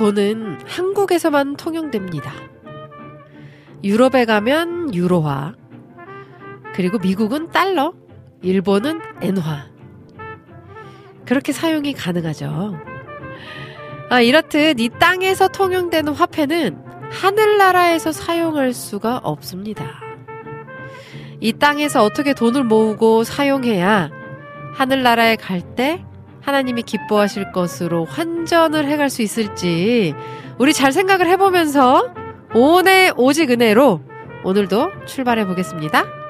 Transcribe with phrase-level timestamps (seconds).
[0.00, 2.32] 돈은 한국에서만 통용됩니다.
[3.84, 5.52] 유럽에 가면 유로화,
[6.72, 7.92] 그리고 미국은 달러,
[8.40, 9.66] 일본은 엔화.
[11.26, 12.78] 그렇게 사용이 가능하죠.
[14.08, 20.00] 아, 이렇듯 이 땅에서 통용되는 화폐는 하늘나라에서 사용할 수가 없습니다.
[21.40, 24.10] 이 땅에서 어떻게 돈을 모으고 사용해야
[24.72, 26.02] 하늘나라에 갈 때
[26.42, 30.14] 하나님이 기뻐하실 것으로 환전을 해갈 수 있을지
[30.58, 32.14] 우리 잘 생각을 해보면서
[32.54, 34.00] 오늘 오직 은혜로
[34.44, 36.20] 오늘도 출발해 보겠습니다.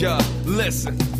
[0.00, 1.19] Yeah, listen.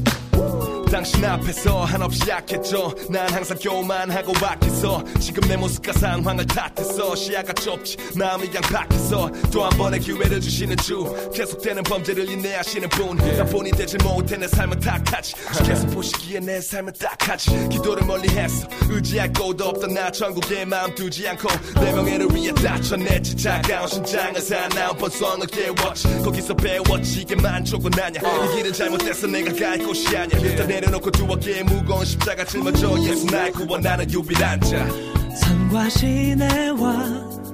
[0.90, 2.92] 당신 앞에서 한없이 약했죠.
[3.08, 9.30] 난 항상 교만하고 악해서 지금 내 모습과 상황을 탓했어 시야가 좁지 마음이 양박해서.
[9.52, 15.34] 또한 번의 기회를 주시는 주 계속되는 범죄를 인내하시는 분나 본이 되지 못해 내 삶은 탁하지
[15.56, 21.28] 주께서 보시기에 내 삶은 딱하지 기도를 멀리 했어 의지할 곳도 없던 나 천국에 마음 두지
[21.28, 21.48] 않고
[21.80, 23.36] 내 명예를 위해 다쳐냈지.
[23.36, 26.08] 차가운 심장을 사나운 번성을 깨웠지.
[26.24, 27.20] 거기서 배웠지.
[27.20, 32.04] 이게 만족은 아냐 이 길은 잘못돼서 내가 갈 곳이 아냐 다내 려놓고 두 어깨에 무거운
[32.04, 34.86] 십자가 짊어져 예수 날 구원 나는 유일한 자
[35.34, 36.92] 산과 시내와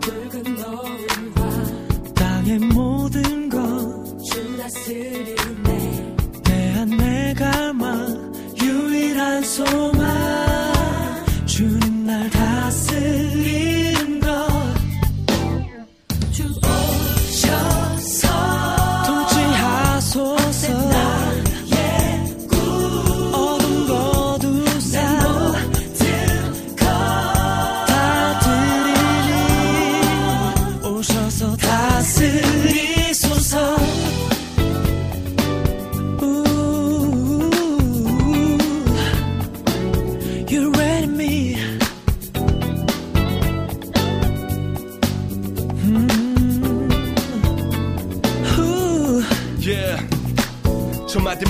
[0.00, 10.25] 붉은 노을과 땅의 모든 것주 다스리네 내 안내 갈망 유일한 소망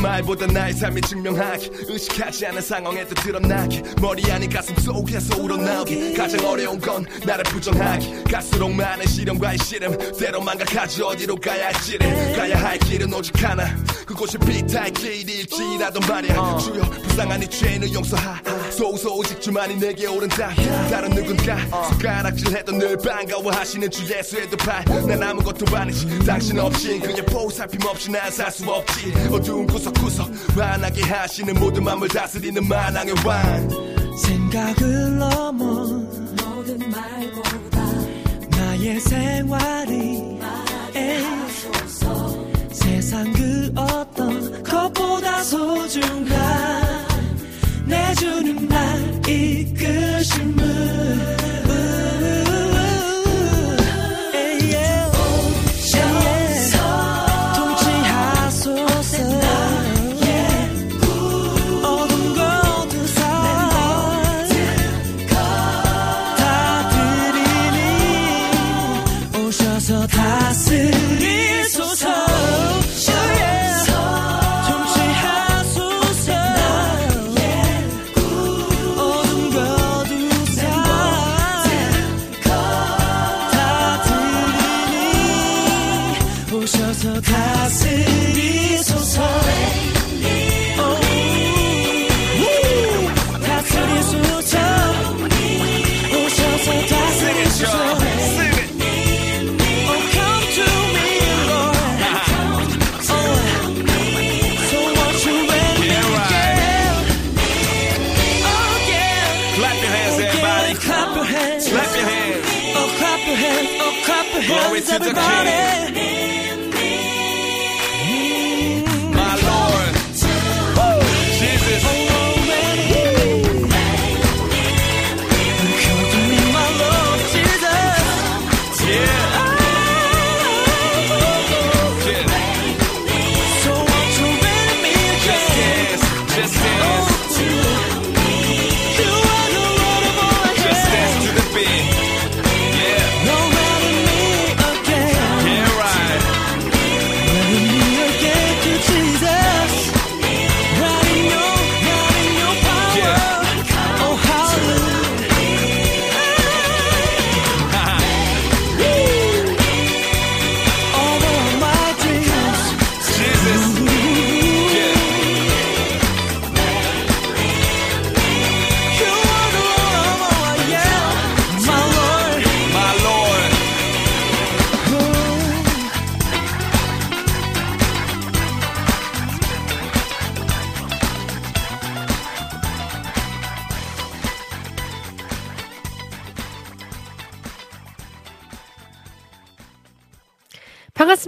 [0.01, 1.71] 말보다 나의 삶이 증명하기.
[1.89, 3.83] 의식하지 않은 상황에도 드러나기.
[4.01, 6.15] 머리 아닌 가슴 속에서 우러나오기.
[6.15, 8.25] 가장 어려운 건 나를 부정하기.
[8.31, 9.97] 갈수록 많은 시련과의 씨름.
[10.19, 12.37] 때로 망각하지 어디로 가야 할지를.
[12.37, 13.65] 가야 할 길은 오직 하나.
[14.07, 16.59] 그곳이 비타의 길일지라도 말이야.
[16.59, 18.41] 주여 불쌍한 이 죄는 용서하.
[18.71, 20.51] 소우소 오직 주만이 내게 오른다.
[20.91, 21.57] 다른 누군가
[21.89, 26.19] 손가락질해도 늘 반가워하시는 주 예수의 두팔난 아무것도 아니지.
[26.25, 29.13] 당신 없이 그냥 보살핌 없이 난 살 수 없지.
[29.31, 33.69] 어두운 구석구석 환하게 하시는 모든 맘을 다스리는 만왕의 왕.
[34.19, 37.87] 생각을 넘어 모든 말보다.
[38.51, 40.39] 나의 생활이
[40.95, 41.25] 에이,
[42.73, 46.86] 세상 그 어떤 것보다 소중한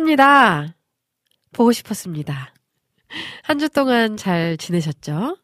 [0.08, 0.74] 반갑습니다.
[1.52, 2.54] 보고 싶었습니다.
[3.42, 5.36] 한 주 동안 잘 지내셨죠?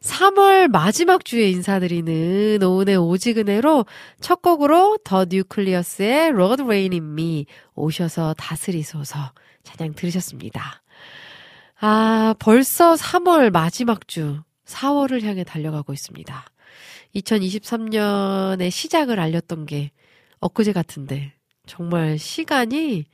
[0.00, 3.86] 3월 마지막 주에 인사드리는 오은의 오지근해로
[4.20, 9.32] 첫 곡으로 더 뉴클리어스의 Road Rain in Me 오셔서 다스리소서
[9.64, 10.82] 찬양 들으셨습니다.
[11.80, 16.44] 아, 벌써 3월 마지막 주 4월을 향해 달려가고 있습니다.
[17.16, 19.90] 2023년의 시작을 알렸던 게
[20.40, 21.32] 엊그제 같은데
[21.66, 23.06] 정말 시간이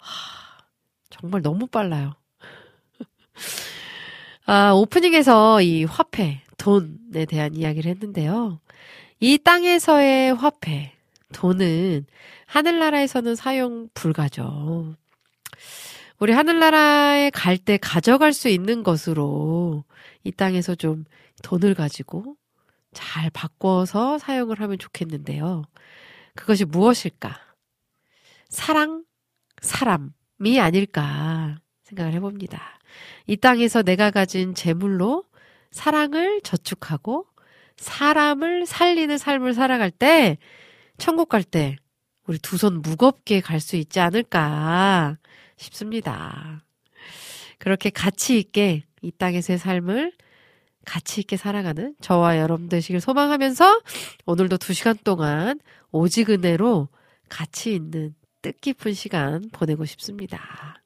[0.00, 0.64] 하,
[1.10, 2.14] 정말 너무 빨라요.
[4.46, 8.60] 아, 오프닝에서 이 화폐, 돈에 대한 이야기를 했는데요.
[9.20, 10.92] 이 땅에서의 화폐,
[11.32, 12.06] 돈은
[12.46, 14.96] 하늘나라에서는 사용 불가죠.
[16.18, 19.84] 우리 하늘나라에 갈 때 가져갈 수 있는 것으로
[20.24, 21.04] 이 땅에서 좀
[21.42, 22.36] 돈을 가지고
[22.92, 25.62] 잘 바꿔서 사용을 하면 좋겠는데요.
[26.34, 27.38] 그것이 무엇일까?
[28.48, 29.04] 사랑,
[29.60, 32.60] 사람이 아닐까 생각을 해봅니다.
[33.26, 35.24] 이 땅에서 내가 가진 재물로
[35.70, 37.26] 사랑을 저축하고
[37.76, 40.38] 사람을 살리는 삶을 살아갈 때
[40.98, 41.76] 천국 갈 때
[42.26, 45.18] 우리 두 손 무겁게 갈 수 있지 않을까
[45.56, 46.64] 싶습니다.
[47.58, 50.12] 그렇게 가치 있게 이 땅에서의 삶을
[50.84, 53.80] 가치 있게 살아가는 저와 여러분 되시길 소망하면서
[54.26, 55.60] 오늘도 두 시간 동안
[55.92, 56.88] 오직 은혜로
[57.28, 60.80] 가치 있는 뜻깊은 시간 보내고 싶습니다.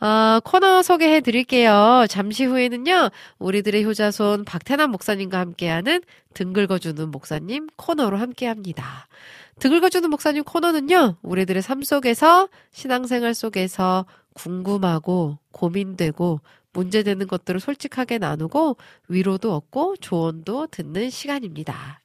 [0.00, 2.06] 어, 코너 소개해 드릴게요.
[2.08, 6.02] 잠시 후에는요, 우리들의 효자손 박태남 목사님과 함께하는
[6.34, 9.08] 등 긁어주는 목사님 코너로 함께 합니다.
[9.58, 16.40] 등 긁어주는 목사님 코너는요, 우리들의 삶 속에서, 신앙생활 속에서 궁금하고 고민되고
[16.72, 18.76] 문제되는 것들을 솔직하게 나누고
[19.08, 22.00] 위로도 얻고 조언도 듣는 시간입니다.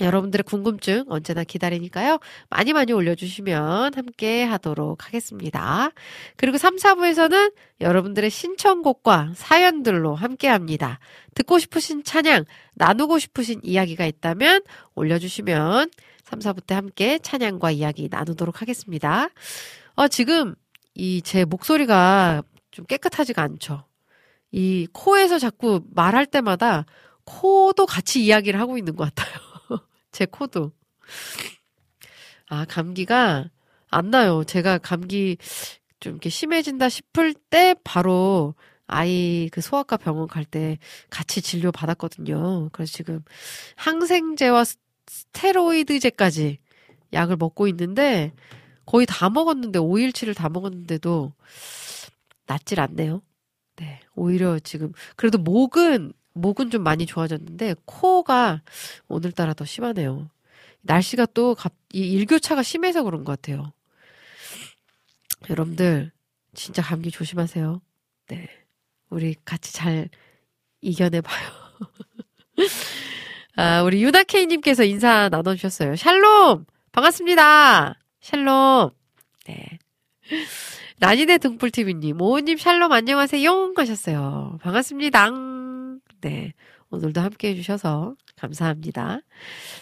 [0.00, 2.18] 여러분들의 궁금증 언제나 기다리니까요.
[2.48, 5.90] 많이 많이 올려주시면 함께 하도록 하겠습니다.
[6.36, 10.98] 그리고 3, 4부에서는 여러분들의 신청곡과 사연들로 함께 합니다.
[11.34, 14.62] 듣고 싶으신 찬양, 나누고 싶으신 이야기가 있다면
[14.94, 15.90] 올려주시면
[16.24, 19.28] 3, 4부 때 함께 찬양과 이야기 나누도록 하겠습니다.
[19.96, 20.54] 어, 지금
[20.94, 23.84] 이 제 목소리가 좀 깨끗하지가 않죠.
[24.52, 26.84] 이 코에서 자꾸 말할 때마다
[27.24, 29.49] 코도 같이 이야기를 하고 있는 것 같아요.
[30.12, 30.72] 제 코도.
[32.48, 33.50] 아, 감기가
[33.90, 34.44] 안 나요.
[34.44, 35.36] 제가 감기
[36.00, 38.54] 좀 이렇게 심해진다 싶을 때 바로
[38.86, 40.78] 아이 그 소아과 병원 갈 때
[41.10, 42.70] 같이 진료 받았거든요.
[42.72, 43.22] 그래서 지금
[43.76, 44.76] 항생제와 스-
[45.06, 46.58] 스테로이드제까지
[47.12, 48.32] 약을 먹고 있는데
[48.86, 51.32] 거의 다 먹었는데 5일치를 다 먹었는데도
[52.46, 53.22] 낫질 않네요.
[53.76, 54.00] 네.
[54.14, 58.62] 오히려 지금 그래도 목은 목은 좀 많이 좋아졌는데 코가
[59.08, 60.30] 오늘따라 더 심하네요.
[60.82, 63.72] 날씨가 또 갑, 이 일교차가 심해서 그런 것 같아요.
[65.48, 66.12] 여러분들
[66.54, 67.80] 진짜 감기 조심하세요.
[68.28, 68.48] 네.
[69.10, 70.08] 우리 같이 잘
[70.80, 71.48] 이겨내봐요.
[73.56, 75.96] 아, 우리 유나케이님께서 인사 나눠주셨어요.
[75.96, 76.64] 샬롬!
[76.92, 77.98] 반갑습니다!
[78.20, 78.90] 샬롬!
[79.46, 79.78] 네.
[80.98, 83.74] 난이네 등불TV님, 오우님 샬롬 안녕하세요!
[83.76, 84.58] 하셨어요.
[84.62, 85.59] 반갑습니다.
[86.20, 86.52] 네.
[86.90, 89.20] 오늘도 함께 해주셔서 감사합니다.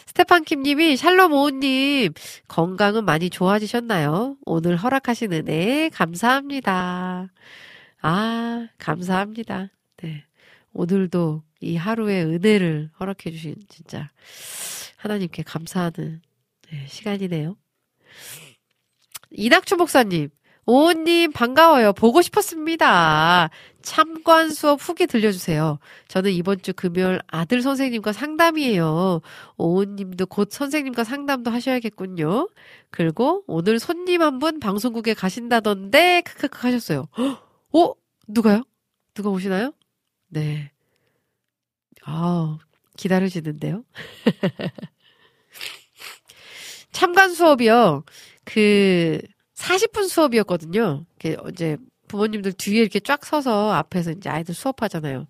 [0.06, 2.12] 스테판킴님이 샬롬 오우님
[2.48, 4.36] 건강은 많이 좋아지셨나요?
[4.44, 7.32] 오늘 허락하신 은혜 감사합니다.
[8.02, 9.68] 아 감사합니다.
[9.98, 10.24] 네
[10.72, 14.10] 오늘도 이 하루의 은혜를 허락해 주신 진짜
[14.96, 16.20] 하나님께 감사하는
[16.70, 17.56] 네, 시간이네요.
[19.30, 20.28] 이낙주 목사님,
[20.66, 21.92] 오호님 반가워요.
[21.92, 23.50] 보고 싶었습니다.
[23.88, 25.78] 참관 수업 후기 들려주세요.
[26.08, 29.22] 저는 이번 주 금요일 아들 선생님과 상담이에요.
[29.56, 32.50] 오호님도 곧 선생님과 상담도 하셔야겠군요.
[32.90, 37.08] 그리고 오늘 손님 한 분 방송국에 가신다던데 크크크 하셨어요.
[37.16, 37.42] 헉,
[37.72, 37.94] 어?
[38.28, 38.62] 누가요?
[39.14, 39.72] 누가 오시나요?
[40.28, 40.70] 네.
[42.04, 42.58] 아,
[42.98, 43.84] 기다려지는데요.
[46.92, 48.04] 참관 수업이요.
[48.44, 49.18] 그
[49.54, 51.06] 40분 수업이었거든요.
[51.50, 51.78] 이제
[52.08, 55.26] 부모님들 뒤에 이렇게 쫙 서서 앞에서 이제 아이들 수업하잖아요.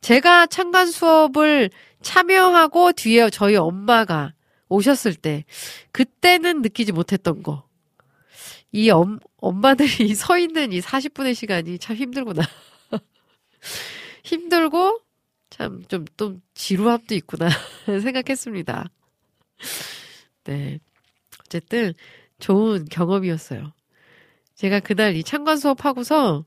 [0.00, 1.70] 제가 참관 수업을
[2.02, 4.34] 참여하고 뒤에 저희 엄마가
[4.68, 5.44] 오셨을 때
[5.92, 7.68] 그때는 느끼지 못했던 거.
[8.72, 12.42] 이 엄, 엄마들이 서 있는 이 40분의 시간이 참 힘들구나.
[14.24, 15.00] 힘들고
[15.50, 17.48] 참 좀좀 지루함도 있구나
[17.86, 18.90] 생각했습니다.
[20.44, 20.80] 네.
[21.40, 21.94] 어쨌든
[22.40, 23.72] 좋은 경험이었어요.
[24.54, 26.44] 제가 그날 이 참관 수업하고서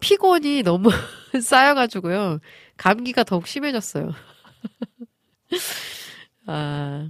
[0.00, 0.90] 피곤이 너무
[1.42, 2.38] 쌓여가지고요.
[2.76, 4.12] 감기가 더욱 심해졌어요.
[6.46, 7.08] 아,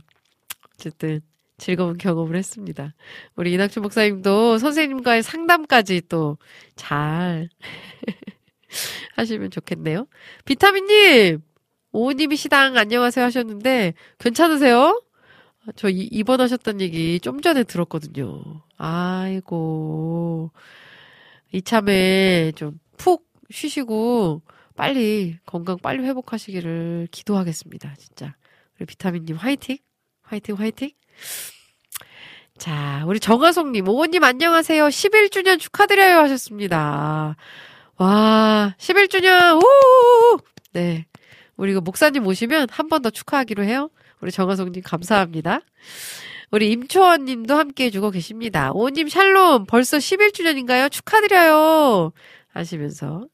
[0.75, 1.21] 어쨌든
[1.59, 2.95] 즐거운 경험을 했습니다.
[3.37, 6.39] 우리 이낙준 목사님도 선생님과의 상담까지 또
[6.77, 7.49] 잘
[9.17, 10.07] 하시면 좋겠네요.
[10.45, 11.41] 비타민님!
[11.93, 15.01] 오우님이 시당 안녕하세요 하셨는데 괜찮으세요?
[15.75, 18.63] 저 이, 입원하셨던 얘기 좀 전에 들었거든요.
[18.79, 20.51] 아이고.
[21.53, 24.43] 이참에 좀 푹 쉬시고
[24.75, 27.95] 빨리 건강 빨리 회복하시기를 기도하겠습니다.
[27.99, 28.35] 진짜.
[28.79, 29.77] 우리 비타민님 화이팅!
[30.23, 30.91] 화이팅, 화이팅!
[32.59, 34.87] 자, 우리 정화송님, 오호님 안녕하세요.
[34.89, 37.37] 11주년 축하드려요 하셨습니다.
[37.99, 40.39] 와, 11주년, 우!
[40.73, 41.07] 네.
[41.57, 43.91] 우리 그 목사님 오시면 한 번 더 축하하기로 해요.
[44.27, 45.61] 우리 정화송님 감사합니다.
[46.51, 48.73] 우리 임초원 님도 함께 해주고 계십니다.
[48.73, 50.91] 오님 샬롬, 벌써 11주년인가요?
[50.91, 52.11] 축하드려요.
[52.49, 53.29] 하시면서.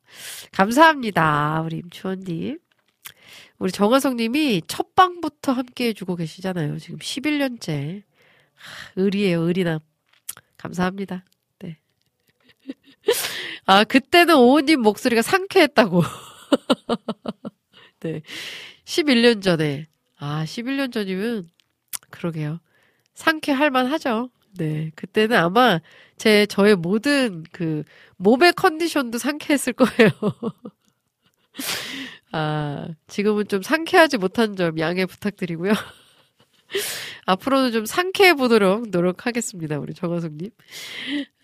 [0.52, 1.62] 감사합니다.
[1.64, 2.58] 우리 임초원 님.
[3.58, 6.78] 우리 정화성 님이 첫 방부터 함께 해주고 계시잖아요.
[6.78, 8.02] 지금 11년째.
[8.96, 9.78] 의리에요, 의리남.
[10.58, 11.24] 감사합니다.
[11.60, 11.78] 네.
[13.64, 16.02] 아, 그때는 오님 목소리가 상쾌했다고.
[18.00, 18.20] 네.
[18.84, 19.86] 11년 전에.
[20.24, 21.48] 아, 11년 전이면,
[22.10, 22.60] 그러게요.
[23.12, 24.30] 상쾌할 만하죠.
[24.56, 24.92] 네.
[24.94, 25.80] 그때는 아마
[26.16, 27.82] 제, 저의 모든 그,
[28.18, 30.10] 몸의 컨디션도 상쾌했을 거예요.
[32.30, 35.72] 아, 지금은 좀 상쾌하지 못한 점 양해 부탁드리고요.
[37.26, 39.78] 앞으로는 좀 상쾌해 보도록 노력하겠습니다.
[39.78, 40.50] 우리 정화숙님.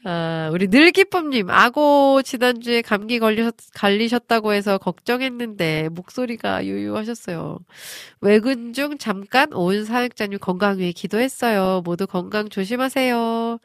[0.05, 7.59] 아, 우리 늘기쁨님, 아고 지난주에 감기 걸리셨, 갈리셨다고 해서 걱정했는데 목소리가 유유하셨어요.
[8.21, 11.83] 외근 중 잠깐 온 사역자님 건강 위해 기도했어요.
[11.85, 13.59] 모두 건강 조심하세요.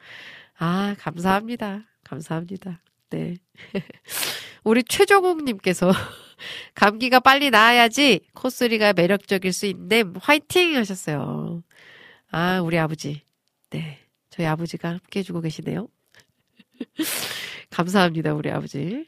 [0.58, 1.84] 아, 감사합니다.
[2.02, 2.80] 감사합니다.
[3.10, 3.36] 네.
[4.64, 5.92] 우리 최종욱님께서
[6.74, 10.04] 감기가 빨리 나아야지 콧소리가 매력적일 수 있네.
[10.20, 11.62] 화이팅 하셨어요.
[12.30, 13.22] 아, 우리 아버지.
[13.70, 13.98] 네.
[14.30, 15.88] 저희 아버지가 함께 해주고 계시네요.
[17.70, 19.06] 감사합니다, 우리 아버지.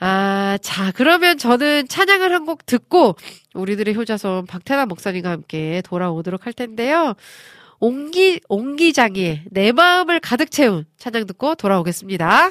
[0.00, 3.16] 아, 자, 그러면 저는 찬양을 한 곡 듣고
[3.54, 7.14] 우리들의 효자손 박태남 목사님과 함께 돌아오도록 할 텐데요.
[7.80, 12.50] 옹기, 옹기장의 내 마음을 가득 채운 찬양 듣고 돌아오겠습니다.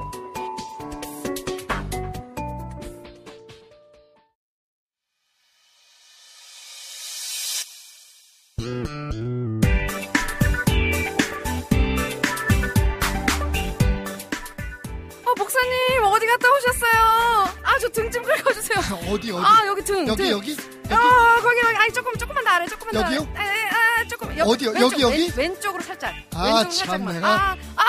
[17.93, 18.79] 등 좀 긁어주세요.
[19.11, 19.43] 어디 어디?
[19.45, 20.07] 아, 여기 등.
[20.07, 20.31] 여기 등.
[20.31, 20.57] 여기?
[20.89, 21.77] 아, 거기, 거기.
[21.77, 23.27] 아니, 조금, 조금만 더 아래, 조금만 더 여기요?
[23.35, 23.49] 아래.
[23.49, 24.37] 에, 에, 아, 조금.
[24.37, 24.69] 옆, 어디요?
[24.71, 25.31] 왼쪽, 여기, 여기?
[25.35, 26.13] 왼, 왼쪽으로 살짝.
[26.33, 27.05] 아, 참.
[27.05, 27.27] 내가.
[27.27, 27.83] 아, 아,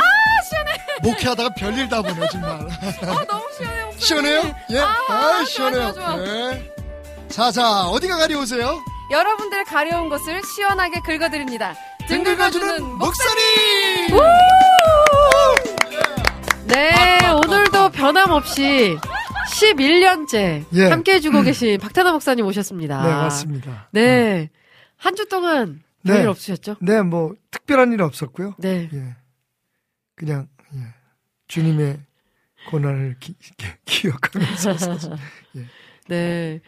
[0.49, 0.73] 시원해.
[1.03, 2.51] 목회하다가 별일 다 보네 정말.
[2.61, 3.99] 어, 너무 시원해, 목사님.
[3.99, 4.55] 시원해요?
[4.71, 4.79] 예.
[4.81, 5.93] 아, 아, 좋아, 시원해요.
[5.95, 6.17] 좋아, 좋아.
[6.17, 6.73] 네.
[7.29, 8.79] 자, 자, 어디가 가려우세요?
[9.11, 11.75] 여러분들의 가려운 곳을 시원하게 긁어드립니다.
[12.09, 13.41] 등 긁어주는 목소리!
[16.65, 18.97] 네, 오늘도 변함없이
[19.51, 20.85] 11년째 예.
[20.89, 23.03] 함께 해주고 계신 박태나 목사님 오셨습니다.
[23.03, 23.89] 네, 맞습니다.
[23.93, 24.51] 네.
[24.97, 26.27] 한주 동안 별일 네.
[26.29, 26.77] 없으셨죠?
[26.81, 28.55] 네, 뭐 특별한 일 없었고요.
[28.59, 28.89] 네.
[28.93, 29.17] 예.
[30.15, 30.81] 그냥 예.
[31.49, 32.01] 주님의
[32.71, 33.35] 고난을 기,
[33.85, 34.77] 기, 억하면서
[36.09, 36.61] 네.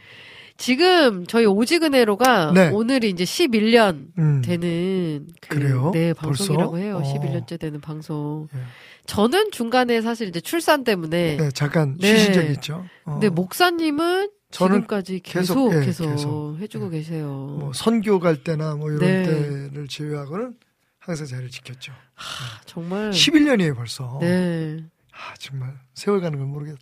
[0.56, 2.70] 지금 저희 오지근해로가 네.
[2.70, 4.40] 오늘이 이제 11년 음.
[4.42, 5.90] 되는 그 그래요?
[5.92, 6.44] 네, 벌써?
[6.44, 7.02] 방송이라고 해요.
[7.02, 7.14] 어.
[7.14, 8.48] 11년째 되는 방송.
[8.54, 8.58] 예.
[9.06, 12.16] 저는 중간에 사실 이제 출산 때문에 네, 잠깐 네.
[12.16, 12.84] 쉬신 적이 있죠.
[13.04, 13.12] 어.
[13.12, 16.56] 근데 목사님은 지금까지 계속 계속, 계속, 예, 계속.
[16.60, 17.26] 해주고 계세요.
[17.58, 19.22] 뭐 선교 갈 때나 뭐 이런 네.
[19.24, 20.54] 때를 제외하고는
[21.00, 21.92] 항상 자리를 지켰죠.
[22.14, 24.18] 하, 정말 11년이에요 벌써.
[24.20, 24.78] 네.
[25.12, 26.80] 아 정말 세월 가는 걸 모르겠다.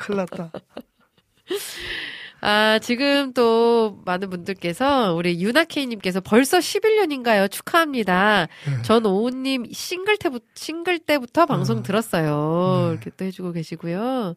[0.00, 0.50] 큰일 났다.
[2.44, 7.48] 아, 지금 또 많은 분들께서 우리 유나케이님께서 벌써 11년인가요?
[7.48, 8.48] 축하합니다.
[8.66, 8.82] 네.
[8.82, 11.82] 전 오우님 싱글 때부터, 싱글 때부터 방송 어.
[11.84, 12.86] 들었어요.
[12.88, 12.92] 네.
[12.94, 14.34] 이렇게 또 해주고 계시고요.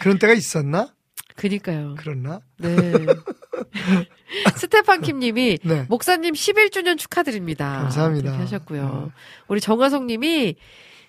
[0.00, 0.92] 그런 때가 있었나?
[1.34, 1.94] 그니까요.
[1.98, 2.40] 그렇나?
[2.58, 2.68] 네.
[4.56, 5.86] 스테판 킴님이 네.
[5.88, 7.80] 목사님 11주년 축하드립니다.
[7.80, 8.28] 감사합니다.
[8.28, 9.04] 이렇게 하셨고요.
[9.06, 9.12] 네.
[9.48, 10.56] 우리 정화성님이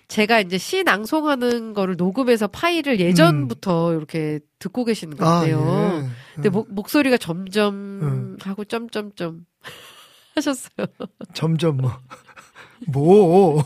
[0.08, 5.28] 제가 이제 시 낭송하는 거를 녹음해서 파일을 예전부터 이렇게 듣고 계시는 것 음.
[5.28, 6.02] 아, 같아요.
[6.02, 6.08] 예.
[6.34, 8.36] 근데 목, 목소리가 점점 음.
[8.40, 9.44] 하고 점점점
[10.34, 10.86] 하셨어요.
[11.34, 11.92] 점점 뭐.
[12.86, 13.64] 뭐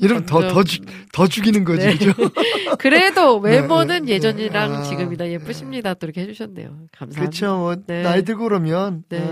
[0.00, 0.64] 이러면 더더
[1.12, 1.96] 더 죽이는 거지 네.
[1.96, 2.12] 그죠?
[2.76, 4.76] 그래도 네, 외모는 네, 예전이랑 네.
[4.78, 5.94] 아, 지금이나 예쁘십니다.
[5.94, 6.68] 또 이렇게 해주셨네요.
[6.90, 7.20] 감사합니다.
[7.20, 7.56] 그렇죠.
[7.56, 8.02] 뭐 네.
[8.02, 9.22] 나이 들고 그러면 네.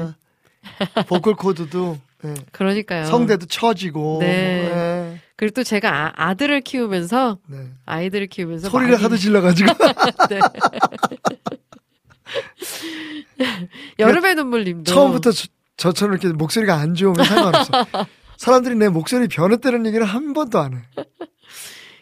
[0.94, 3.06] 아, 보컬 코드도 예, 그러니까요.
[3.06, 5.20] 성대도 처지고 네.
[5.34, 7.68] 예, 그리고 또 제가 아, 들을 키우면서 네.
[7.86, 9.72] 아이들을 키우면서 소리를 많이- 하도 질러가지고
[10.30, 10.40] 네.
[13.98, 17.72] 여름의 눈물님도 처음부터 저, 저처럼 이렇게 목소리가 안 좋으면 상관없어.
[18.38, 20.78] 사람들이 내 목소리 변했다는 얘기를 한 번도 안 해.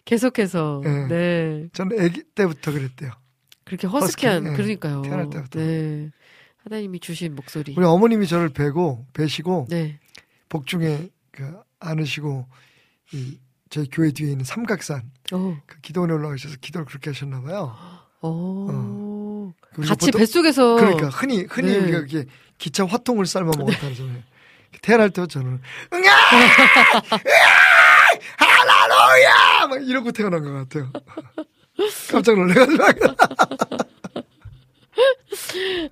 [0.04, 1.06] 계속해서 네.
[1.08, 3.10] 네 저는 아기 때부터 그랬대요.
[3.64, 4.56] 그렇게 허스키한 허스키, 네.
[4.56, 5.02] 그러니까요.
[5.02, 5.58] 태어날 때부터.
[5.58, 6.10] 네
[6.64, 7.74] 하나님이 주신 목소리.
[7.76, 9.98] 우리 어머님이 저를 베고 베시고 네.
[10.48, 12.46] 복중에 그 안으시고
[13.12, 13.38] 이
[13.70, 15.57] 저희 교회 뒤에 있는 삼각산 어.
[15.66, 17.75] 그 기도원에 올라가셔서 기도를 그렇게 하셨나 봐요.
[18.20, 19.53] 어.
[19.75, 21.79] 그리고 같이 보통- 뱃속에서 그러니까 흔히 흔히 네.
[21.79, 22.25] 우리가 이렇게
[22.59, 24.11] 기차 화통을 삶아 먹었다는 소리.
[24.83, 25.61] 태어날 때부터 저는
[25.92, 26.11] 응아
[28.38, 30.90] 할렐루야 막 이러고 태어난 것 같아요.
[32.11, 32.85] 깜짝 놀래가지고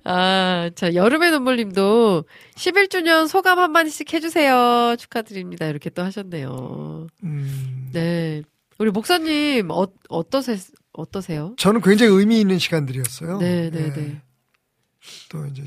[0.03, 2.23] 아, 자, 여름의 눈물님도
[2.55, 4.95] 11주년 소감 한마디씩 해주세요.
[4.97, 5.67] 축하드립니다.
[5.67, 7.07] 이렇게 또 하셨네요.
[7.23, 8.43] 음, 네.
[8.77, 10.57] 우리 목사님, 어, 어떠세,
[10.93, 11.55] 어떠세요?
[11.57, 13.37] 저는 굉장히 의미 있는 시간들이었어요.
[13.37, 13.93] 네, 네, 예.
[13.93, 14.21] 네.
[15.29, 15.63] 또 이제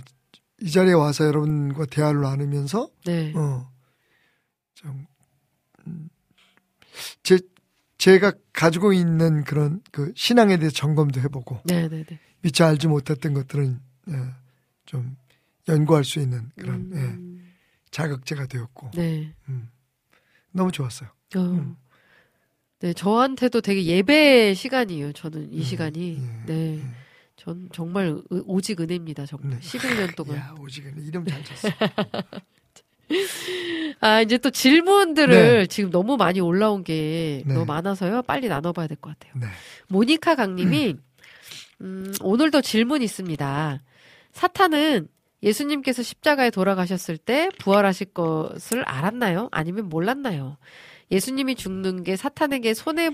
[0.61, 3.33] 이 자리에 와서 여러분과 대화를 나누면서 네.
[3.37, 3.68] 어,
[4.74, 5.07] 좀,
[5.87, 6.09] 음,
[7.22, 7.38] 제,
[7.98, 12.18] 제가 가지고 있는 그런 그 신앙에 대해서 점검도 해보고, 네, 네, 네.
[12.44, 13.80] 미처 알지 못했던 것들은,
[14.11, 14.12] 예,
[14.87, 15.16] 좀
[15.66, 17.52] 연구할 수 있는 그런, 예, 음,
[17.90, 19.33] 자극제가 되었고, 네.
[19.48, 19.70] 음,
[20.52, 21.09] 너무 좋았어요.
[21.37, 21.40] 어.
[21.40, 21.76] 음.
[22.80, 25.12] 네, 저한테도 되게 예배 시간이에요.
[25.14, 26.18] 저는 이 음, 시간이.
[26.18, 26.78] 예, 네.
[26.80, 26.85] 예.
[27.37, 29.24] 전 정말 의- 오직 은혜입니다.
[29.26, 29.50] 정말.
[29.50, 29.61] 네.
[29.61, 30.37] 11년 동안.
[30.37, 31.68] 야, 오직 이름 잘 쳤어.
[34.00, 35.66] 아, 이제 또 질문들을 네.
[35.66, 37.54] 지금 너무 많이 올라온 게 네.
[37.54, 38.22] 너무 많아서요.
[38.22, 39.33] 빨리 나눠봐야 될 것 같아요.
[39.40, 39.46] 네.
[39.88, 40.96] 모니카 강님이,
[41.80, 43.82] 음, 오늘도 질문 있습니다.
[44.32, 45.08] 사탄은
[45.42, 49.48] 예수님께서 십자가에 돌아가셨을 때 부활하실 것을 알았나요?
[49.52, 50.56] 아니면 몰랐나요?
[51.10, 53.10] 예수님이 죽는 게 사탄에게 손해,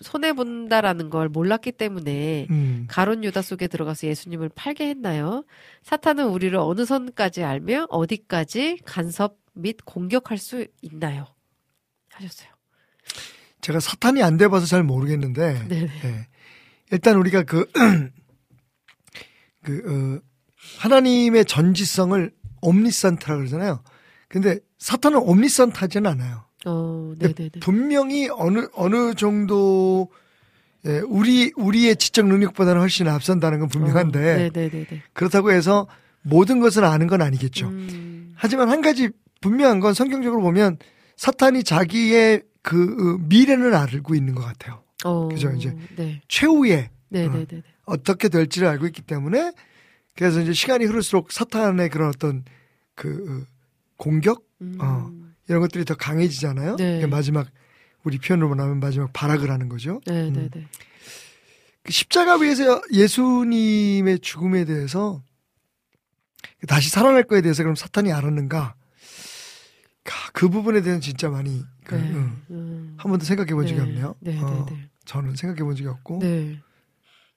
[0.00, 5.44] 손해 본다라는 걸 몰랐기 때문에 음, 가론 유다 속에 들어가서 예수님을 팔게 했나요?
[5.82, 11.26] 사탄은 우리를 어느 선까지 알며 어디까지 간섭 및 공격할 수 있나요?
[12.10, 12.48] 하셨어요.
[13.62, 15.68] 제가 사탄이 안 돼봐서 잘 모르겠는데.
[15.70, 16.28] 예.
[16.92, 17.66] 일단 우리가 그,
[19.64, 20.20] 그, 어,
[20.78, 23.82] 하나님의 전지성을 옴니선트라 그러잖아요.
[24.28, 26.44] 근데 사탄은 옴니선트하지는 않아요.
[26.66, 27.60] 어, 근데 네네네.
[27.60, 30.10] 분명히 어느, 어느 정도,
[30.86, 34.98] 예, 우리, 우리의 지적 능력보다는 훨씬 앞선다는 건 분명한데, 어.
[35.12, 35.88] 그렇다고 해서
[36.22, 37.68] 모든 것을 아는 건 아니겠죠.
[37.68, 40.78] 음, 하지만 한 가지 분명한 건 성경적으로 보면
[41.16, 42.76] 사탄이 자기의 그
[43.18, 44.82] 어, 미래는 알고 있는 것 같아요.
[45.04, 45.76] 어, 그죠, 이제.
[45.96, 46.20] 네.
[46.28, 47.62] 최후의 네네네.
[47.84, 49.52] 어떻게 될지를 알고 있기 때문에
[50.14, 52.44] 그래서 이제 시간이 흐를수록 사탄의 그런 어떤
[52.94, 53.52] 그 어,
[53.96, 55.10] 공격 음, 어.
[55.48, 56.76] 이런 것들이 더 강해지잖아요.
[56.76, 56.94] 네.
[56.94, 57.48] 그게 마지막
[58.04, 60.00] 우리 표현으로 하면 마지막 발악을 하는 거죠.
[60.06, 60.50] 네네네.
[61.82, 65.22] 그 십자가 위에서 예수님의 죽음에 대해서
[66.68, 68.74] 다시 살아날 거에 대해서 그럼 사탄이 알았는가?
[70.04, 72.10] 아, 그 부분에 대해서 진짜 많이 그, 네.
[72.12, 72.94] 응, 음.
[72.96, 73.86] 한 번도 생각해 본 적이 네.
[73.86, 74.14] 없네요.
[74.20, 74.66] 네, 어.
[74.68, 74.90] 네, 네.
[75.04, 76.60] 저는 생각해 본 적이 없고 네.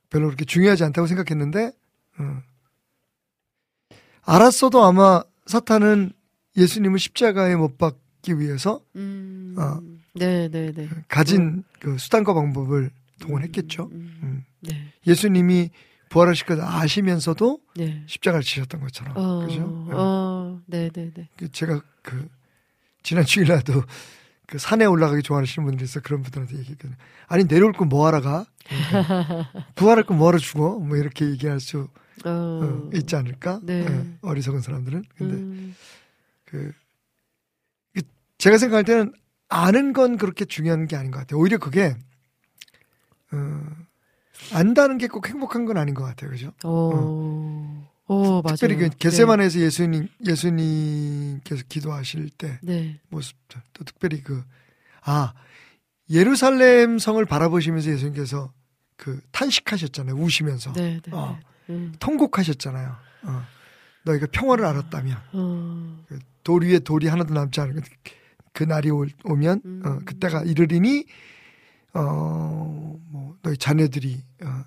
[0.09, 1.71] 별로 그렇게 중요하지 않다고 생각했는데
[2.19, 2.41] 어.
[4.23, 6.11] 알았어도 아마 사탄은
[6.57, 9.55] 예수님을 십자가에 못 박기 위해서 음.
[9.57, 9.79] 어.
[10.13, 10.89] 네, 네, 네.
[11.07, 13.89] 가진 그 수단과 방법을 동원했겠죠.
[13.91, 14.19] 음.
[14.23, 14.45] 음.
[14.61, 14.93] 네.
[15.05, 15.69] 예수님이
[16.09, 18.03] 부활하실 걸 아시면서도 네.
[18.07, 19.63] 십자가를 지셨던 것처럼 어, 그죠?
[19.63, 19.91] 어.
[19.93, 21.29] 어, 네, 네, 네.
[21.35, 22.27] 그 제가 그
[23.03, 23.83] 지난 주일날도
[24.47, 26.95] 그 산에 올라가기 좋아하시는 분들이 있어 그런 분들한테 얘기했거든요.
[27.27, 28.45] 아니 내려올 건 뭐하러 가?
[28.67, 30.79] 그러니까 부활할 건 뭐하러 죽어?
[30.79, 31.89] 뭐 이렇게 얘기할 수
[32.25, 33.59] 어, 어, 있지 않을까?
[33.63, 33.85] 네.
[33.85, 35.03] 예, 어리석은 사람들은.
[35.17, 35.75] 근데 음,
[36.45, 36.71] 그,
[37.93, 38.01] 그
[38.37, 39.13] 제가 생각할 때는
[39.49, 41.39] 아는 건 그렇게 중요한 게 아닌 것 같아요.
[41.39, 41.95] 오히려 그게
[43.31, 43.61] 어,
[44.53, 46.29] 안다는 게 꼭 행복한 건 아닌 것 같아요.
[46.29, 46.51] 그죠?
[46.63, 48.55] 어, 어, 맞아요.
[48.57, 52.99] 특별히 그 겟세만에서 예수님 예수님께서 기도하실 때 네.
[53.09, 54.43] 모습들 또 특별히 그
[55.05, 55.33] 아
[56.09, 58.51] 예루살렘 성을 바라보시면서 예수님께서
[58.97, 60.15] 그 탄식하셨잖아요.
[60.15, 61.11] 우시면서 네, 네.
[61.11, 61.37] 어.
[61.67, 61.73] 네.
[61.73, 62.95] 음, 통곡하셨잖아요.
[63.23, 63.43] 어.
[64.03, 66.05] 너희가 평화를 알았다면 어,
[66.43, 67.89] 돌 위에 돌이 하나도 남지 않은 그,
[68.53, 69.81] 그 날이 올, 오면 음.
[69.83, 71.05] 어, 그때가 이르리니
[71.93, 74.63] 어뭐 너희 자녀들이 어,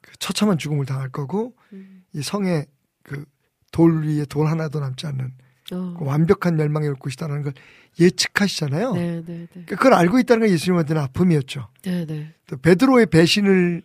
[0.00, 2.66] 그 처참한 죽음을 당할 거고 음, 이 성에
[3.02, 5.32] 그돌 위에 돌 하나도 남지 않는
[5.72, 5.96] 어.
[5.98, 7.54] 그 완벽한 멸망이 올 것이다라는 걸
[7.98, 8.92] 예측하시잖아요.
[8.92, 9.48] 네, 네, 네.
[9.50, 11.68] 그러니까 그걸 알고 있다는 건 예수님한테는 아픔이었죠.
[11.82, 12.34] 네, 네.
[12.46, 13.82] 또 베드로의 배신을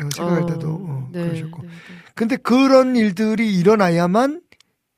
[0.00, 1.64] 어, 생각할 어, 때도 어, 네, 그러셨고.
[2.14, 4.42] 근데 그런 일들이 일어나야만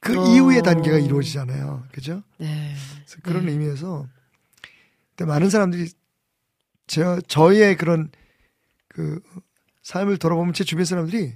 [0.01, 0.35] 그 어.
[0.35, 1.85] 이후의 단계가 이루어지잖아요.
[1.93, 2.23] 그죠?
[2.39, 2.75] 네.
[2.95, 3.53] 그래서 그런 네.
[3.53, 4.07] 의미에서
[5.15, 5.91] 근데 많은 사람들이
[6.87, 8.11] 저 저의 그런
[8.89, 9.21] 그
[9.83, 11.35] 삶을 돌아보면 제 주변 사람들이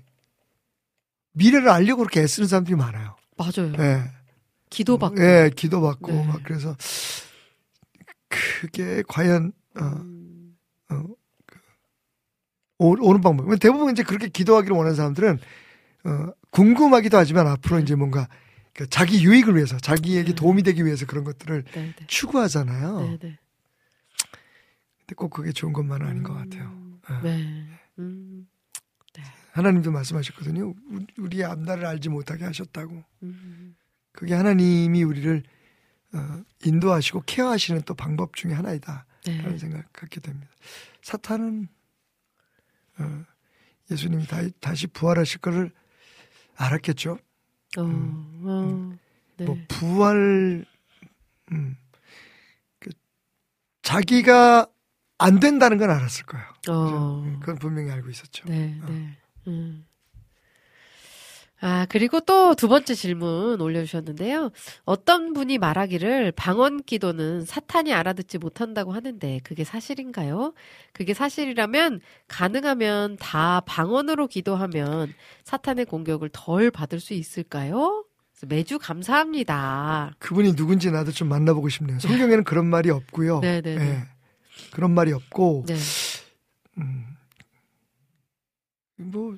[1.34, 3.16] 미래를 알려고 그렇게 애쓰는 사람들이 많아요.
[3.36, 3.72] 맞아요.
[3.78, 4.10] 예.
[4.70, 5.20] 기도받고.
[5.20, 6.26] 예, 기도받고 네.
[6.26, 6.76] 막 그래서
[8.28, 10.56] 그게 과연 어, 음,
[10.90, 11.04] 어,
[11.46, 11.58] 그,
[12.78, 13.56] 오, 오는 방법.
[13.60, 15.38] 대부분 이제 그렇게 기도하기를 원하는 사람들은
[16.06, 18.28] 어, 궁금하기도 하지만 앞으로 이제 뭔가
[18.72, 20.34] 그 자기 유익을 위해서, 자기에게 네.
[20.34, 22.06] 도움이 되기 위해서 그런 것들을 네, 네.
[22.08, 23.00] 추구하잖아요.
[23.00, 23.38] 네, 네.
[24.98, 26.64] 근데 꼭 그게 좋은 것만은 아닌 것 같아요.
[26.64, 27.20] 음, 어.
[27.22, 27.64] 네.
[28.00, 28.33] 음,
[29.54, 30.74] 하나님도 말씀하셨거든요.
[30.90, 33.04] 우- 우리의 앞날을 알지 못하게 하셨다고.
[33.22, 33.76] 음,
[34.12, 35.44] 그게 하나님이 우리를
[36.12, 39.06] 어, 인도하시고 케어하시는 또 방법 중에 하나이다.
[39.26, 39.58] 라는 네.
[39.58, 40.48] 생각 갖게 됩니다.
[41.02, 41.68] 사탄은
[42.98, 43.24] 어,
[43.90, 45.70] 예수님이 다, 다시 부활하실 거를
[46.56, 47.18] 알았겠죠.
[47.78, 48.98] 어, 어,
[49.36, 49.44] 네.
[49.44, 50.64] 뭐 부활
[51.52, 51.76] 음,
[52.80, 52.90] 그
[53.82, 54.66] 자기가
[55.18, 56.46] 안 된다는 건 알았을 거예요.
[56.68, 57.40] 어, 그죠?
[57.40, 58.48] 그건 분명히 알고 있었죠.
[58.48, 58.86] 네, 어.
[58.88, 59.16] 네.
[59.46, 59.86] 음.
[61.60, 64.50] 아, 그리고 또 두 번째 질문 올려주셨는데요.
[64.84, 70.52] 어떤 분이 말하기를 방언 기도는 사탄이 알아듣지 못한다고 하는데 그게 사실인가요?
[70.92, 75.12] 그게 사실이라면 가능하면 다 방언으로 기도하면
[75.44, 78.04] 사탄의 공격을 덜 받을 수 있을까요?
[78.46, 80.12] 매주 감사합니다.
[80.18, 81.98] 그분이 누군지 나도 좀 만나보고 싶네요.
[81.98, 83.40] 성경에는 그런 말이 없고요.
[83.42, 83.88] 네, 네, 네.
[83.88, 84.02] 예.
[84.70, 85.76] 그런 말이 없고 네.
[86.78, 87.06] 음,
[89.10, 89.36] 뭐,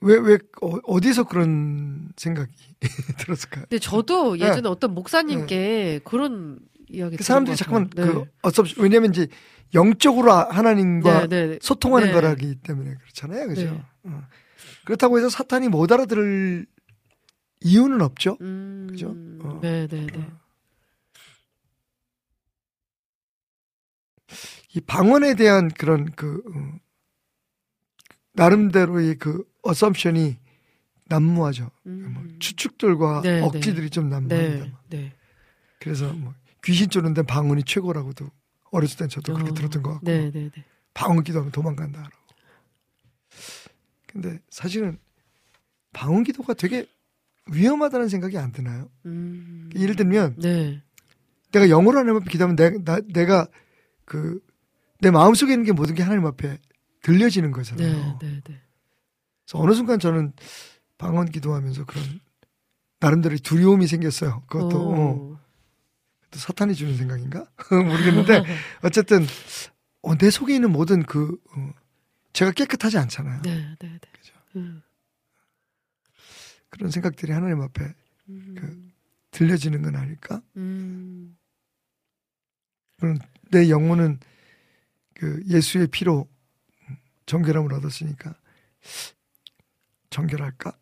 [0.00, 2.52] 왜, 왜, 어, 디서 그런 생각이
[3.18, 3.64] 들었을까요?
[3.68, 4.44] 근데 저도 네.
[4.46, 6.58] 예전에 어떤 목사님께 그런
[6.88, 8.24] 이야기 그 사람들이 것 잠깐만, 같아요.
[8.24, 9.26] 그, 어서, 왜냐면 이제,
[9.74, 11.58] 영적으로 아- 하나님과 네, 네.
[11.60, 12.12] 소통하는 네.
[12.14, 13.48] 거라기 때문에 그렇잖아요.
[13.48, 13.62] 그죠?
[13.62, 13.84] 네.
[14.04, 14.22] 어.
[14.84, 16.66] 그렇다고 해서 사탄이 못 알아들을
[17.62, 18.36] 이유는 없죠.
[18.42, 19.08] 음, 그죠?
[19.42, 19.58] 어.
[19.60, 20.28] 네, 네, 네.
[24.74, 26.78] 이 방언에 대한 그런 그, 어,
[28.36, 30.38] 나름대로의 그, 어썸션이
[31.08, 31.70] 난무하죠.
[31.86, 32.12] 음.
[32.14, 34.64] 뭐 추측들과 네, 억지들이 좀 난무합니다.
[34.64, 35.12] 네, 네.
[35.80, 38.30] 그래서 뭐 귀신 쫓는 데 방언이 최고라고도
[38.70, 40.64] 어렸을 땐 저도 그렇게 어, 들었던 것 같고 네, 네, 네.
[40.94, 42.16] 방언 기도하면 도망간다 라고.
[44.06, 44.98] 근데 사실은
[45.92, 46.86] 방언 기도가 되게
[47.52, 48.88] 위험하다는 생각이 안 드나요?
[49.04, 49.70] 음.
[49.76, 50.82] 예를 들면 네.
[51.52, 53.48] 내가 영어로 하나님 앞에 기도하면 내, 나, 내가
[54.04, 54.40] 그
[55.00, 56.58] 내 마음속에 있는 게 모든 게 하나님 앞에
[57.06, 58.18] 들려지는 거잖아요.
[58.20, 58.60] 네, 네, 네.
[59.44, 60.32] 그래서 어느 순간 저는
[60.98, 62.20] 방언 기도하면서 그런
[62.98, 64.42] 나름대로 두려움이 생겼어요.
[64.48, 64.94] 그것도 어.
[65.00, 65.40] 어.
[66.32, 67.46] 또 사탄이 주는 생각인가?
[67.70, 68.42] 모르겠는데
[68.82, 69.24] 어쨌든
[70.02, 71.70] 어, 내 속에 있는 모든 그 어,
[72.32, 73.42] 제가 깨끗하지 않잖아요.
[73.42, 74.00] 네, 네, 네.
[74.10, 74.34] 그죠.
[74.56, 74.82] 음.
[76.70, 77.94] 그런 생각들이 하나님 앞에
[78.30, 78.54] 음.
[78.58, 78.90] 그
[79.30, 80.42] 들려지는 건 아닐까?
[80.56, 81.38] 음.
[82.98, 83.20] 그런
[83.52, 84.18] 내 영혼은
[85.14, 86.28] 그 예수의 피로
[87.26, 88.34] 정결함을 얻었으니까
[90.10, 90.72] 정결할까?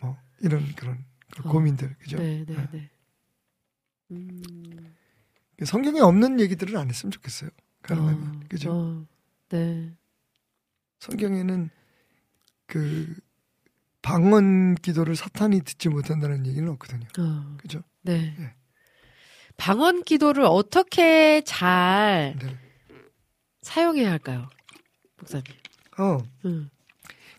[0.00, 1.52] 뭐 이런 그런 그 어.
[1.52, 2.18] 고민들 그죠?
[2.18, 2.68] 네, 네, 네.
[2.72, 2.90] 네.
[4.12, 4.94] 음.
[5.64, 7.50] 성경에 없는 얘기들은 안 했으면 좋겠어요.
[7.82, 8.72] 가능하면 어, 그죠?
[8.72, 9.06] 어.
[9.48, 9.92] 네.
[11.00, 11.70] 성경에는
[12.66, 13.14] 그
[14.02, 17.06] 방언 기도를 사탄이 듣지 못한다는 얘기는 없거든요.
[17.18, 17.82] 어, 그죠?
[18.02, 18.36] 네.
[18.38, 18.54] 예.
[19.56, 22.58] 방언 기도를 어떻게 잘 네.
[23.62, 24.48] 사용해야 할까요?
[25.18, 25.44] 목사님.
[25.98, 26.70] 어, 음.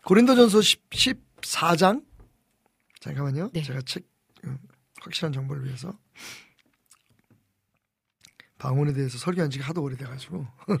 [0.04, 2.04] 고린도전서 10, 14장
[3.00, 3.50] 잠깐만요.
[3.52, 3.62] 네.
[3.62, 4.04] 제가 책
[4.44, 4.58] 음,
[5.00, 5.96] 확실한 정보를 위해서
[8.58, 10.46] 방언에 대해서 설교한 지가 하도 오래돼가지고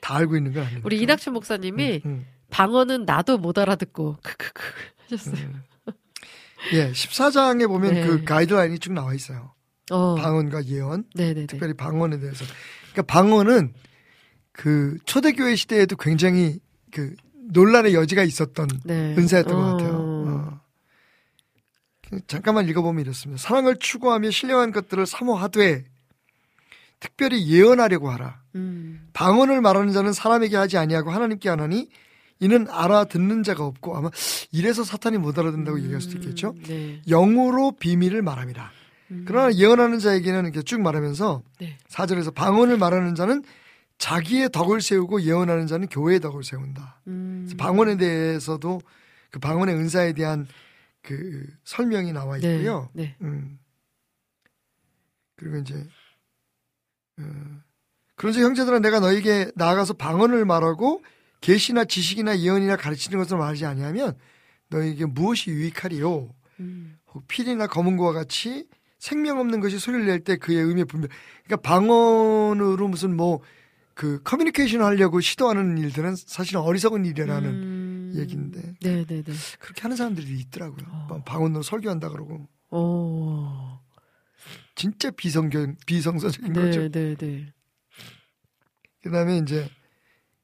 [0.00, 0.80] 다 알고 있는 건 아니에요.
[0.84, 4.62] 우리 이낙춘 목사님이 음, 방언은 나도 못 알아듣고 크크크
[5.10, 5.44] 하셨어요.
[5.44, 5.62] 음.
[6.72, 8.06] 예, 14장에 보면 네.
[8.06, 9.54] 그 가이드라인이 쭉 나와 있어요.
[9.90, 10.14] 어.
[10.14, 11.46] 방언과 예언, 네네네.
[11.46, 12.44] 특별히 방언에 대해서.
[12.92, 13.74] 그러니까 방언은
[14.54, 16.58] 그 초대교회 시대에도 굉장히
[16.90, 17.14] 그
[17.50, 19.14] 논란의 여지가 있었던 네.
[19.18, 19.72] 은사였던 것 어.
[19.72, 19.92] 같아요.
[19.92, 20.60] 어.
[22.28, 23.42] 잠깐만 읽어보면 이렇습니다.
[23.42, 25.84] 사랑을 추구하며 신령한 것들을 사모하되
[27.00, 28.40] 특별히 예언하려고 하라.
[28.54, 29.08] 음.
[29.12, 31.88] 방언을 말하는 자는 사람에게 하지 아니하고 하나님께 하나니
[32.38, 34.10] 이는 알아듣는 자가 없고 아마
[34.52, 36.50] 이래서 사탄이 못 알아듣는다고 얘기할 수도 있겠죠.
[36.50, 37.02] 음, 네.
[37.08, 38.70] 영으로 비밀을 말합니다.
[39.10, 39.24] 음.
[39.26, 41.76] 그러나 예언하는 자에게는 이렇게 쭉 말하면서 네.
[41.88, 43.42] 사절에서 방언을 말하는 자는
[43.98, 47.00] 자기의 덕을 세우고 예언하는 자는 교회의 덕을 세운다.
[47.06, 47.48] 음.
[47.58, 48.80] 방언에 대해서도
[49.30, 50.46] 그 방언의 은사에 대한
[51.02, 52.56] 그 설명이 나와 네.
[52.56, 52.90] 있고요.
[52.92, 53.16] 네.
[53.22, 53.58] 음.
[55.36, 55.86] 그리고 이제
[57.20, 57.24] 어,
[58.16, 61.02] 그런즉 형제들아 내가 너에게 나아가서 방언을 말하고
[61.40, 64.16] 계시나 지식이나 예언이나 가르치는 것을 말하지 아니하면
[64.68, 66.34] 너에게 무엇이 유익하리요?
[66.60, 66.98] 음.
[67.12, 68.66] 혹 필이나 검은 고와 같이
[68.98, 71.10] 생명 없는 것이 소리를 낼 때 그의 의미에 분별.
[71.44, 73.40] 그러니까 방언으로 무슨 뭐
[73.94, 78.12] 그 커뮤니케이션 하려고 시도하는 일들은 사실은 어리석은 일이라는 음.
[78.16, 78.74] 얘기인데.
[78.82, 79.24] 네네네.
[79.58, 80.86] 그렇게 하는 사람들이 있더라고요.
[80.90, 81.22] 어.
[81.24, 83.78] 방언으로 설교한다 그러고 오.
[84.74, 86.88] 진짜 비성경 비성서적인 거죠.
[86.88, 87.52] 네네네.
[89.02, 89.68] 그다음에 이제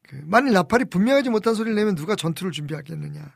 [0.03, 3.35] 그 만일 나팔이 분명하지 못한 소리를 내면 누가 전투를 준비하겠느냐.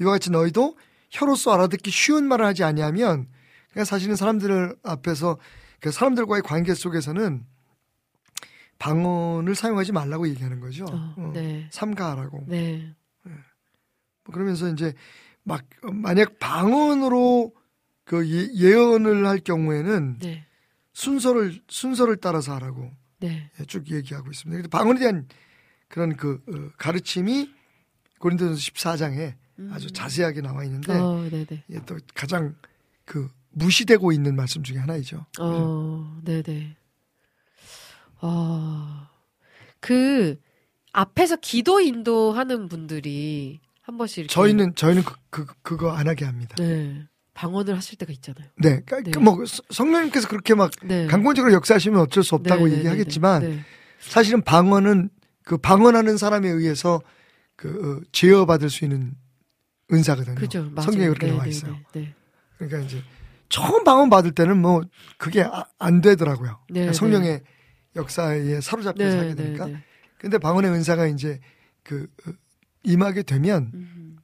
[0.00, 0.76] 이와 같이 너희도
[1.10, 3.28] 혀로서 알아듣기 쉬운 말을 하지 아니하면
[3.70, 5.38] 그러니까 사실은 사람들 앞에서
[5.80, 7.44] 그 사람들과의 관계 속에서는
[8.82, 10.84] 방언을 사용하지 말라고 얘기하는 거죠.
[10.86, 11.68] 어, 어, 네.
[11.70, 12.46] 삼가하라고.
[12.48, 12.92] 네.
[13.22, 14.92] 뭐 그러면서 이제
[15.44, 17.54] 막 어, 만약 방언으로
[18.04, 20.44] 그 예- 예언을 할 경우에는 네.
[20.92, 22.90] 순서를 순서를 따라서 하라고
[23.20, 23.48] 네.
[23.60, 24.68] 예, 쭉 얘기하고 있습니다.
[24.68, 25.28] 방언에 대한
[25.86, 27.54] 그런 그 어, 가르침이
[28.18, 29.34] 고린도전서 14장에
[29.70, 31.00] 아주 자세하게 나와 있는데 음.
[31.00, 31.64] 어, 네네.
[31.68, 32.56] 이게 또 가장
[33.04, 35.24] 그 무시되고 있는 말씀 중에 하나이죠.
[35.38, 36.76] 어, 네네.
[38.22, 39.08] 어,
[39.80, 40.38] 그,
[40.92, 44.28] 앞에서 기도 인도하는 분들이 한 번씩.
[44.28, 46.54] 저희는 저희는 그, 그 그 거 안 하게 합니다.
[46.58, 47.04] 네.
[47.34, 48.46] 방언을 하실 때가 있잖아요.
[48.58, 49.18] 네, 그러니까 네.
[49.18, 51.06] 뭐 서- 성령님께서 그렇게 막 네.
[51.06, 53.64] 강권적으로 역사하시면 어쩔 수 없다고 네, 네, 얘기하겠지만 네, 네.
[54.00, 55.08] 사실은 방언은
[55.44, 57.00] 그 방언하는 사람에 의해서
[57.56, 59.14] 그 어, 제어 받을 수 있는
[59.90, 60.34] 은사거든요.
[60.36, 60.70] 그죠.
[60.80, 61.76] 성경에 그렇게 네, 나와 네, 있어요.
[62.58, 63.02] 그러니까 이제
[63.48, 64.82] 처음 방언 받을 때는 뭐
[65.16, 66.58] 그게 아- 안 되더라고요.
[66.68, 67.40] 네, 그러니까 성령의
[67.96, 69.66] 역사에 사로잡혀서 하게 네, 되니까.
[69.66, 69.84] 네, 네.
[70.18, 71.40] 근데 방언의 은사가 이제
[71.82, 72.32] 그 어,
[72.84, 74.16] 임하게 되면 음,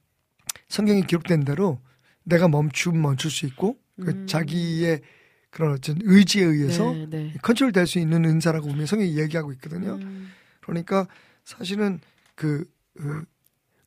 [0.67, 1.79] 성경에 기록된 대로
[2.23, 4.27] 내가 멈춤 멈출 수 있고 그 음.
[4.27, 5.01] 자기의
[5.49, 7.33] 그런 어떤 의지에 의해서 네, 네.
[7.41, 9.95] 컨트롤 될 수 있는 은사라고 보면 성경이 얘기하고 있거든요.
[9.95, 11.07] 음, 그러니까
[11.43, 11.99] 사실은
[12.35, 12.65] 그
[12.99, 13.21] 어,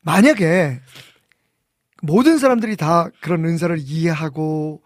[0.01, 0.81] 만약에
[2.01, 4.81] 모든 사람들이 다 그런 은사를 이해하고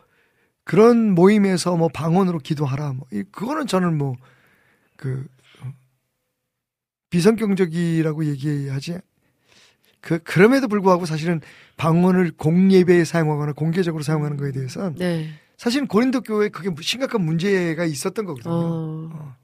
[0.64, 4.16] 그런 모임에서 뭐 방언으로 기도하라 뭐 이- 그거는 저는 뭐
[4.98, 5.26] 그
[7.10, 9.00] 비성경적이라고 얘기하지
[10.02, 11.41] 그 그럼에도 불구하고 사실은
[11.78, 15.30] 방언을 공예배에 사용하거나 공개적으로 사용하는 거에 대해서는 네.
[15.58, 18.54] 사실은 고린도 교회에 그게 심각한 문제가 있었던 거거든요.
[18.54, 19.36] 어, 어.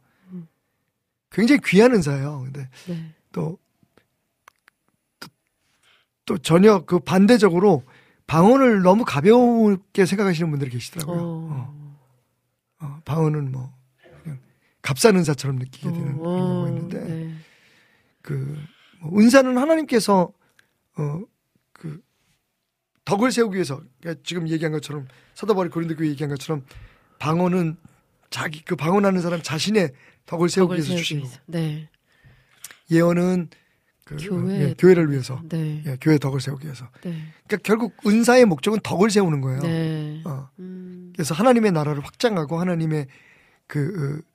[1.31, 2.41] 굉장히 귀한 은사예요.
[2.43, 3.11] 근데 네.
[3.31, 3.57] 또,
[5.19, 5.27] 또,
[6.25, 7.83] 또 전혀 그 반대적으로
[8.27, 11.19] 방언을 너무 가볍게 생각하시는 분들이 계시더라고요.
[11.19, 11.23] 어.
[11.51, 11.83] 어.
[12.85, 13.73] 어, 방언은 뭐
[14.83, 17.33] 값싼 은사처럼 느끼게 되는 그런 경우가 있는데 네.
[18.21, 18.73] 그
[19.03, 20.31] 뭐 은사는 하나님께서
[20.95, 22.01] 어그
[23.05, 26.63] 덕을 세우기 위해서 그러니까 지금 얘기한 것처럼 사도 바울 고린도 교회 얘기한 것처럼
[27.19, 27.75] 방언은
[28.29, 29.91] 자기 그 방언하는 사람 자신의
[30.25, 31.33] 덕을 세우기 덕을 위해서 주신 거고.
[31.47, 31.89] 네.
[32.89, 33.49] 예언은
[34.05, 34.69] 그 교회.
[34.69, 35.83] 예, 교회를 위해서 네.
[35.85, 37.11] 예, 교회 덕을 세우기 위해서 네.
[37.45, 39.61] 그러니까 결국 은사의 목적은 덕을 세우는 거예요.
[39.61, 40.21] 네.
[40.25, 40.49] 어.
[40.59, 43.07] 음, 그래서 하나님의 나라를 확장하고 하나님의
[43.67, 44.32] 그 어,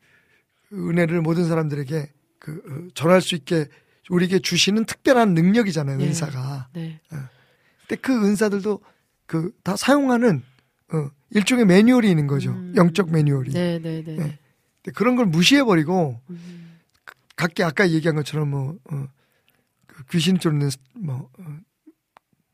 [0.72, 3.68] 은혜를 모든 사람들에게 그 어, 전할 수 있게
[4.10, 5.98] 우리에게 주시는 특별한 능력이잖아요.
[5.98, 6.06] 네.
[6.06, 6.68] 은사가.
[6.72, 7.00] 네.
[7.86, 8.80] 근데 그 은사들도
[9.26, 10.42] 그 다 사용하는
[10.92, 12.52] 어, 일종의 매뉴얼이 있는 거죠.
[12.52, 12.72] 음.
[12.76, 13.52] 영적 매뉴얼이.
[13.52, 14.12] 네, 네, 네.
[14.12, 14.38] 예.
[14.82, 16.78] 근데 그런 걸 무시해 버리고 음.
[17.36, 19.06] 각기 아까 얘기한 것처럼 뭐 어,
[19.86, 21.56] 그 귀신 쫓는 뭐 어,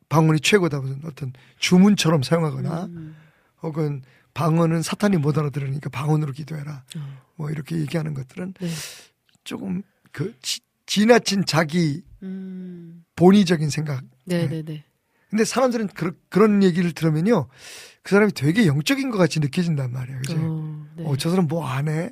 [0.09, 3.17] 방언이 최고다 무슨 어떤 주문처럼 사용하거나 음.
[3.62, 4.03] 혹은
[4.35, 7.22] 방언은 사탄이 못 알아들으니까 방언으로 기도해라 어.
[7.37, 8.68] 뭐 이렇게 얘기하는 것들은 네.
[9.45, 9.82] 조금
[10.12, 13.05] 그 지, 지나친 자기 음.
[13.16, 14.85] 본의적인 생각 네네 네.
[15.30, 17.49] 근데 사람들은 그, 그런 얘기를 들으면요
[18.03, 21.05] 그 사람이 되게 영적인 것 같이 느껴진단 말이에요 그죠 어, 네.
[21.07, 22.11] 어, 저 사람 뭐 안 해?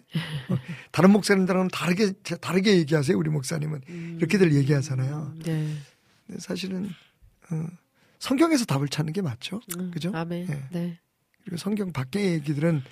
[0.48, 0.56] 어,
[0.90, 3.80] 다른 목사님들하고는 다르게, 다르게 얘기하세요, 우리 목사님은.
[3.88, 4.14] 음.
[4.18, 5.34] 이렇게들 얘기하잖아요.
[5.44, 5.76] 네.
[6.26, 6.90] 근데 사실은,
[7.50, 7.66] 어,
[8.18, 9.60] 성경에서 답을 찾는 게 맞죠.
[9.78, 10.10] 음, 그죠?
[10.14, 10.48] 아멘.
[10.50, 10.62] 예.
[10.72, 10.98] 네.
[11.44, 12.82] 그리고 성경 밖의 얘기들은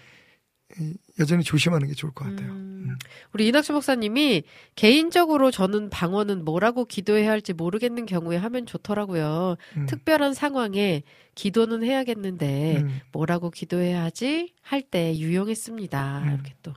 [0.79, 2.53] 이, 여전히 조심하는 게 좋을 것 같아요.
[2.53, 2.99] 음, 음.
[3.33, 4.45] 우리 이낙수 목사님이
[4.77, 9.57] 개인적으로 저는 방언은 뭐라고 기도해야 할지 모르겠는 경우에 하면 좋더라고요.
[9.77, 9.87] 음.
[9.87, 11.03] 특별한 상황에
[11.35, 13.01] 기도는 해야겠는데 음.
[13.13, 16.23] 뭐라고 기도해야 하지 할 때 유용했습니다.
[16.23, 16.29] 음.
[16.35, 16.73] 이렇게 또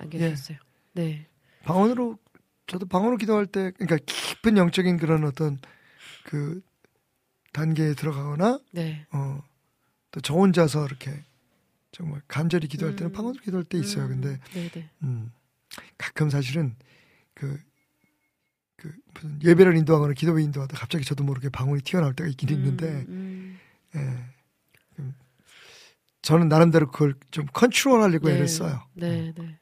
[0.00, 0.58] 남겨주셨어요.
[0.94, 1.26] 네.
[1.64, 2.18] 방언으로,
[2.66, 5.58] 저도 방언으로 기도할 때, 그러니까 깊은 영적인 그런 어떤
[6.24, 6.60] 그
[7.52, 9.06] 단계에 들어가거나, 네.
[9.12, 9.40] 어,
[10.10, 11.22] 또 저 혼자서 이렇게
[11.92, 13.12] 정말 간절히 기도할 때는 음.
[13.12, 14.04] 방언으로 기도할 때 있어요.
[14.06, 14.90] 음, 근데 네네.
[15.02, 15.32] 음,
[15.96, 16.74] 가끔 사실은
[17.34, 17.58] 그,
[18.76, 23.58] 그 무슨 예배를 인도하거나 기도회 인도하다 갑자기 저도 모르게 방언이 튀어나올 때가 있긴 있는데 음,
[23.96, 23.98] 예.
[24.98, 25.14] 음,
[26.22, 28.34] 저는 나름대로 그걸 좀 컨트롤하려고 네.
[28.34, 28.82] 애를 써요.
[28.94, 29.58] 네, 네.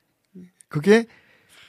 [0.69, 1.07] 그게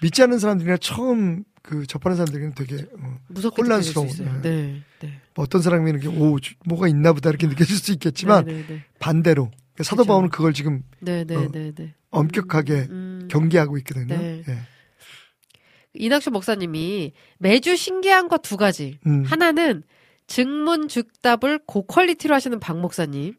[0.02, 4.42] 믿지 않는 사람들이나 처음 그 접하는 사람들에게는 되게 어, 무섭게 혼란스러운, 있어요.
[4.42, 5.22] 네, 네.
[5.36, 8.66] 뭐 어떤 사람이 이렇게 오 주- 뭐가 있나 보다 이렇게 느껴질 수 있겠지만 네, 네,
[8.68, 8.84] 네.
[9.00, 10.08] 반대로 그러니까 사도 그죠.
[10.08, 11.94] 바울은 그걸 지금 네, 네, 어, 네, 네.
[12.10, 13.28] 엄격하게 음.
[13.30, 14.18] 경계하고 있거든요.
[14.18, 14.44] 네.
[14.48, 14.58] 예.
[15.94, 18.98] 이낙수 목사님이 매주 신기한 거두 가지.
[19.06, 19.24] 음.
[19.26, 19.84] 하나는
[20.26, 23.34] 증문 즉답을 고퀄리티로 하시는 박 목사님.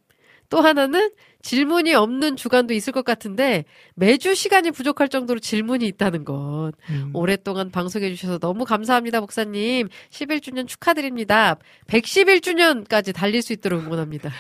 [0.51, 1.13] 또 하나는
[1.43, 3.65] 질문이 없는 주간도 있을 것 같은데
[3.95, 6.73] 매주 시간이 부족할 정도로 질문이 있다는 것.
[6.91, 7.11] 음.
[7.15, 9.89] 오랫동안 방송해 주셔서 너무 감사합니다, 목사님.
[10.11, 11.57] 11주년 축하드립니다.
[11.87, 14.31] 111주년까지 달릴 수 있도록 응원합니다.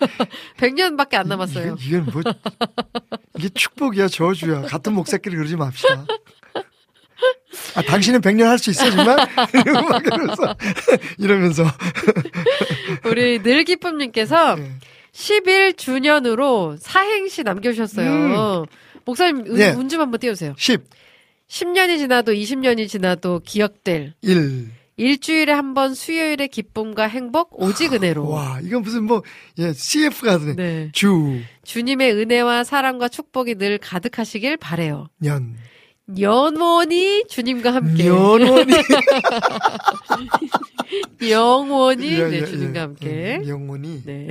[0.56, 1.76] 100년밖에 안 남았어요.
[1.78, 2.22] 이, 이건 뭐
[3.38, 6.06] 이게 축복이야 저주야 같은 목사끼리 그러지 맙시다.
[7.74, 9.18] 아 당신은 100년 할 수 있어 정말
[9.54, 10.56] 이러면서
[11.18, 11.64] 이러면서
[13.04, 14.70] 우리 늘 기쁨님께서 예.
[15.12, 18.66] 11주년으로 사행시 남겨주셨어요.
[19.04, 19.70] 목사님 예.
[19.70, 20.54] 운좀 한번 띄워주세요.
[20.56, 20.82] 10,
[21.48, 24.68] 10년이 지나도 20년이 지나도 기억될 1.
[24.96, 28.28] 일주일에 한 번 수요일의 기쁨과 행복 오직 은혜로.
[28.28, 29.22] 와 이건 무슨 뭐
[29.58, 30.90] 예, CF 같은 네.
[30.92, 35.08] 주, 주님의 은혜와 사랑과 축복이 늘 가득하시길 바래요.
[35.18, 35.56] 년,
[36.18, 38.04] 영원히 주님과 함께.
[38.04, 38.72] 년원이
[41.30, 42.82] 영원히 예, 네, 예, 주님과 예.
[42.82, 43.36] 함께.
[43.42, 44.28] 음, 영원히 네.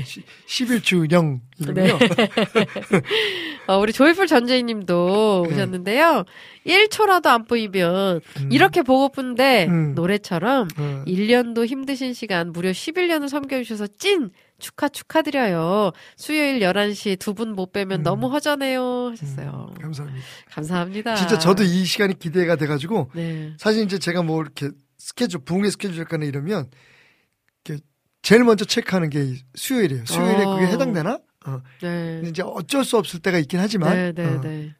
[0.47, 1.73] 11주년이군요.
[1.73, 1.91] 네.
[3.67, 5.55] 어, 우리 조이풀 전재희님도 네.
[5.55, 6.25] 오셨는데요.
[6.65, 8.49] 1초라도 안 보이면 음.
[8.51, 9.95] 이렇게 보고픈데 음.
[9.95, 15.91] 노래처럼 어, 1년도 힘드신 시간 무려 11년을 섬겨주셔서 찐 축하 축하드려요.
[16.17, 18.03] 수요일 11시 두 분 못 빼면 음.
[18.03, 19.73] 너무 허전해요 하셨어요.
[19.81, 20.25] 감사합니다.
[20.51, 21.15] 감사합니다.
[21.15, 23.53] 진짜 저도 이 시간이 기대가 돼 가지고 네.
[23.57, 26.69] 사실 이제 제가 뭐 이렇게 스케줄 부흥의 스케줄 작가나 이러면
[28.21, 30.05] 제일 먼저 체크하는 게이 수요일이에요.
[30.05, 30.55] 수요일에 어.
[30.55, 31.19] 그게 해당되나?
[31.45, 31.61] 어.
[31.81, 32.21] 네.
[32.25, 34.75] 이제 어쩔 수 없을 때가 있긴 하지만 네, 네, 어, 네.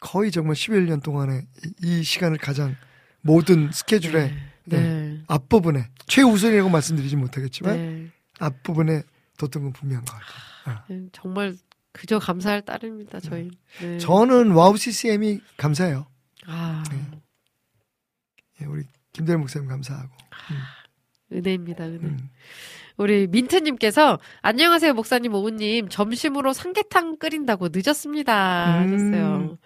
[0.00, 1.46] 거의 정말 11년 동안에
[1.82, 2.76] 이, 이 시간을 가장
[3.22, 4.78] 모든 스케줄에 네.
[4.78, 5.20] 네.
[5.26, 7.97] 앞부분에 최우선이라고 말씀드리지 못하겠지만 네.
[8.38, 9.02] 앞부분에
[9.38, 10.84] 뒀던 건 분명한 것 같아요.
[10.88, 11.56] 네, 정말
[11.92, 13.50] 그저 감사할 따름입니다, 저희.
[13.80, 13.98] 네.
[13.98, 16.06] 저는 와우 CCM이 감사해요.
[16.46, 17.04] 아, 네.
[18.60, 20.10] 예, 우리 김대일 목사님 감사하고.
[21.32, 22.06] 은혜입니다, 은혜.
[22.06, 22.30] 음.
[22.96, 28.92] 우리 민트님께서 안녕하세요 목사님 오은님 점심으로 삼계탕 끓인다고 늦었습니다 음.
[28.92, 29.58] 하셨어요.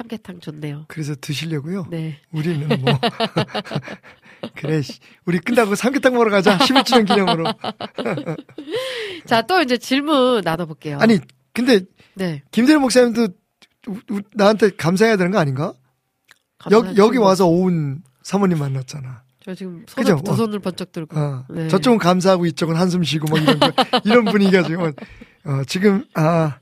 [0.00, 0.86] 삼계탕 좋네요.
[0.88, 1.86] 그래서 드시려고요.
[1.90, 2.18] 네.
[2.32, 2.98] 우리는 뭐
[4.56, 4.98] 그래 씨.
[5.26, 7.44] 우리 끝나고 삼계탕 먹으러 가자 11주년 기념으로
[9.26, 10.98] 자 또 이제 질문 나눠볼게요.
[11.00, 11.18] 아니
[11.52, 11.80] 근데
[12.14, 12.42] 네.
[12.50, 13.28] 김대일 목사님도
[14.34, 15.74] 나한테 감사해야 되는 거 아닌가?
[16.58, 17.18] 감사한 여기.
[17.18, 19.22] 와서 오은 사모님 만났잖아.
[19.44, 20.22] 저 지금 손을 그죠?
[20.24, 20.34] 두 어.
[20.36, 21.18] 손을 번쩍 들고.
[21.18, 21.44] 어.
[21.50, 21.68] 네.
[21.68, 23.72] 저쪽은 감사하고 이쪽은 한숨 쉬고 뭐 이런 거-
[24.04, 24.92] 이런 분위기가 지금
[25.44, 26.58] 어, 지금 아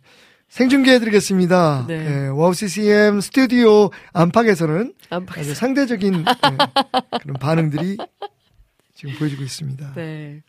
[0.49, 1.85] 생중계해드리겠습니다.
[1.89, 1.95] 네.
[1.95, 5.41] 예, 와우 CCM 스튜디오 안팎에서는 안팎에서.
[5.41, 7.99] 아주 상대적인 예, 그런 반응들이
[8.95, 9.93] 지금 보여지고 있습니다.
[9.95, 10.43] 네.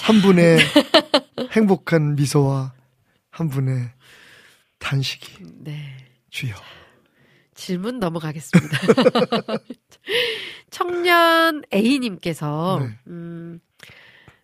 [0.00, 0.58] 한 분의
[1.52, 2.72] 행복한 미소와
[3.30, 3.90] 한 분의
[4.78, 5.96] 탄식이 네.
[6.30, 6.54] 주여.
[7.54, 8.78] 질문 넘어가겠습니다.
[10.70, 12.98] 청년 A님께서, 네.
[13.08, 13.60] 음,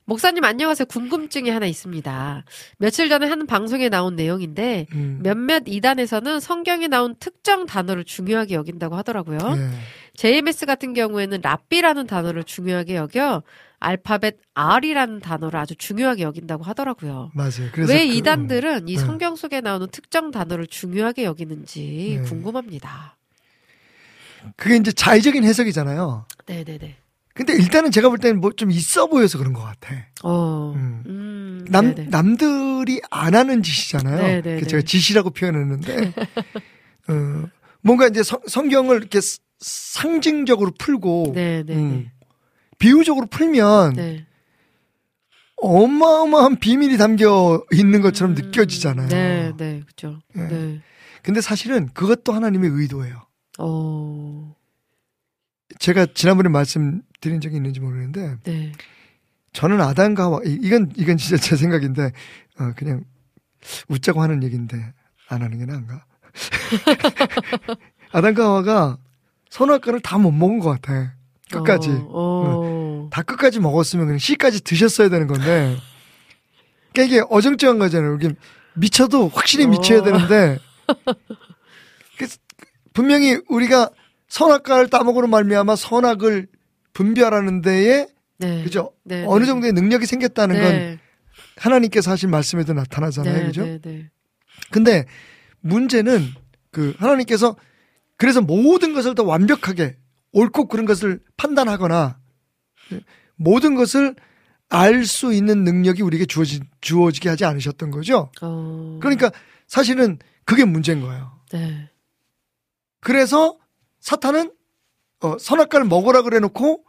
[0.08, 0.86] 목사님 안녕하세요.
[0.86, 2.44] 궁금증이 하나 있습니다.
[2.78, 5.18] 며칠 전에 한 방송에 나온 내용인데 음.
[5.20, 9.38] 몇몇 이단에서는 성경에 나온 특정 단어를 중요하게 여긴다고 하더라고요.
[9.56, 9.70] 예.
[10.14, 13.42] JMS 같은 경우에는 랍비라는 단어를 중요하게 여겨
[13.80, 17.32] 알파벳 R이라는 단어를 아주 중요하게 여긴다고 하더라고요.
[17.34, 17.70] 맞아요.
[17.72, 19.00] 그래서 왜 그, 이단들은 이 네.
[19.00, 22.28] 성경 속에 나오는 특정 단어를 중요하게 여기는지 네.
[22.28, 23.16] 궁금합니다.
[24.54, 26.26] 그게 이제 자의적인 해석이잖아요.
[26.46, 26.96] 네네네.
[27.36, 29.94] 근데 일단은 제가 볼 때는 뭐 좀 있어 보여서 그런 것 같아.
[30.22, 31.02] 어, 음.
[31.06, 32.08] 음, 남, 네네.
[32.10, 34.16] 남들이 안 하는 짓이잖아요.
[34.16, 34.66] 네, 네, 그 네.
[34.66, 36.12] 제가 짓이라고 표현했는데,
[37.08, 37.48] 어,
[37.82, 41.74] 뭔가 이제 성, 성경을 이렇게 스- 상징적으로 풀고, 네네네.
[41.74, 42.10] 음,
[42.78, 44.26] 비유적으로 풀면 네.
[45.58, 49.08] 어마어마한 비밀이 담겨 있는 것처럼 느껴지잖아요.
[49.08, 50.20] 네, 네, 그죠.
[50.36, 50.40] 예.
[50.42, 50.80] 네.
[51.22, 53.22] 근데 사실은 그것도 하나님의 의도예요.
[53.58, 54.54] 어,
[55.78, 58.72] 제가 지난번에 말씀 드린 적이 있는지 모르겠는데, 네.
[59.52, 62.12] 저는 아담과 하와, 이- 이건, 이건 진짜 제 생각인데,
[62.58, 63.04] 어, 그냥
[63.88, 64.92] 웃자고 하는 얘기인데,
[65.28, 66.04] 안 하는 게 나은가?
[68.12, 68.98] 아담과 하와가
[69.50, 71.14] 선악과를 다 못 먹은 것 같아.
[71.50, 71.90] 끝까지.
[71.90, 73.08] 어, 어.
[73.10, 75.76] 다 끝까지 먹었으면 그냥 씨까지 드셨어야 되는 건데,
[76.98, 78.16] 이게 어정쩡한 거잖아요.
[78.16, 78.34] 이게
[78.74, 80.02] 미쳐도 확실히 미쳐야 어.
[80.02, 80.58] 되는데,
[82.16, 82.38] 그래서
[82.92, 83.90] 분명히 우리가
[84.28, 86.48] 선악과를 따먹으로 말미암아 선악을
[86.96, 88.64] 분별하는 데에 네.
[88.64, 88.92] 그죠?
[89.04, 89.46] 네, 어느 네.
[89.46, 90.98] 정도의 능력이 생겼다는 건 네.
[91.56, 93.34] 하나님께서 하신 말씀에도 나타나잖아요.
[93.34, 93.78] 네, 그죠?
[94.70, 95.04] 근데
[95.60, 96.26] 문제는
[96.70, 97.54] 그 하나님께서
[98.16, 99.98] 그래서 모든 것을 더 완벽하게
[100.32, 102.18] 옳고 그른 것을 판단하거나
[103.36, 104.14] 모든 것을
[104.70, 108.30] 알 수 있는 능력이 우리에게 주어지, 주어지게 하지 않으셨던 거죠.
[108.40, 108.98] 어.
[109.02, 109.30] 그러니까
[109.66, 111.40] 사실은 그게 문제인 거예요.
[111.52, 111.90] 네.
[113.02, 113.58] 그래서
[114.00, 114.50] 사탄은
[115.20, 116.85] 어, 선악과를 먹으라 그래 놓고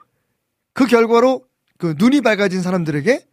[0.77, 1.43] 그 결과로
[1.79, 3.25] 그 눈이 밝아진 사람들에게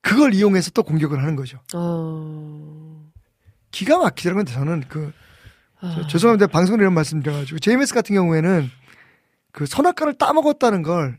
[0.00, 1.58] 그걸 이용해서 또 공격을 하는 거죠.
[1.74, 3.10] 어.
[3.72, 4.44] 기가 막히더라고요.
[4.44, 5.12] 저는 그
[5.80, 5.92] 아.
[5.96, 6.46] 저- 죄송합니다.
[6.46, 8.70] 방송에 이런 말씀 드려가지고 JMS 같은 경우에는
[9.50, 11.18] 그 선악과를 따먹었다는 걸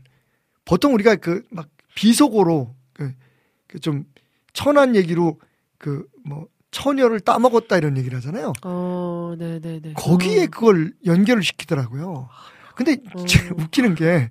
[0.64, 2.74] 보통 우리가 그 막 비속어로
[3.66, 4.04] 그좀
[4.54, 5.38] 천한 얘기로
[5.76, 8.52] 그 뭐 처녀를 따먹었다 이런 얘기를 하잖아요.
[8.62, 9.92] 어, 네, 네, 네.
[9.94, 10.46] 거기에 어.
[10.50, 12.28] 그걸 연결을 시키더라고요.
[12.76, 13.24] 근데 어.
[13.58, 14.30] 웃기는 게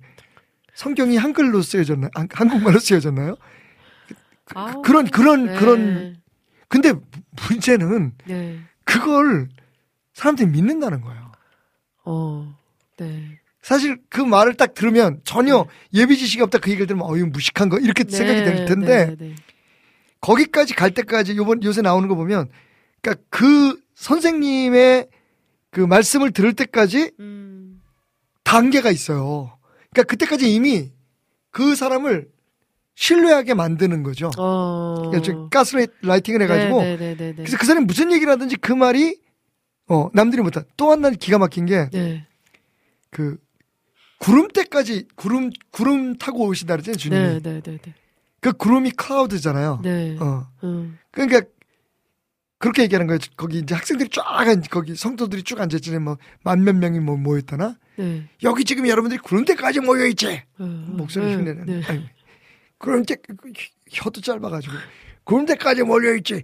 [0.80, 3.36] 성경이 한글로 쓰여졌나 한- 한국말로 쓰여졌나요?
[4.46, 5.54] 그, 아우, 런 그런 네.
[5.58, 6.16] 그런
[6.68, 6.94] 근데
[7.48, 8.60] 문제는 네.
[8.84, 9.50] 그걸
[10.14, 11.32] 사람들이 믿는다는 거예요.
[12.06, 12.56] 어.
[12.96, 13.38] 네.
[13.60, 17.78] 사실 그 말을 딱 들으면 전혀 예비 지식이 없다 그 얘기를 들으면 어이 무식한 거
[17.78, 19.34] 이렇게 생각이 될 텐데 네, 네.
[20.22, 22.48] 거기까지 갈 때까지 요번 요새 나오는 거 보면
[23.02, 25.08] 그러니까 그 선생님의
[25.72, 27.82] 그 말씀을 들을 때까지 음.
[28.44, 29.59] 단계가 있어요.
[29.92, 30.90] 그러니까 그때까지 이미
[31.50, 32.30] 그 사람을
[32.94, 34.30] 신뢰하게 만드는 거죠.
[34.38, 34.94] 어.
[34.96, 37.34] 그러니까 좀 가스라이팅을 해가지고 네, 네, 네, 네.
[37.34, 39.18] 그래서 그 사람이 무슨 얘기를 하든지 그 말이
[39.88, 42.26] 어 남들이 못한 또 하나 기가 막힌 게그 네.
[44.18, 47.22] 구름대까지 구름 구름 타고 오신다 그랬잖아요 주님이.
[47.22, 47.94] 네, 네, 네, 네.
[48.40, 49.80] 그 구름이 클라우드잖아요.
[49.82, 50.16] 네.
[50.20, 50.98] 어 음.
[51.10, 51.42] 그러니까
[52.60, 53.18] 그렇게 얘기하는 거예요.
[53.36, 56.00] 거기 이제 학생들이 쫙 앉, 거기 성도들이 쭉 앉았잖아요.
[56.00, 58.28] 뭐 만 몇 명이 뭐 모였다나 네.
[58.42, 60.42] 여기 지금 여러분들이 구름대까지 모여 있지.
[60.58, 61.66] 어, 목소리 네, 흉내는.
[61.66, 61.82] 네.
[61.88, 62.06] 아니,
[62.78, 63.16] 구름대
[63.90, 64.74] 혀도 짧아가지고
[65.24, 66.42] 구름대까지 몰려 있지.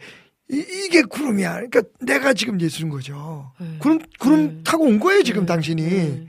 [0.51, 0.57] 이,
[0.87, 1.53] 이게 구름이야.
[1.55, 3.53] 그러니까 내가 지금 예수인 거죠.
[3.61, 3.77] 네.
[3.79, 4.61] 구름 구름 네.
[4.64, 5.83] 타고 온 거예요 지금 네, 당신이.
[5.83, 6.27] 네.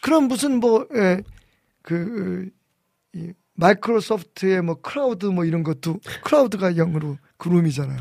[0.00, 1.22] 그럼 무슨 뭐, 예,
[1.82, 2.48] 그,
[3.12, 8.00] 이, 마이크로소프트의 뭐 클라우드 뭐 이런 것도 클라우드가 영어로 구름이잖아요.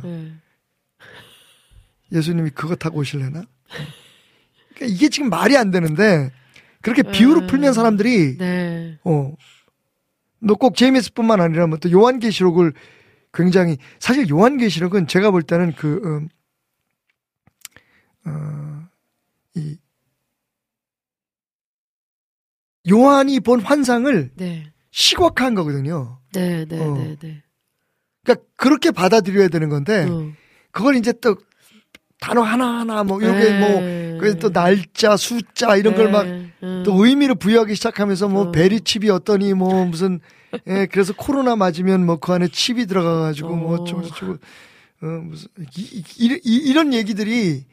[2.11, 2.17] 네.
[2.17, 3.43] 예수님이 그거 타고 오실래나?
[4.75, 6.31] 그러니까 이게 지금 말이 안 되는데
[6.81, 7.47] 그렇게 비유로 음.
[7.47, 8.99] 풀면 사람들이 네.
[9.03, 9.33] 어.
[10.43, 12.73] 너 꼭 제이미스뿐만 아니라 뭐또 요한계시록을
[13.33, 16.29] 굉장히 사실 요한계시록은 제가 볼 때는 그 음,
[18.25, 18.87] 어,
[19.55, 19.77] 이
[22.89, 24.73] 요한이 본 환상을 네.
[24.89, 26.19] 시각화한 거거든요.
[26.33, 26.93] 네, 네, 어.
[26.97, 27.43] 네, 네.
[28.23, 30.31] 그러니까 그렇게 받아들여야 되는 건데 어.
[30.71, 31.35] 그걸 이제 또
[32.21, 34.17] 단어 하나하나 뭐 요게 뭐 네.
[34.19, 36.27] 그래서 또 날짜 숫자 이런 걸 막또
[36.63, 36.85] 음.
[36.87, 38.51] 의미를 부여하기 시작하면서 뭐 어.
[38.51, 40.19] 베리 칩이 어떠니 뭐 무슨
[40.67, 43.81] 예 그래서 코로나 맞으면 뭐 그 안에 칩이 들어가 가지고 뭐 어.
[43.81, 47.65] 어쩌고 저쩌고 어 무슨 이, 이, 이, 이런 얘기들이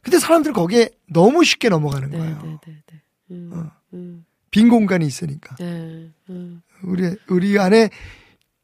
[0.00, 2.40] 근데 사람들 거기에 너무 쉽게 넘어가는 네, 거예요.
[2.42, 3.00] 네, 네, 네.
[3.32, 3.70] 음, 어.
[3.92, 6.08] 음, 빈 공간이 있으니까 네.
[6.30, 7.90] 음, 우리 우리 안에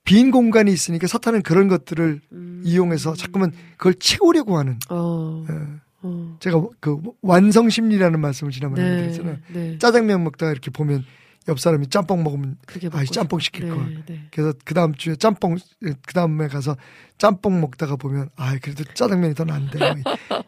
[0.07, 2.63] 빈 공간이 있으니까 사탄은 그런 것들을 음.
[2.65, 4.79] 이용해서 자꾸만 그걸 채우려고 하는.
[4.89, 5.45] 어.
[5.51, 5.55] 예.
[6.03, 6.37] 어.
[6.41, 8.97] 제가 그 완성 심리라는 말씀을 지난번에 네.
[9.03, 9.37] 드렸잖아요.
[9.53, 9.79] 네.
[9.79, 11.05] 짜장면 먹다가 이렇게 보면
[11.49, 12.57] 옆 사람이 짬뽕 먹으면
[12.93, 14.05] 아, 짬뽕 싶- 시킬 네, 걸.
[14.07, 14.29] 네.
[14.33, 16.77] 그래서 그 다음 주에 짬뽕 그 다음에 가서
[17.19, 19.79] 짬뽕 먹다가 보면 아 그래도 짜장면이 더 나은데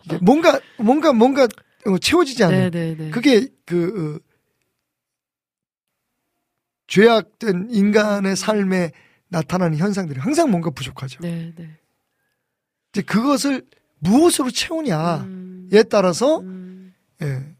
[0.04, 1.48] 이게 뭔가 뭔가 뭔가
[1.86, 2.70] 어, 채워지지 않아요.
[2.70, 3.10] 네, 네, 네.
[3.10, 4.28] 그게 그 어,
[6.86, 8.92] 죄악된 인간의 삶에
[9.28, 11.20] 나타나는 현상들이 항상 뭔가 부족하죠.
[11.20, 11.78] 네, 네.
[12.92, 13.66] 이제 그것을
[13.98, 17.54] 무엇으로 채우냐에 음, 따라서 음, 예,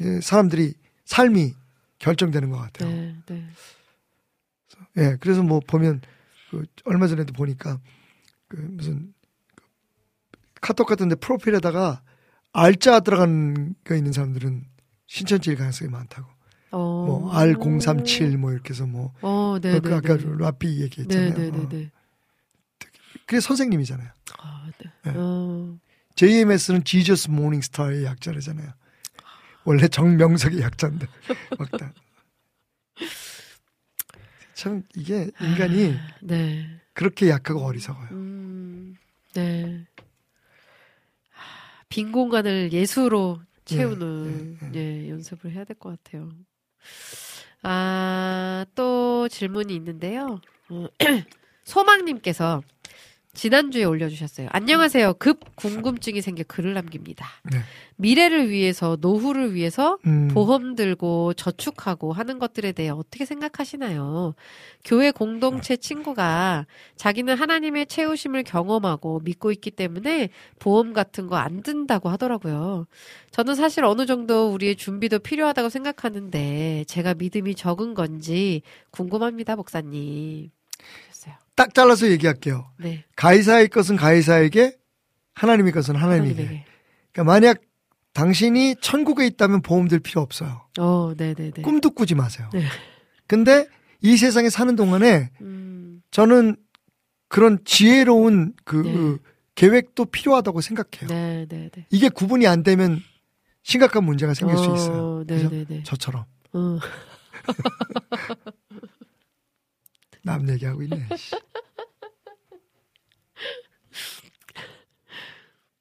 [0.00, 0.74] 예, 사람들이
[1.04, 1.54] 삶이
[1.98, 2.90] 결정되는 것 같아요.
[2.90, 3.46] 네, 네.
[4.96, 6.00] 예, 그래서 뭐 보면
[6.50, 7.80] 그 얼마 전에도 보니까
[8.48, 9.12] 그 무슨
[9.54, 9.64] 그
[10.60, 12.02] 카톡 같은데 프로필에다가
[12.52, 14.64] 알자 들어간 거 있는 사람들은
[15.06, 16.33] 신천지일 가능성이 많다고.
[16.74, 17.06] 어.
[17.06, 19.94] 뭐 R037 뭐 이렇게 해서 뭐 어, 네, 그 네.
[19.94, 20.24] 아까 네.
[20.38, 21.34] 라삐 얘기했잖아요.
[21.34, 21.68] 네, 네, 네, 어.
[21.68, 21.90] 네.
[23.26, 24.08] 그게 선생님이잖아요.
[24.38, 24.90] 아, 네.
[25.04, 25.12] 네.
[25.16, 25.78] 어.
[26.16, 28.70] JMS는 Jesus Morning Star의 약자래잖아요.
[29.64, 31.06] 원래 정명석의 약자인데
[31.58, 31.92] 맞다.
[34.54, 36.66] 참 이게 인간이 네.
[36.92, 38.08] 그렇게 약하고 어리석어요.
[38.12, 38.96] 음,
[39.34, 39.84] 네.
[41.30, 46.30] 하, 빈 공간을 예수로 채우는 네, 예, 연습을 해야 될 것 같아요.
[47.62, 50.40] 아, 또 질문이 있는데요.
[50.68, 50.86] 어,
[51.64, 52.62] 소망님께서
[53.34, 54.48] 지난주에 올려주셨어요.
[54.52, 55.14] 안녕하세요.
[55.14, 57.26] 급 궁금증이 생겨 글을 남깁니다.
[57.52, 57.58] 네.
[57.96, 64.34] 미래를 위해서, 노후를 위해서 음, 보험 들고 저축하고 하는 것들에 대해 어떻게 생각하시나요?
[64.84, 66.66] 교회 공동체 친구가
[66.96, 72.86] 자기는 하나님의 채우심을 경험하고 믿고 있기 때문에 보험 같은 거 안 든다고 하더라고요.
[73.30, 80.50] 저는 사실 어느 정도 우리의 준비도 필요하다고 생각하는데 제가 믿음이 적은 건지 궁금합니다, 목사님.
[81.56, 82.70] 딱 잘라서 얘기할게요.
[82.78, 83.04] 네.
[83.16, 84.76] 가이사의 것은 가이사에게,
[85.34, 86.42] 하나님의 것은 하나님에게.
[86.42, 86.64] 하나님에게.
[87.12, 87.60] 그러니까 만약
[88.12, 90.62] 당신이 천국에 있다면 보험 들 필요 없어요.
[90.78, 91.62] 어, 네네네.
[91.62, 92.48] 꿈도 꾸지 마세요.
[92.52, 92.64] 네.
[93.26, 93.66] 근데
[94.00, 96.56] 이 세상에 사는 동안에 음, 저는
[97.28, 98.92] 그런 지혜로운 그 네.
[98.92, 99.18] 그
[99.56, 101.08] 계획도 필요하다고 생각해요.
[101.08, 101.86] 네네네.
[101.90, 103.00] 이게 구분이 안 되면
[103.62, 105.20] 심각한 문제가 생길 수 있어요.
[105.20, 105.24] 어?
[105.26, 105.82] 네네네.
[105.84, 106.78] 저처럼 어.
[110.24, 111.06] 남 얘기하고 있네.
[111.16, 111.36] 씨.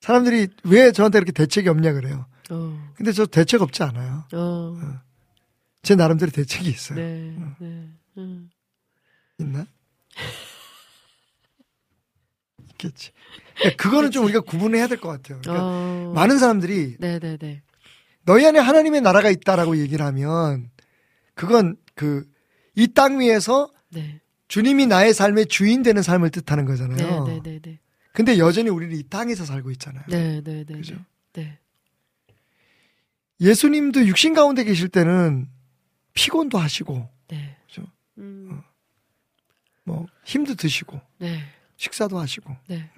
[0.02, 2.26] 사람들이 왜 저한테 이렇게 대책이 없냐 그래요.
[2.52, 2.92] 어.
[2.96, 4.26] 근데 저 대책 없지 않아요.
[4.34, 4.78] 어.
[5.82, 6.98] 제 나름대로 대책이 있어요.
[7.00, 7.90] 네, 네.
[8.18, 8.50] 음.
[9.40, 9.66] 있나?
[12.72, 13.12] 있겠지.
[13.56, 15.40] 그러니까 그거는 좀 우리가 구분해야 될 것 같아요.
[15.42, 16.12] 그러니까 어.
[16.14, 17.64] 많은 사람들이 네네네.
[18.26, 20.70] 너희 안에 하나님의 나라가 있다라고 얘기를 하면
[21.34, 22.26] 그건 그
[22.76, 24.20] 이 땅 위에서 네.
[24.54, 27.26] 주님이 나의 삶의 주인 되는 삶을 뜻하는 거잖아요.
[27.26, 27.80] 네네네 네.
[28.12, 30.04] 근데 여전히 우리는 이 땅에서 살고 있잖아요.
[30.08, 30.76] 네 네 네.
[30.76, 30.96] 그죠?
[31.34, 31.58] 네.
[33.42, 35.50] 예수님도 육신 가운데 계실 때는
[36.14, 37.58] 피곤도 하시고 네.
[37.66, 37.82] 그죠?
[38.20, 38.62] 음.
[39.86, 41.40] 뭐 힘도 드시고 네.
[41.78, 42.92] 식사도 하시고 네.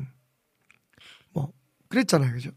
[1.32, 1.54] 뭐
[1.88, 2.34] 그랬잖아요.
[2.34, 2.52] 그죠?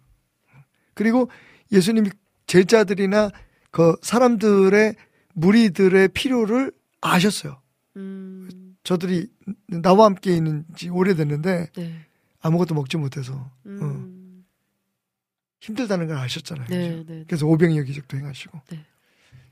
[0.95, 1.31] 그리고
[1.71, 2.11] 예수님이
[2.49, 3.31] 제자들이나
[3.71, 4.97] 그 사람들의
[5.35, 7.63] 무리들의 필요를 아셨어요.
[7.95, 8.68] 음.
[8.89, 9.29] 저들이
[9.67, 12.07] 나와 함께 있는 지 오래됐는데 네.
[12.41, 14.45] 아무것도 먹지 못해서 음.
[15.61, 16.67] 힘들다는 걸 아셨잖아요.
[16.71, 17.05] 네, 그죠?
[17.13, 17.25] 네.
[17.27, 18.61] 그래서 오병이어 기적도 행하시고.
[18.71, 18.85] 네.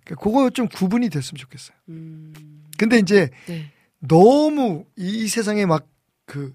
[0.05, 1.77] 그러니까 그거 좀 구분이 됐으면 좋겠어요.
[1.91, 2.65] 음.
[2.79, 3.71] 근데 이제 네.
[3.99, 5.87] 너무 이, 이 세상에 막
[6.27, 6.55] 그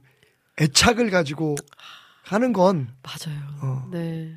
[0.59, 1.55] 애착을 가지고
[2.23, 3.39] 하는 건 맞아요.
[3.61, 3.89] 어.
[3.91, 4.35] 네.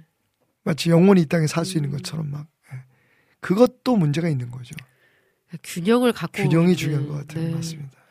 [0.62, 1.96] 마치 영원히 이 땅에 살 수 있는 음.
[1.96, 2.78] 것처럼 막 예.
[3.40, 4.74] 그것도 문제가 있는 거죠.
[5.62, 7.48] 균형을 갖고 균형이 있는, 중요한 것 같아요.
[7.48, 7.54] 네.
[7.54, 8.03] 맞습니다.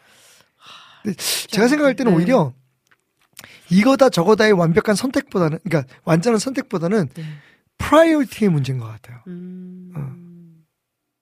[1.04, 2.18] 근데 제가 생각할 때는 네.
[2.18, 2.54] 오히려
[3.70, 7.24] 이거다 저거다의 완벽한 선택보다는 그러니까 완전한 선택보다는 네.
[7.78, 9.20] 프라이어티의 문제인 것 같아요.
[9.28, 10.64] 음.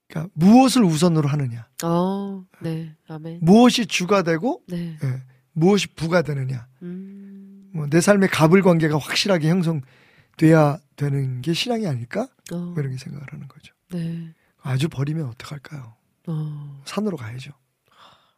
[0.07, 2.43] 그러니까 무엇을 우선으로 하느냐, 어.
[2.61, 2.95] 네.
[3.07, 3.39] 아멘.
[3.41, 4.97] 무엇이 주가 되고 네.
[5.01, 5.23] 예,
[5.53, 6.67] 무엇이 부가 되느냐.
[6.81, 7.69] 음.
[7.73, 12.27] 뭐 내 삶의 갑을 관계가 확실하게 형성돼야 되는 게 신앙이 아닐까?
[12.51, 12.57] 어.
[12.57, 13.73] 뭐 이렇게 생각을 하는 거죠.
[13.93, 14.33] 네.
[14.61, 15.95] 아주 버리면 어떡할까요?
[16.27, 16.81] 어.
[16.85, 17.51] 산으로 가야죠.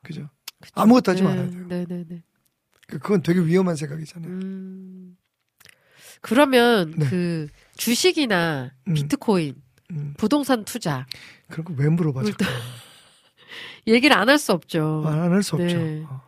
[0.03, 0.29] 그죠?
[0.63, 0.71] 그쵸.
[0.81, 1.27] 아무것도 하지 네.
[1.29, 1.65] 말아야 돼요.
[1.67, 2.23] 네네네.
[2.87, 4.31] 그- 그건 되게 위험한 생각이잖아요.
[4.31, 5.17] 음.
[6.21, 7.09] 그러면 네.
[7.09, 8.93] 그 주식이나 음.
[8.93, 9.55] 비트코인,
[9.91, 11.05] 음, 부동산 투자
[11.49, 12.37] 그런 거 왜 물어봐, 자꾸.
[13.87, 15.03] 얘기를 안 할 수 없죠.
[15.05, 15.77] 안 할 수 없죠.
[15.77, 16.03] 네.
[16.07, 16.21] 어.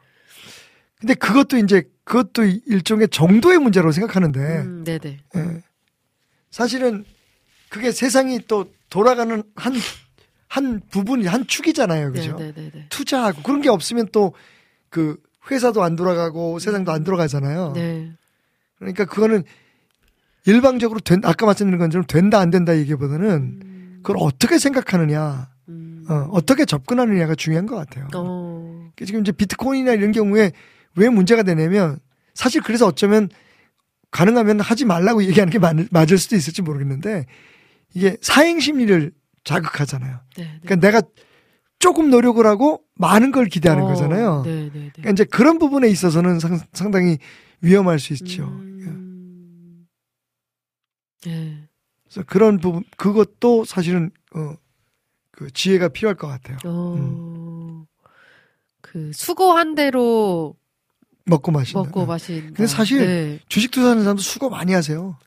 [1.00, 5.18] 근데 그것도 이제, 그것도 일종의 정도의 문제라고 생각하는데, 음, 네네.
[5.36, 5.64] 예.
[6.52, 7.06] 사실은
[7.70, 9.74] 그게 세상이 또 돌아가는 한,
[10.48, 12.12] 한 부분이, 한 축이잖아요.
[12.12, 12.38] 그죠?
[12.38, 12.88] 네네네.
[12.90, 14.34] 투자하고 그런 게 없으면 또
[14.96, 15.18] 그
[15.52, 17.74] 회사도 안 돌아가고 세상도 안 돌아가잖아요.
[17.76, 18.14] 네.
[18.78, 19.44] 그러니까 그거는
[20.46, 23.30] 일방적으로 된, 아까 말씀드린 것처럼 된다 안 된다 얘기보다는
[23.62, 28.08] 음, 그걸 어떻게 생각하느냐에 음, 어, 어떻게 접근하느냐가 중요한 것 같아요.
[28.16, 28.90] 어.
[28.96, 30.54] 그 지금 이제 비트코인이나 이런 경우에
[30.96, 32.00] 왜 문제가 되냐면
[32.34, 33.28] 사실 그래서 어쩌면
[34.12, 37.26] 가능하면 하지 말라고 얘기하는 게 맞, 맞을 수도 있을지 모르겠는데
[37.94, 39.12] 이게 사행 심리를
[39.46, 40.20] 자극하잖아요.
[40.36, 40.60] 네, 네.
[40.62, 41.02] 그러니까 내가
[41.80, 44.42] 조금 노력을 하고 많은 걸 기대하는 어, 거잖아요.
[44.44, 44.92] 네, 네, 네.
[44.94, 47.18] 그러니까 이제 그런 부분에 있어서는 상, 상당히
[47.62, 48.46] 위험할 수 있죠.
[48.46, 49.88] 음.
[51.24, 51.68] 네.
[52.04, 54.56] 그래서 그런 부분 그것도 사실은 어,
[55.32, 56.58] 그 지혜가 필요할 것 같아요.
[56.66, 56.96] 어.
[56.96, 57.86] 음.
[58.82, 60.56] 그 수고한 대로
[61.26, 61.80] 먹고 마신다.
[61.80, 62.48] 먹고 마신다.
[62.48, 63.40] 근데 사실 네.
[63.50, 65.18] 주식 투자하는 사람도 수고 많이 하세요.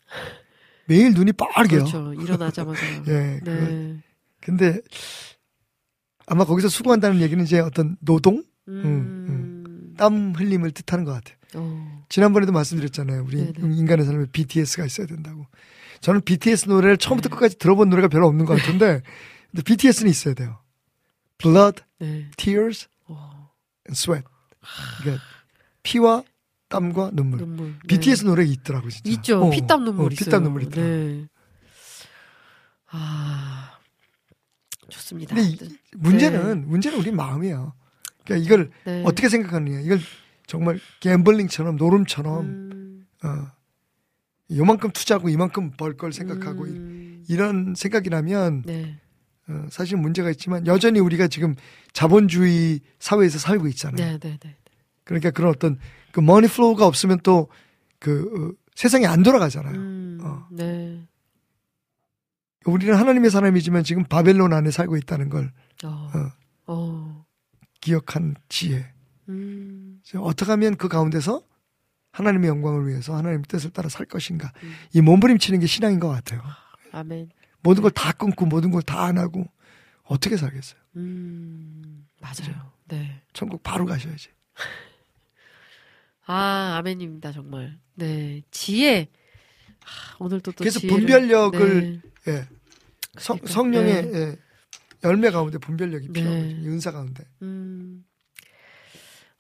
[0.86, 1.80] 매일 눈이 빠르게요.
[1.80, 2.14] 그렇죠.
[2.14, 2.80] 일어나자마자.
[3.08, 3.40] 예.
[3.44, 4.02] 그, 네.
[4.48, 4.80] 근데
[6.26, 9.94] 아마 거기서 수고한다는 얘기는 이제 어떤 노동, 음.
[9.98, 11.36] 땀 흘림을 뜻하는 것 같아요.
[11.54, 12.04] 어.
[12.08, 13.24] 지난번에도 말씀드렸잖아요.
[13.24, 13.76] 우리 네네.
[13.76, 15.46] 인간의 삶에 BTS가 있어야 된다고.
[16.00, 19.02] 저는 BTS 노래를 처음부터 끝까지 들어본 노래가 별로 없는 것 같은데,
[19.50, 20.58] 근데 BTS는 있어야 돼요.
[21.36, 22.30] Blood, 네.
[22.38, 23.50] Tears, 어.
[23.86, 24.26] and Sweat.
[25.00, 25.22] 그러니까
[25.82, 26.22] 피와
[26.70, 27.40] 땀과 눈물.
[27.40, 27.66] 눈물.
[27.72, 27.78] 네.
[27.88, 29.10] BTS 노래 있더라고 진짜.
[29.10, 29.44] 있죠.
[29.44, 30.24] 어, 피땀 눈물 어, 있어요.
[30.24, 30.86] 피땀 눈물 있더라.
[30.86, 31.26] 네.
[32.90, 33.77] 아.
[34.90, 35.34] 좋습니다.
[35.34, 37.72] 근데 이- 문제는 문제는 우리 마음이에요.
[38.24, 39.02] 그러니까 이걸 네.
[39.04, 39.80] 어떻게 생각하느냐.
[39.80, 39.98] 이걸
[40.46, 43.06] 정말 갬블링처럼 노름처럼 음.
[43.24, 43.46] 어,
[44.54, 47.24] 요만큼 투자하고 이만큼 벌 걸 생각하고 이- 음.
[47.28, 48.98] 이런 생각이라면 네.
[49.48, 51.54] 어, 사실 문제가 있지만 여전히 우리가 지금
[51.92, 53.96] 자본주의 사회에서 살고 있잖아요.
[53.96, 54.56] 네, 네, 네.
[55.04, 55.78] 그러니까 그런 어떤
[56.12, 59.74] 그 money flow가 없으면 또그 세상이 안 돌아가잖아요.
[59.74, 60.18] 음.
[60.22, 60.46] 어.
[60.50, 61.02] 네.
[62.64, 65.52] 우리는 하나님의 사람이지만 지금 바벨론 안에 살고 있다는 걸
[65.84, 65.88] 어.
[65.88, 66.32] 어,
[66.66, 67.24] 어.
[67.80, 68.92] 기억한 지혜.
[69.28, 70.00] 음.
[70.16, 71.42] 어떻게 하면 그 가운데서
[72.12, 74.52] 하나님의 영광을 위해서 하나님의 뜻을 따라 살 것인가.
[74.62, 74.72] 음.
[74.92, 76.42] 이 몸부림치는 게 신앙인 것 같아요.
[76.92, 77.30] 아멘.
[77.62, 79.46] 모든 걸 다 끊고 모든 걸 다 안 하고
[80.04, 80.80] 어떻게 살겠어요?
[80.96, 82.06] 음.
[82.20, 82.72] 맞아요.
[82.88, 83.22] 네.
[83.32, 84.30] 천국 바로 가셔야지.
[86.26, 87.78] 아, 아멘입니다, 정말.
[87.94, 88.42] 네.
[88.50, 89.08] 지혜.
[89.88, 92.32] 아, 오늘도 또 그래서 지혜를- 분별력을 네.
[92.32, 92.46] 예.
[93.18, 94.18] 성, 그러니까, 성령의 네.
[94.18, 94.36] 예.
[95.04, 96.12] 열매 가운데 분별력이 네.
[96.12, 96.68] 필요하거든요.
[96.70, 97.24] 은사 가운데.
[97.42, 98.04] 음.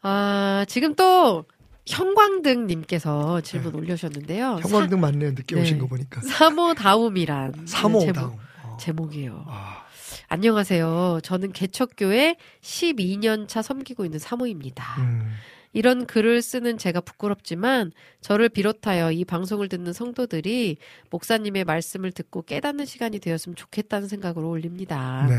[0.02, 1.44] 아, 지금 또
[1.86, 4.56] 형광등 님께서 질문 올려주셨는데요.
[4.56, 4.62] 네.
[4.62, 5.30] 형광등 맞네요.
[5.32, 5.62] 늦게 네.
[5.62, 6.20] 오신 거 보니까.
[6.20, 8.38] 사모다움이란 사모 제목.
[8.62, 8.76] 어.
[8.80, 9.44] 제목 이에요.
[9.48, 9.84] 아,
[10.28, 11.20] 안녕하세요.
[11.22, 15.00] 저는 개척교회 12년 차 섬기고 있는 사모입니다.
[15.00, 15.32] 음.
[15.78, 20.78] 이런 글을 쓰는 제가 부끄럽지만 저를 비롯하여 이 방송을 듣는 성도들이
[21.10, 25.24] 목사님의 말씀을 듣고 깨닫는 시간이 되었으면 좋겠다는 생각으로 올립니다.
[25.28, 25.36] 네.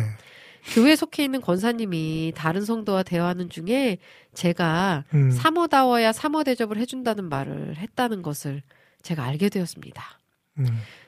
[0.73, 3.97] 교회에 속해 있는 권사님이 다른 성도와 대화하는 중에
[4.33, 5.29] 제가 음.
[5.29, 8.63] 사모다워야 사모 대접을 해준다는 말을 했다는 것을
[9.01, 10.19] 제가 알게 되었습니다.
[10.59, 10.65] 음.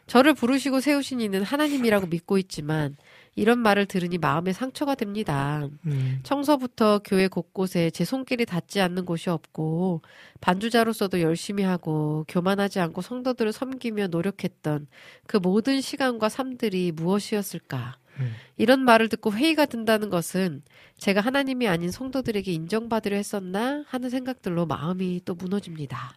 [0.08, 2.98] 저를 부르시고 세우신 이는 하나님이라고 믿고 있지만
[3.36, 5.68] 이런 말을 들으니 마음에 상처가 됩니다.
[5.86, 6.20] 음.
[6.24, 10.02] 청소부터 교회 곳곳에 제 손길이 닿지 않는 곳이 없고
[10.42, 14.88] 반주자로서도 열심히 하고 교만하지 않고 성도들을 섬기며 노력했던
[15.28, 17.98] 그 모든 시간과 삶들이 무엇이었을까?
[18.20, 18.34] 음.
[18.58, 20.62] 이런 말을 듣고 회의가 든다는 것은
[20.98, 26.16] 제가 하나님이 아닌 성도들에게 인정받으려 했었나 하는 생각들로 마음이 또 무너집니다.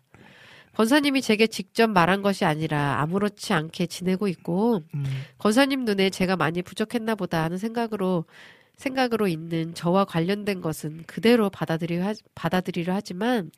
[0.77, 5.05] 권사님이 제게 직접 말한 것이 아니라 아무렇지 않게 지내고 있고 음.
[5.39, 8.25] 권사님 눈에 제가 많이 부족했나 보다 하는 생각으로
[8.77, 13.53] 생각으로 있는 저와 관련된 것은 그대로 받아들이려, 하, 받아들이려 하지만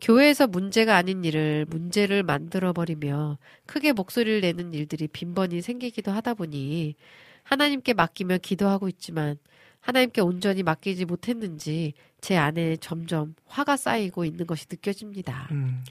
[0.00, 6.94] 교회에서 문제가 아닌 일을 문제를 만들어 버리며 크게 목소리를 내는 일들이 빈번히 생기기도 하다 보니
[7.42, 9.36] 하나님께 맡기며 기도하고 있지만
[9.80, 15.48] 하나님께 온전히 맡기지 못했는지 제 안에 점점 화가 쌓이고 있는 것이 느껴집니다.
[15.52, 15.84] 음.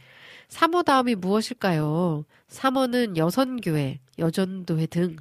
[0.50, 2.26] 사모다움이 무엇일까요?
[2.48, 5.18] 사모는 여선교회, 여전도회 등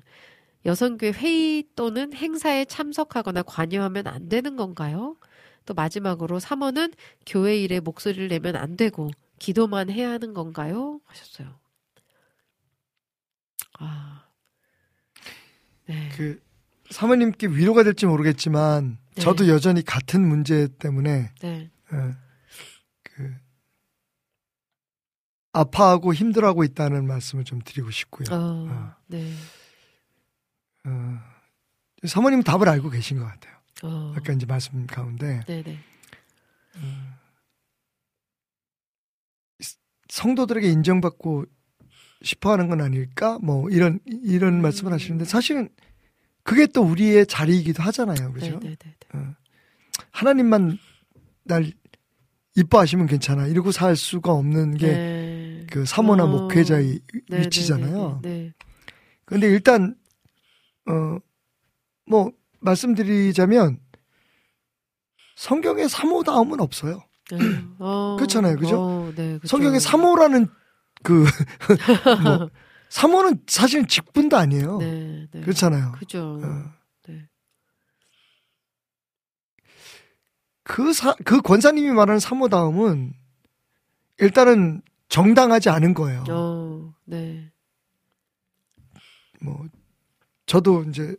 [0.64, 5.16] 여선교회 회의 또는 행사에 참석하거나 관여하면 안 되는 건가요?
[5.66, 6.92] 또 마지막으로 사모는
[7.26, 11.00] 교회 일에 목소리를 내면 안 되고 기도만 해야 하는 건가요?
[11.04, 11.58] 하셨어요.
[13.78, 14.24] 아,
[15.86, 16.40] 네, 그
[16.90, 19.20] 사모님께 위로가 될지 모르겠지만 네.
[19.20, 22.14] 저도 여전히 같은 문제 때문에 네, 어,
[23.02, 23.34] 그
[25.54, 28.26] 아파하고 힘들어하고 있다는 말씀을 좀 드리고 싶고요.
[28.30, 28.96] 어, 아.
[29.06, 29.32] 네,
[30.84, 31.18] 어,
[32.06, 33.54] 사모님 은 답을 알고 계신 것 같아요.
[33.84, 35.78] 어, 아까 이제 말씀 가운데 네, 네,
[40.08, 41.44] 성도들에게 인정받고
[42.22, 43.38] 싶어하는 건 아닐까?
[43.40, 44.62] 뭐 이런 이런 음.
[44.62, 45.68] 말씀을 하시는데 사실은
[46.42, 48.58] 그게 또 우리의 자리이기도 하잖아요, 그렇죠?
[48.58, 49.34] 네, 네, 네, 어.
[50.10, 50.78] 하나님만
[51.44, 51.70] 날
[52.56, 55.33] 이뻐하시면 괜찮아 이러고 살 수가 없는 게 네.
[55.70, 58.20] 그 사모나 어, 목회자의 네, 위치잖아요.
[58.22, 58.52] 네,
[59.30, 59.46] 네, 네.
[59.46, 59.96] 일단
[60.88, 61.18] 어
[62.06, 63.80] 뭐 말씀드리자면
[65.36, 67.02] 성경에 사모다움은 없어요.
[67.30, 67.38] 네.
[67.78, 68.80] 어, 그렇잖아요, 그죠?
[68.80, 69.48] 어, 네, 그죠.
[69.48, 70.46] 성경에 사모라는
[71.02, 71.24] 그
[72.22, 72.50] 뭐,
[72.88, 74.78] 사모는 사실은 직분도 아니에요.
[75.32, 75.92] 그렇잖아요.
[75.98, 76.40] 그죠.
[76.42, 76.72] 어.
[77.08, 77.28] 네.
[80.62, 83.14] 그, 사, 그 권사님이 말하는 사모다움은
[84.18, 86.24] 일단은 정당하지 않은 거예요.
[86.28, 87.50] 어, 네.
[89.40, 89.66] 뭐,
[90.46, 91.16] 저도 이제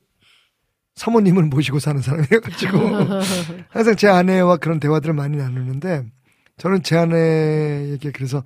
[0.96, 2.78] 사모님을 모시고 사는 사람이어가지고
[3.70, 6.06] 항상 제 아내와 그런 대화들을 많이 나누는데
[6.58, 8.44] 저는 제 아내에게 그래서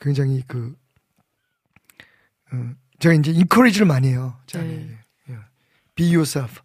[0.00, 0.76] 굉장히 그,
[2.52, 4.38] 어, 제가 이제 인커리지를 많이 해요.
[4.46, 4.64] 제 네.
[4.64, 4.98] 아내에게.
[5.30, 5.38] 예.
[5.94, 6.62] Be yourself.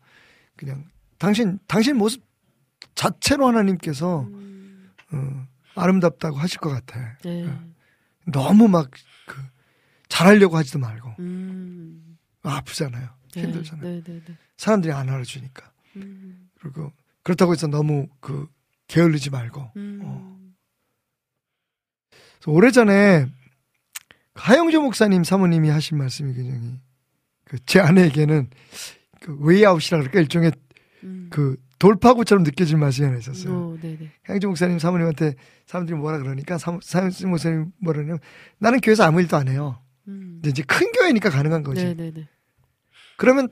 [0.55, 0.85] 그냥
[1.17, 2.23] 당신, 당신 모습
[2.93, 7.17] 자체로 하나님께서 음, 어, 아름답다고 하실 것 같아.
[7.23, 7.49] 네.
[8.31, 8.89] 너무 막
[9.27, 9.41] 그
[10.07, 13.09] 잘하려고 하지도 말고 음, 아프잖아요.
[13.33, 13.83] 네, 힘들잖아요.
[13.83, 14.37] 네, 네, 네.
[14.57, 15.71] 사람들이 안 알아주니까.
[15.97, 16.91] 음, 그리고
[17.23, 18.47] 그렇다고 해서 너무 그
[18.87, 19.71] 게을르지 말고.
[19.77, 20.39] 음, 어.
[22.39, 23.27] 그래서 오래전에
[24.35, 26.79] 하영조 목사님 사모님이 하신 말씀이 굉장히
[27.45, 28.49] 그 제 아내에게는
[29.21, 30.51] 그 웨이아웃이라 그럴까 일종의
[31.03, 31.27] 음.
[31.31, 33.53] 그 돌파구처럼 느껴질 말씀이 하나 있었어요.
[33.53, 34.11] 어, 네, 네.
[34.23, 38.19] 하용조 목사님 사모님한테 사람들이 뭐라 그러니까 사, 하용조 목사님 뭐라 그러냐면
[38.59, 39.79] 나는 교회에서 아무 일도 안 해요.
[40.07, 40.41] 음.
[40.45, 41.83] 이제 큰 교회니까 가능한 거지.
[41.83, 42.27] 네, 네, 네.
[43.17, 43.49] 그러면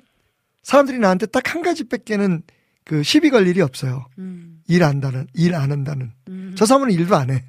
[0.62, 2.44] 사람들이 나한테 딱 한 가지 빼기는
[2.86, 4.06] 그 시비 걸 일이 없어요.
[4.18, 6.12] 음, 일 안다는 일 안 한다는.
[6.30, 7.44] 음, 저 사람은 일도 안 해.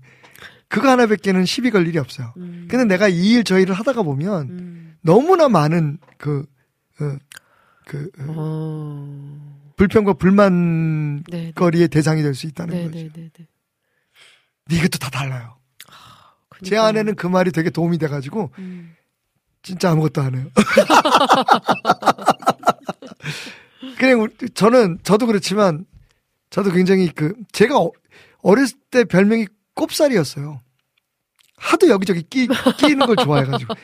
[0.68, 2.32] 그거 하나 빼기는 시비 걸 일이 없어요.
[2.36, 6.44] 음, 근데 내가 이 일 저 일을 하다가 보면 음, 너무나 많은 그,
[7.00, 7.16] 어,
[7.86, 11.52] 그, 어, 어, 불평과 불만 네, 네.
[11.54, 12.98] 거리의 대상이 될 수 있다는 네, 거죠.
[13.14, 13.30] 네,
[14.66, 15.56] 네, 이것도 다 달라요.
[16.62, 16.82] 제 그러니까요.
[16.88, 18.94] 아내는 그 말이 되게 도움이 돼가지고 음,
[19.62, 20.46] 진짜 아무것도 안 해요.
[23.98, 25.84] 그냥 저는 저도 그렇지만
[26.50, 27.92] 저도 굉장히 그 제가 어-
[28.42, 30.60] 어렸을 때 별명이 꼽살이었어요.
[31.56, 32.46] 하도 여기저기 끼,
[32.78, 33.74] 끼는 걸 좋아해가지고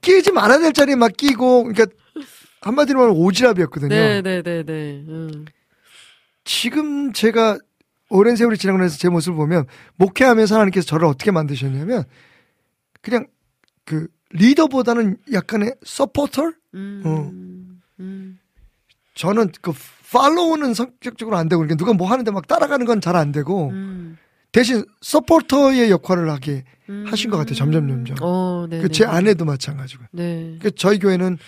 [0.00, 1.86] 끼지 말아야 될 자리에 막 끼고 그러니까
[2.60, 3.88] 한마디로 말하면 오지랖이었거든요.
[3.88, 5.04] 네, 네, 네, 네.
[5.08, 5.44] 음,
[6.44, 7.58] 지금 제가
[8.10, 12.04] 오랜 세월이 지나고 나서 제 모습을 보면 목회하면서 하나님께서 저를 어떻게 만드셨냐면
[13.02, 13.26] 그냥
[13.84, 16.52] 그 리더보다는 약간의 서포터?
[16.74, 17.30] 음, 어.
[18.00, 18.38] 음,
[19.14, 19.72] 저는 그
[20.12, 24.18] 팔로우는 성격적으로 안 되고 그러니까 누가 뭐 하는데 막 따라가는 건 잘 안 되고 음,
[24.52, 27.04] 대신 서포터의 역할을 하게 음.
[27.06, 27.54] 하신 것 같아요.
[27.54, 28.16] 점점 점점.
[28.20, 28.80] 어, 네.
[28.80, 30.04] 그제 아내도 마찬가지고.
[30.12, 30.58] 네.
[30.60, 31.38] 그 저희 교회는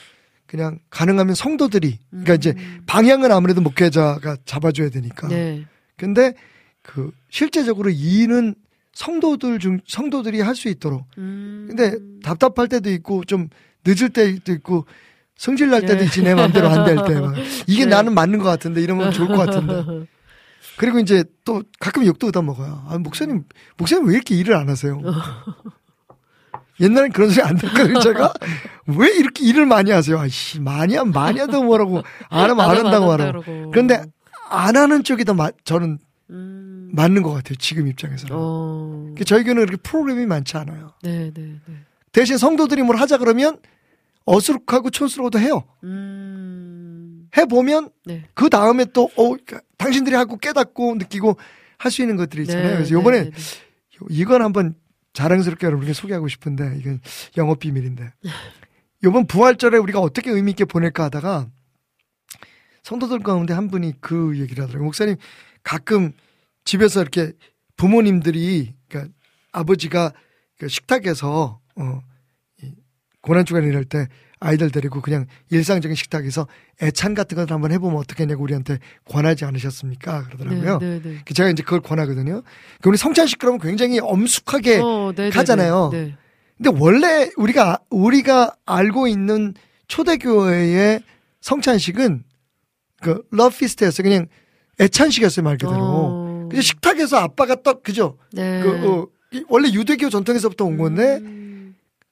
[0.53, 2.83] 그냥 가능하면 성도들이 그러니까 이제 음.
[2.87, 5.27] 방향은 아무래도 목회자가 잡아줘야 되니까.
[5.29, 5.65] 네.
[5.97, 6.35] 근데
[6.83, 8.55] 그 실제적으로 이는
[8.93, 11.07] 성도들 중 성도들이 할 수 있도록.
[11.17, 11.65] 음.
[11.71, 13.49] 근데 답답할 때도 있고 좀
[13.87, 14.85] 늦을 때도 있고
[15.39, 16.05] 성질 날 때도 네.
[16.05, 17.19] 있지 내 마음대로 안 될 때.
[17.19, 17.35] 막.
[17.67, 17.91] 이게 네.
[17.91, 20.07] 나는 맞는 것 같은데 이러면 좋을 것 같은데.
[20.77, 22.85] 그리고 이제 또 가끔 욕도 얻어 먹어요.
[22.89, 23.45] 아, 목사님,
[23.79, 25.01] 목사님 왜 이렇게 일을 안 하세요?
[26.83, 28.33] 옛날엔 그런 소리 안 듣거든요, 제가.
[28.87, 30.19] 왜 이렇게 일을 많이 하세요?
[30.19, 33.71] 아이씨, 많이 하면 많이 한다고 뭐라고, 안 하면 안 한다고 말하고.
[33.71, 34.03] 그런데
[34.51, 35.99] 안 하는 쪽이 더 마, 저는
[36.31, 36.91] 음.
[36.93, 38.35] 맞는 것 같아요, 지금 입장에서는.
[38.37, 39.15] 어.
[39.17, 40.93] 그 저희 교회는 그렇게 프로그램이 많지 않아요.
[41.03, 41.75] 네, 네, 네.
[42.11, 43.59] 대신 성도들이 뭘 하자 그러면
[44.25, 45.63] 어수룩하고 촌스러워도 해요.
[45.85, 47.29] 음.
[47.37, 48.25] 해보면 네.
[48.35, 49.35] 그 다음에 또, 어,
[49.79, 51.37] 당신들이 하고 깨닫고 느끼고
[51.79, 52.69] 할 수 있는 것들이 있잖아요.
[52.69, 54.07] 네, 그래서 요번에 네, 네, 네.
[54.11, 54.75] 이건 한번
[55.13, 57.01] 자랑스럽게 여러분께 소개하고 싶은데 이건
[57.37, 58.13] 영업 비밀인데
[59.05, 61.49] 요번 부활절에 우리가 어떻게 의미 있게 보낼까 하다가
[62.83, 64.87] 성도들 가운데 한 분이 그 얘기를 하더라고요.
[64.87, 65.17] 목사님
[65.63, 66.13] 가끔
[66.65, 67.33] 집에서 이렇게
[67.77, 69.13] 부모님들이 그러니까
[69.53, 70.13] 아버지가
[70.59, 72.75] 그 식탁에서 어이
[73.21, 74.09] 고난 주간 일할 때
[74.45, 76.49] 아이들 데리고 그냥 일상적인 식탁에서
[76.83, 80.25] 애찬 같은 걸 한번 해보면 어떻겠냐고 우리한테 권하지 않으셨습니까?
[80.25, 80.79] 그러더라고요.
[80.79, 81.17] 네, 네, 네.
[81.25, 82.43] 그 제가 이제 그걸 권하거든요.
[82.81, 85.91] 그 우리 성찬식 그러면 굉장히 엄숙하게 어, 네, 네, 가잖아요.
[85.93, 86.17] 네, 네.
[86.61, 89.55] 근데 원래 우리가 우리가 알고 있는
[89.89, 91.01] 초대교회의
[91.41, 92.25] 성찬식은
[93.01, 94.03] 그 love feast였어요.
[94.03, 94.27] 그냥
[94.81, 95.77] 애찬식이었어요 말 그대로.
[95.81, 96.49] 어.
[96.61, 98.19] 식탁에서 아빠가 떡 그죠?
[98.33, 98.61] 네.
[98.63, 101.42] 그 어, 이- 원래 유대교 전통에서부터 온 건데 음.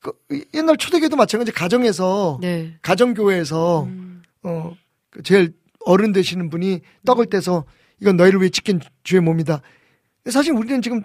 [0.00, 0.12] 그
[0.54, 2.76] 옛날 초대교도 마찬가지 가정에서 네.
[2.82, 4.22] 가정교회에서 음.
[4.42, 4.74] 어,
[5.10, 5.52] 그 제일
[5.84, 7.64] 어른 되시는 분이 떡을 떼서
[8.00, 9.60] 이건 너희를 위해 지킨 주의 몸이다.
[10.30, 11.02] 사실 우리는 지금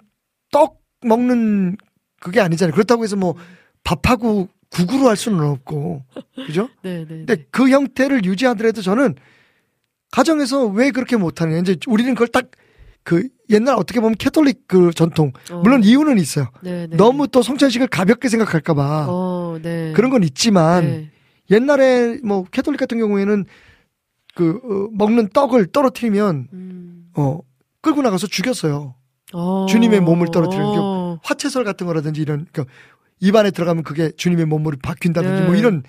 [0.51, 1.77] 떡 먹는
[2.19, 2.73] 그게 아니잖아요.
[2.73, 3.35] 그렇다고 해서 뭐
[3.83, 6.03] 밥하고 국으로 할 수는 없고.
[6.47, 6.69] 그죠?
[6.81, 7.05] 네, 네.
[7.05, 9.15] 근데 그 형태를 유지하더라도 저는
[10.11, 11.59] 가정에서 왜 그렇게 못하느냐.
[11.59, 12.49] 이제 우리는 그걸 딱
[13.05, 15.31] 그 옛날 어떻게 보면 캐톨릭 그 전통.
[15.51, 15.61] 어.
[15.61, 16.49] 물론 이유는 있어요.
[16.61, 16.97] 네, 네.
[16.97, 19.07] 너무 또 성찬식을 가볍게 생각할까봐.
[19.09, 19.93] 어, 네.
[19.93, 21.11] 그런 건 있지만 네.
[21.51, 23.45] 옛날에 뭐 캐톨릭 같은 경우에는
[24.35, 27.05] 그 어, 먹는 떡을 떨어뜨리면 음.
[27.15, 27.39] 어
[27.81, 28.95] 끌고 나가서 죽였어요.
[29.33, 29.65] 어.
[29.69, 31.19] 주님의 몸을 떨어뜨리는 게 어.
[31.23, 32.73] 화채설 같은 거라든지 이런 그러니까
[33.19, 35.45] 입안에 들어가면 그게 주님의 몸으로 바뀐다든지 네.
[35.47, 35.83] 뭐 이런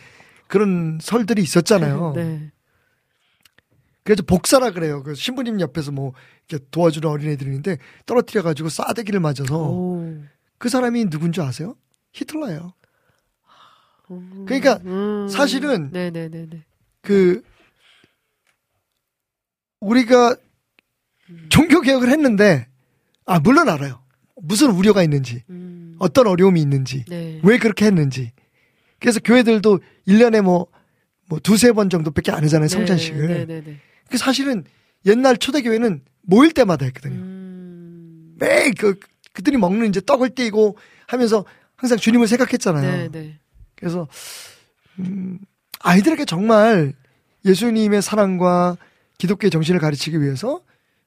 [0.47, 2.13] 그런 설들이 있었잖아요.
[2.15, 2.53] 네.
[4.07, 5.03] 그래서 복사라 그래요.
[5.03, 6.13] 그 신부님 옆에서 뭐
[6.49, 7.77] 이렇게 도와주는 어린애들이 있는데
[8.07, 10.23] 떨어뜨려 가지고 싸대기를 맞아서 오.
[10.59, 11.75] 그 사람이 누군지 아세요?
[12.13, 12.73] 히틀러예요.
[14.13, 14.45] 음.
[14.47, 15.27] 그러니까 음.
[15.29, 16.65] 사실은 네네네네.
[17.03, 17.43] 그
[19.81, 20.37] 우리가
[21.49, 22.69] 종교 개혁을 했는데
[23.25, 24.05] 아 물론 알아요.
[24.37, 25.97] 무슨 우려가 있는지 음.
[25.99, 27.41] 어떤 어려움이 있는지 네.
[27.43, 28.31] 왜 그렇게 했는지.
[29.01, 30.69] 그래서 교회들도 1년에 뭐,
[31.29, 33.27] 뭐 두세 번 정도밖에 안 하잖아요, 성찬식을.
[33.27, 33.81] 네, 네, 네.
[34.11, 34.65] 그 사실은
[35.05, 37.15] 옛날 초대교회는 모일 때마다 했거든요.
[37.15, 38.35] 음.
[38.39, 38.99] 매일 그,
[39.33, 40.77] 그들이 먹는 이제 떡을 떼고
[41.07, 41.45] 하면서
[41.77, 42.97] 항상 주님을 생각했잖아요.
[42.97, 43.39] 네, 네.
[43.75, 44.09] 그래서,
[44.99, 45.39] 음,
[45.81, 46.95] 아이들에게 정말
[47.45, 48.77] 예수님의 사랑과
[49.19, 50.63] 기독교의 정신을 가르치기 위해서,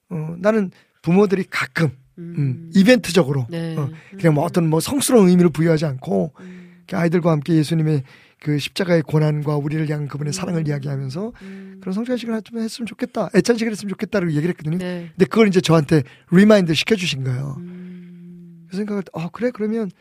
[0.10, 0.72] 어, 나는
[1.02, 3.76] 부모들이 가끔, 음, 이벤트적으로, 네.
[3.78, 6.84] 어, 그냥 뭐 어떤 뭐 성스러운 의미를 부여하지 않고, 음.
[6.88, 8.04] 그 아이들과 함께 예수님의
[8.42, 11.78] 그 십자가의 고난과 우리를 향한 그분의 사랑을 이야기하면서 음.
[11.82, 13.30] 그런 성찬식을 좀 했으면 좋겠다.
[13.36, 14.78] 애찬식을 했으면 좋겠다라고 얘기를 했거든요.
[14.78, 15.10] 네.
[15.12, 17.56] 근데 그걸 이제 저한테 remind 시켜주신 거예요.
[17.60, 18.68] 음.
[18.70, 19.52] 그 생각을, 아, 그래?
[19.54, 19.92] 그러면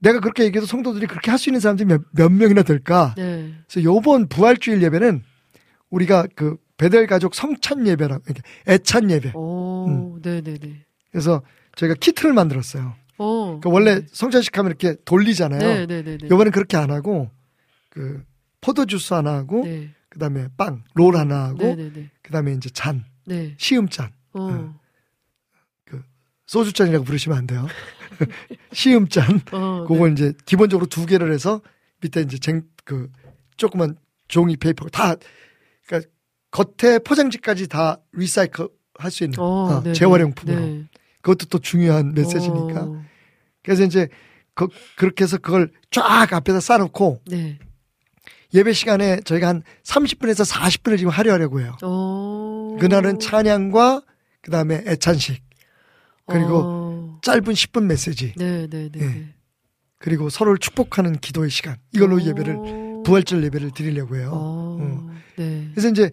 [0.00, 3.14] 내가 그렇게 얘기해도 성도들이 그렇게 할 수 있는 사람들이 몇, 몇 명이나 될까?
[3.16, 3.52] 네.
[3.68, 5.22] 그래서 요번 부활주일 예배는
[5.90, 9.32] 우리가 그 베델 가족 성찬 예배라고, 이렇게 애찬 예배.
[9.34, 10.20] 오, 음.
[10.22, 10.84] 네네네.
[11.12, 11.42] 그래서
[11.76, 12.94] 저희가 키트를 만들었어요.
[13.18, 13.60] 오.
[13.60, 15.60] 그 원래 성찬식 하면 이렇게 돌리잖아요.
[15.60, 16.18] 네, 네, 네.
[16.18, 16.28] 네.
[16.28, 17.30] 요번엔 그렇게 안 하고,
[17.94, 18.24] 그,
[18.60, 19.90] 포도주스 하나 하고, 네.
[20.08, 22.10] 그 다음에 빵, 롤 하나 하고, 네, 네, 네.
[22.22, 23.54] 그 다음에 이제 잔, 네.
[23.58, 24.12] 시음잔.
[24.34, 24.74] 어.
[26.46, 27.66] 소주잔이라고 부르시면 안 돼요.
[28.72, 29.40] 시음잔.
[29.52, 29.86] 어.
[29.88, 31.62] 그걸 이제 기본적으로 두 개를 해서
[32.02, 33.10] 밑에 이제 쟁, 그,
[33.56, 33.96] 조그만
[34.28, 35.14] 종이 paper 다,
[35.86, 36.06] 그니까
[36.50, 40.60] 겉에 포장지까지 다 recycle 할 수 있는 어, 어, 네, 재활용품으로.
[40.60, 40.84] 네.
[41.22, 42.82] 그것도 또 중요한 메시지니까.
[42.84, 43.04] 어.
[43.62, 44.08] 그래서 이제
[44.54, 47.58] 그, 그렇게 해서 그걸 쫙 앞에다 쌓아놓고 네.
[48.54, 51.76] 예배 시간에 저희가 한 30분에서 40분을 지금 하려고 해요.
[51.82, 52.76] 어.
[52.80, 54.02] 그날은 찬양과
[54.42, 55.42] 그 다음에 애찬식
[56.26, 57.18] 그리고 어.
[57.22, 59.00] 짧은 10분 메시지 네, 네, 네.
[59.00, 59.06] 예.
[59.06, 59.34] 네.
[59.98, 62.20] 그리고 서로를 축복하는 기도의 시간 이걸로 어.
[62.20, 64.30] 예배를 부활절 예배를 드리려고 해요.
[64.32, 64.78] 어.
[64.80, 65.10] 어.
[65.36, 65.68] 네.
[65.72, 66.10] 그래서 이제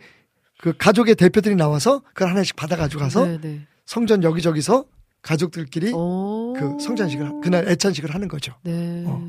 [0.59, 3.61] 그 가족의 대표들이 나와서 그걸 하나씩 받아 가지고 가서 네, 네.
[3.85, 4.85] 성전 여기저기서
[5.21, 6.53] 가족들끼리 어.
[6.57, 8.53] 그 성찬식을 하- 그날 애찬식을 하는 거죠.
[8.63, 9.03] 네.
[9.05, 9.21] 어.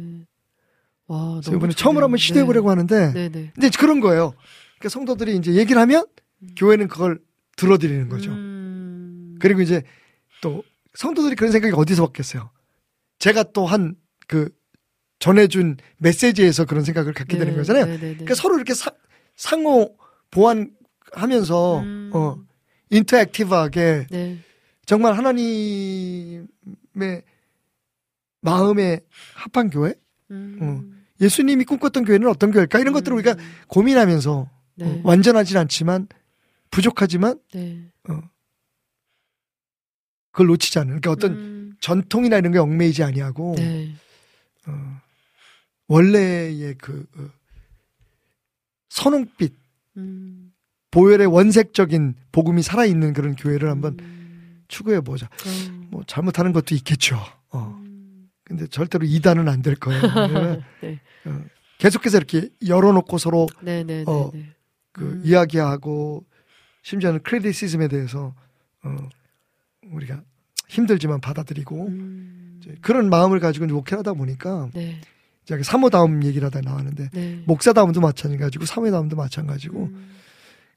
[1.09, 1.73] 와, 이번에.
[1.75, 3.51] 처음으로 한번 시도해보려고 하는데 네, 네.
[3.55, 4.35] 근데 그런 거예요.
[4.79, 6.07] 그러니까 성도들이 이제 얘기를 하면
[6.57, 7.21] 교회는 그걸
[7.57, 8.31] 들어드리는 거죠.
[8.31, 9.37] 음.
[9.41, 9.83] 그리고 이제
[10.41, 10.63] 또
[10.95, 12.51] 성도들이 그런 생각이 어디서 받겠어요.
[13.19, 13.97] 제가 또 한
[14.29, 14.49] 그
[15.19, 17.85] 전해준 메시지에서 그런 생각을 갖게 되는 네, 거잖아요.
[17.87, 18.13] 네, 네, 네.
[18.15, 18.91] 그러니까 서로 이렇게 사-
[19.37, 19.95] 상호
[20.31, 22.11] 보완하면서 음.
[22.15, 22.37] 어,
[22.91, 24.39] 인터액티브하게 네.
[24.87, 26.43] 정말 하나님의
[28.41, 29.01] 마음에
[29.35, 29.95] 합한 교회,
[30.33, 30.59] 음.
[30.61, 31.25] 어.
[31.25, 33.37] 예수님이 꿈꿨던 교회는 어떤 교회일까 이런 것들을 우리가
[33.69, 34.87] 고민하면서 네.
[34.87, 36.09] 어, 완전하진 않지만
[36.71, 37.93] 부족하지만 네.
[40.33, 41.77] 그걸 놓치지 않는 그러니까 어떤 음.
[41.81, 43.95] 전통이나 이런 게 얽매이지 아니하고 네.
[44.67, 45.01] 어,
[45.89, 47.29] 원래의 그 어,
[48.89, 49.55] 선홍빛
[49.99, 50.53] 음.
[50.91, 54.65] 보혈의 원색적인 복음이 살아있는 그런 교회를 한번 음.
[54.69, 55.27] 추구해 보자.
[55.27, 55.87] 어.
[55.91, 57.19] 뭐 잘못하는 것도 있겠죠.
[57.51, 57.82] 어.
[58.53, 58.57] 음.
[58.57, 60.03] 근데 절대로 이단은 안 될 거예요.
[60.03, 61.01] 왜냐면, 네.
[61.25, 61.41] 어,
[61.79, 64.47] 계속해서 이렇게 열어놓고 서로 네, 네, 네, 어, 네.
[64.93, 65.23] 그 음.
[65.25, 66.25] 이야기하고
[66.83, 68.35] 심지어는 크리티시즘에 대해서
[68.85, 68.97] 어,
[69.91, 70.23] 우리가
[70.69, 72.61] 힘들지만 받아들이고 음.
[72.61, 75.01] 이제 그런 마음을 가지고 이제 목회를 하다 보니까 네.
[75.45, 77.43] 이제 사모다움 얘기를 하다 나왔는데 네.
[77.47, 79.91] 목사다움도 마찬가지고 사모다움도 마찬가지고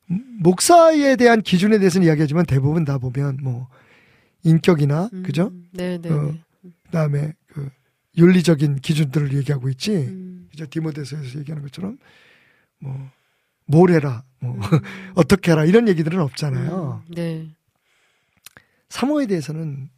[0.10, 0.40] 음.
[0.40, 3.68] 목사에 대한 기준에 대해서는 이야기하지만 대부분 다 보면 뭐
[4.44, 5.24] 인격이나 음.
[5.24, 5.52] 그죠?
[5.72, 6.72] 네, 네, 어, 네.
[6.86, 7.45] 그다음에 그
[8.18, 9.92] 윤리적인 기준들을 얘기하고 있지.
[9.92, 10.48] 음.
[10.52, 10.66] 그죠?
[10.68, 11.98] 디모데서에서 얘기하는 것처럼
[12.80, 14.60] 뭐뭘 해라, 뭐 음.
[15.16, 17.04] 어떻게 해라 이런 얘기들은 없잖아요.
[17.08, 17.14] 음.
[17.14, 17.50] 네.
[18.90, 19.90] 사모에 대해서는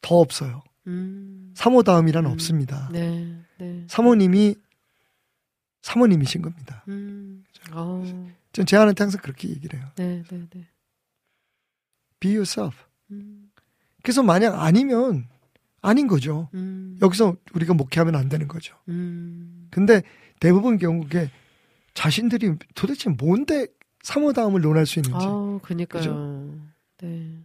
[0.00, 0.62] 더 없어요.
[0.86, 1.52] 음.
[1.54, 2.30] 사모다움이란 음.
[2.32, 2.88] 없습니다.
[2.92, 3.38] 네.
[3.58, 3.84] 네.
[3.88, 4.56] 사모님이
[5.82, 6.84] 사모님이신 겁니다.
[6.88, 7.44] 음.
[7.72, 8.02] 어.
[8.52, 9.88] 전 제안한테 항상 그렇게 얘기를 해요.
[9.96, 10.68] 네, 네, 네.
[12.20, 12.76] Be yourself.
[13.10, 13.50] 음.
[14.02, 15.28] 그래서 만약 아니면
[15.84, 16.48] 아닌 거죠.
[16.54, 16.98] 음.
[17.02, 18.74] 여기서 우리가 목회하면 안 되는 거죠.
[18.88, 19.68] 음.
[19.70, 20.02] 근데
[20.40, 21.30] 대부분 경우에
[21.92, 23.66] 자신들이 도대체 뭔데
[24.02, 26.00] 사모다움을 논할 수 있는지 아우, 그니까요.
[26.00, 26.58] 그죠?
[27.02, 27.38] 네.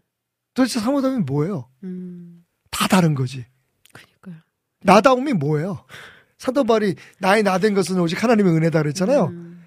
[0.54, 1.68] 도대체 사모다움이 뭐예요?
[1.84, 2.46] 음.
[2.72, 3.46] 다 다른 거지.
[3.92, 4.42] 그니까요.
[4.84, 5.84] 나다움이 뭐예요?
[6.38, 9.26] 사도 바울이 나의 나된 것은 오직 하나님의 은혜다 그랬잖아요.
[9.26, 9.66] 음.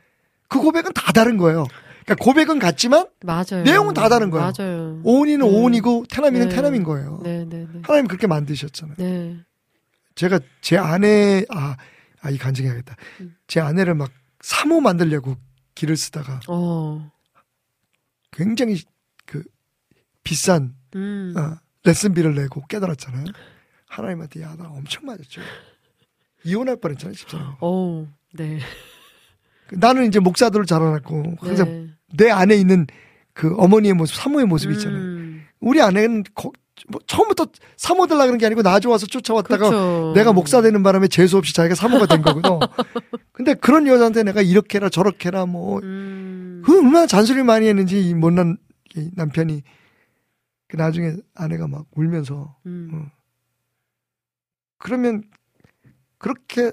[0.49, 1.67] 그 고백은 다 다른 거예요.
[2.05, 3.63] 그러니까 고백은 같지만 맞아요.
[3.65, 4.53] 내용은 다 다른 거예요.
[4.57, 5.01] 맞아요.
[5.05, 5.53] 오은이는 네.
[5.53, 6.55] 오은이고 태남이는 네.
[6.55, 7.21] 태남인 거예요.
[7.23, 7.81] 네, 네, 네.
[7.83, 8.97] 하나님 그렇게 만드셨잖아요.
[8.99, 9.39] 네.
[10.15, 11.77] 제가 제 아내 아,
[12.21, 12.97] 아, 이 간증해야겠다.
[13.21, 13.35] 음.
[13.47, 15.37] 제 아내를 막 사모 만들려고
[15.75, 17.11] 길을 쓰다가 어.
[18.31, 18.81] 굉장히
[19.27, 19.43] 그
[20.25, 21.35] 비싼 음.
[21.37, 23.25] 어, 레슨비를 내고 깨달았잖아요.
[23.87, 25.41] 하나님한테 야 나 엄청 맞았죠.
[26.45, 27.55] 이혼할 뻔했잖아요, 집사람.
[27.61, 28.07] 어.
[28.35, 28.59] 네.
[29.73, 31.89] 나는 이제 목사들을 자라났고 항상 네.
[32.17, 32.87] 내 안에 있는
[33.33, 35.01] 그 어머니의 모습, 사모의 모습이 있잖아요.
[35.01, 35.45] 음.
[35.61, 36.53] 우리 아내는 거-
[36.89, 37.47] 뭐 처음부터
[37.77, 40.13] 사모 되려 그런 게 아니고 나 좋아서 쫓아왔다가 그렇죠.
[40.17, 42.59] 내가 목사 되는 바람에 재수 없이 자기가 사모가 된 거거든.
[43.33, 46.63] 근데 그런 여자한테 내가 이렇게 해라 저렇게 해라 뭐 음.
[46.65, 48.57] 그 얼마나 잔소리 많이 했는지 이 못난
[48.97, 49.63] 이 남편이
[50.69, 52.91] 그 나중에 아내가 막 울면서 음.
[52.93, 53.07] 어.
[54.79, 55.23] 그러면
[56.19, 56.73] 그렇게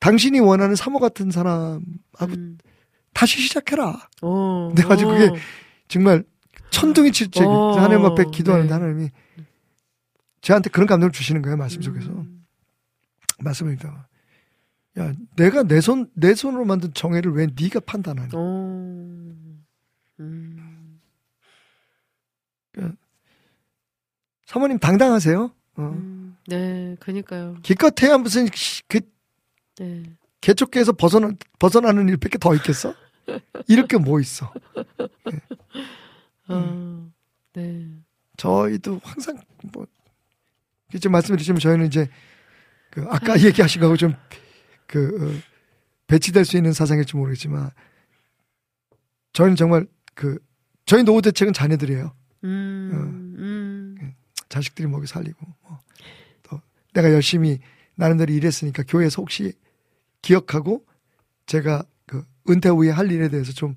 [0.00, 1.80] 당신이 원하는 사모 같은 사람하고
[2.22, 2.58] 음.
[3.14, 4.08] 다시 시작해라.
[4.22, 4.72] 어.
[4.74, 5.36] 내가 지금 그게 어.
[5.88, 6.24] 정말
[6.70, 7.72] 천둥이 칠지 어.
[7.78, 8.74] 하나님 앞에 기도하는데 네.
[8.74, 9.10] 하나님이
[10.40, 12.44] 저한테 그런 감동을 주시는 거예요 말씀 속에서 음.
[13.38, 14.06] 말씀을 읽다가
[14.98, 18.40] 야 내가 내 손 내 손으로 만든 정회를 왜 네가 판단하냐 어.
[20.20, 20.98] 음.
[24.46, 25.82] 사모님 당당하세요 어.
[25.82, 26.36] 음.
[26.46, 27.56] 네, 그니까요.
[27.62, 29.00] 기껏해야 무슨 시- 그
[29.78, 30.02] 네.
[30.40, 32.94] 개척교에서 벗어나 벗어나는 일밖에 더 있겠어
[33.68, 34.52] 이럴 게뭐 있어
[36.48, 37.10] 어.
[37.54, 37.88] 네.
[38.36, 39.40] 저희도 항상
[39.72, 39.86] 뭐
[40.92, 42.08] 이제 말씀드리지만 저희는 이제
[42.90, 45.40] 그 아까 얘기하신 거하고 좀그
[46.06, 47.70] 배치될 수 있는 사상일지 모르겠지만
[49.32, 50.38] 저희는 정말 그
[50.86, 52.14] 저희 노후 대책은 자녀들이에요.
[52.44, 52.90] 음.
[52.92, 52.96] 어.
[53.40, 54.14] 음.
[54.48, 55.80] 자식들이 먹여 살리고 뭐.
[56.44, 56.60] 또
[56.92, 57.58] 내가 열심히
[57.96, 59.52] 나름대로 일했으니까 교회에서 혹시
[60.22, 60.86] 기억하고
[61.46, 61.88] 제가 그
[62.48, 63.74] 은퇴 후에 할 일에 대해서 좀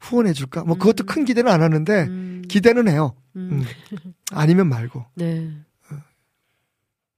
[0.00, 0.64] 후원해 줄까?
[0.64, 2.42] 뭐 그것도 큰 기대는 안 하는데 음.
[2.48, 3.14] 기대는 해요.
[3.36, 3.64] 음.
[3.92, 4.12] 음.
[4.32, 5.50] 아니면 말고 네.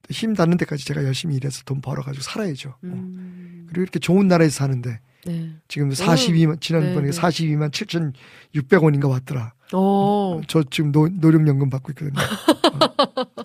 [0.09, 2.75] 힘 닿는 데까지 제가 열심히 일해서 돈 벌어가지고 살아야죠.
[2.81, 2.97] 뭐.
[2.97, 3.65] 음.
[3.67, 5.51] 그리고 이렇게 좋은 나라에서 사는데 네.
[5.69, 7.17] 지금 42만 지난번에 네, 네.
[7.17, 7.71] 42만
[8.53, 9.53] 7,600원인가 왔더라.
[9.73, 10.41] 어.
[10.47, 12.13] 저 지금 노, 노령연금 받고 있거든요.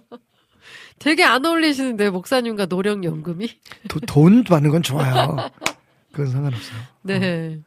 [0.99, 3.49] 되게 안 어울리시는데 목사님과 노령연금이?
[3.89, 5.37] 도- 돈 받는 건 좋아요.
[6.19, 6.81] 그건 상관없어요.
[7.03, 7.61] 네.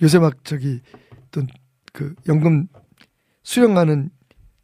[0.00, 0.80] 요새 막 저기
[1.30, 2.66] 또그 연금
[3.42, 4.08] 수령하는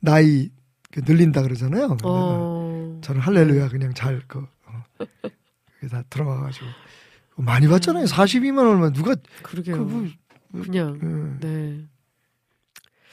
[0.01, 0.49] 나이
[0.91, 1.99] 그 늘린다 그러잖아요.
[2.05, 3.01] 어.
[3.03, 4.85] 저는 할렐루야 그냥 잘그 어,
[5.91, 6.67] 다 들어가가지고
[7.37, 8.07] 많이 받잖아요.
[8.07, 9.77] 42만 원만 누가 그러게요.
[9.77, 11.39] 그 뭐, 그냥.
[11.43, 11.47] 예.
[11.47, 11.85] 네.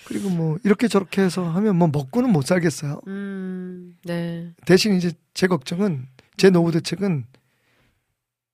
[0.06, 3.02] 그리고 뭐 이렇게 저렇게 해서 하면 뭐 먹고는 못 살겠어요.
[3.08, 3.98] 음.
[4.06, 4.54] 네.
[4.66, 7.26] 대신 이제 제 걱정은 제 노후 대책은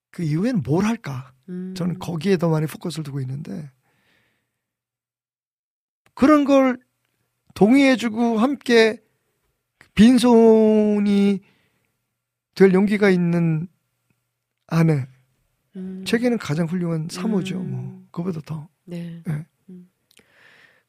[0.10, 1.34] 그 이후에는 뭘 할까?
[1.50, 1.74] 음.
[1.76, 3.70] 저는 거기에 더 많이 포커스를 두고 있는데
[6.14, 6.78] 그런 걸
[7.54, 9.02] 동의해주고 함께
[9.96, 11.40] 빈손이
[12.56, 13.68] 될 용기가 있는
[14.68, 15.08] 아내
[15.76, 16.04] 음.
[16.06, 17.60] 제게는 가장 훌륭한 사모죠.
[17.62, 17.72] 음.
[17.72, 19.22] 뭐 그보다 더 네.
[19.26, 19.46] 네.
[19.70, 19.90] 음.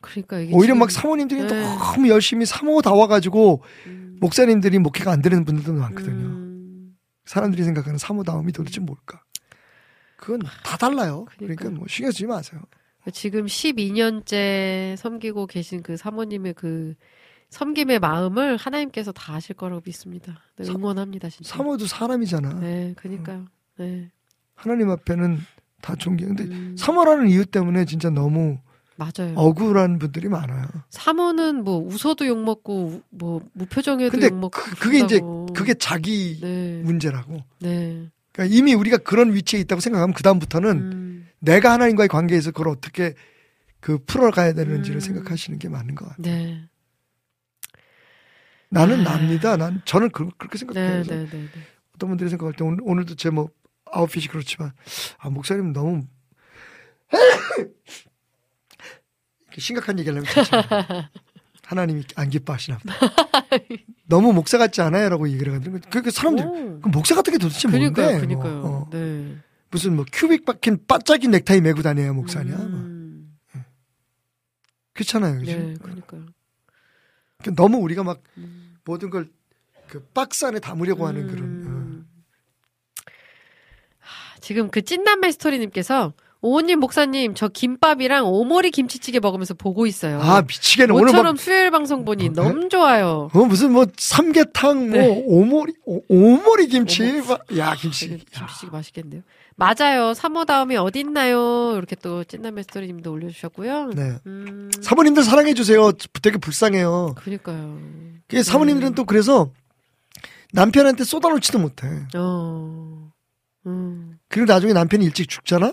[0.01, 1.49] 그러니까 이게 오히려 지금- 막 사모님들이 네.
[1.49, 4.17] 너무 열심히 사모 다 와 가지고 음.
[4.21, 6.27] 목사님들이 목회가 안 되는 분들도 많거든요.
[6.27, 6.97] 음.
[7.27, 9.23] 사람들이 생각하는 사모다움이 도대체 뭘까?
[10.19, 11.25] 그건 다 달라요.
[11.31, 11.71] 그러니까 그러니까요.
[11.71, 12.61] 뭐 신경 쓰지 마세요.
[13.13, 16.95] 지금 12년째 섬기고 계신 그 사모님의 그
[17.51, 20.43] 섬김의 마음을 하나님께서 다 아실 거라고 믿습니다.
[20.57, 21.57] 네, 사- 응원합니다, 진짜.
[21.57, 22.55] 사모도 사람이잖아.
[22.61, 23.47] 네, 그니까요.
[23.79, 24.11] 네.
[24.55, 25.39] 하나님 앞에는
[25.81, 26.35] 다 존경.
[26.35, 28.59] 근데 음, 사모라는 이유 때문에 진짜 너무
[28.97, 29.33] 맞아요.
[29.37, 30.67] 억울한 분들이 많아요.
[30.91, 35.21] 사모는 뭐 웃어도 욕 먹고 뭐 무표정해도 근데 욕 먹고 그, 그게 이제.
[35.55, 36.83] 그게 자기 네.
[36.85, 37.39] 문제라고.
[37.61, 38.11] 네.
[38.39, 43.15] 그러니까 이미 우리가 그런 위치에 있다고 생각하면 그 다음부터는 음, 내가 하나님과의 관계에서 그걸 어떻게
[43.81, 45.01] 그 풀어가야 되는지를 음.
[45.01, 46.23] 생각하시는 게 맞는 것 같아요.
[46.23, 46.69] 네.
[48.69, 49.17] 나는 아.
[49.17, 49.57] 납니다.
[49.57, 51.03] 난 저는 그, 렇게 생각해요.
[51.03, 51.49] 네, 네, 네, 네.
[51.97, 53.51] 어떤 분들이 생각할 때 오늘, 오늘도 제 뭐
[53.91, 54.71] 아웃핏이 그렇지만
[55.19, 56.07] 아 목사님 너무
[59.59, 60.29] 심각한 얘기를 하면
[61.65, 62.95] 하나님이 안 기뻐하시나 보다.
[64.09, 65.79] 너무 목사 같지 않아요라고 얘기를 하거든요.
[65.91, 66.81] 그러니까 사람들이 오.
[66.81, 67.91] 그 목사 같은 게 도대체 뭔데?
[67.91, 68.61] 그니까요, 그니까요.
[68.61, 68.91] 뭐, 어.
[68.91, 69.37] 네.
[69.71, 72.57] 무슨 뭐 큐빅 박힌 반짝인 넥타이 메고 다녀야 목사냐?
[72.57, 72.65] 뭐.
[72.67, 73.39] 음,
[74.95, 75.53] 그렇잖아요, 그죠?
[75.53, 76.27] 네, 그니까요.
[77.39, 78.77] 그러니까 너무 우리가 막 음.
[78.85, 79.29] 모든 걸
[79.89, 81.43] 그 박스 안에 담으려고 하는 그런.
[81.43, 81.71] 어.
[81.71, 82.07] 음.
[83.99, 90.21] 하, 지금 그 찐남매 스토리님께서 오은님 목사님 저 김밥이랑 오모리 김치찌개 먹으면서 보고 있어요.
[90.23, 93.29] 아 미치겠네 오늘 모처럼 막 수요일 방송 보니 어, 너무 좋아요.
[93.33, 95.25] 어, 무슨 뭐 삼계탕 뭐 네.
[95.27, 99.23] 오모리 오, 오모리 김치 막- 야 김치 김치찌개 맛있겠네요.
[99.57, 100.13] 맞아요.
[100.13, 101.75] 3호 다음이 어디 있나요?
[101.77, 103.91] 이렇게 또 찐남의 스토리님도 올려주셨고요.
[103.97, 105.91] 네 음, 사모님들 사랑해 주세요
[106.23, 107.79] 되게 불쌍해요 그니까요.
[108.29, 109.51] 그 사모님들은 또 그래서
[110.53, 113.11] 남편한테 쏟아놓지도 못해 어,
[113.67, 115.73] 음, 그리고 나중에 남편이 일찍 죽잖아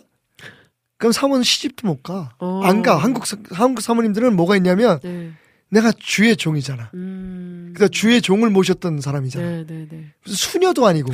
[0.98, 2.62] 그럼 사모는 시집도 못 가 어.
[2.64, 5.32] 안 가 한국 사- 한국 사모님들은 뭐가 있냐면 네,
[5.70, 10.14] 내가 주의 종이잖아 음, 그래서 주의 종을 모셨던 사람이잖아 네, 네, 네.
[10.26, 11.12] 수녀도 아니고.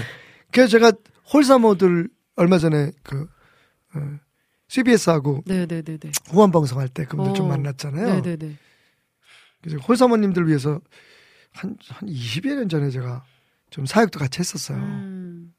[0.52, 0.92] 그래서 제가
[1.34, 3.28] 홀사모들 얼마 전에 그
[3.96, 4.20] 어,
[4.68, 6.12] CBS하고 네, 네, 네, 네.
[6.30, 7.34] 후원 방송 할 때 그분들 어.
[7.34, 8.22] 좀 만났잖아요.
[9.62, 10.80] 그래서 홀사모님들 위해서
[11.54, 13.24] 한, 한 20여 년 전에 제가
[13.70, 14.78] 좀 사역도 같이 했었어요.
[14.78, 15.54] 음,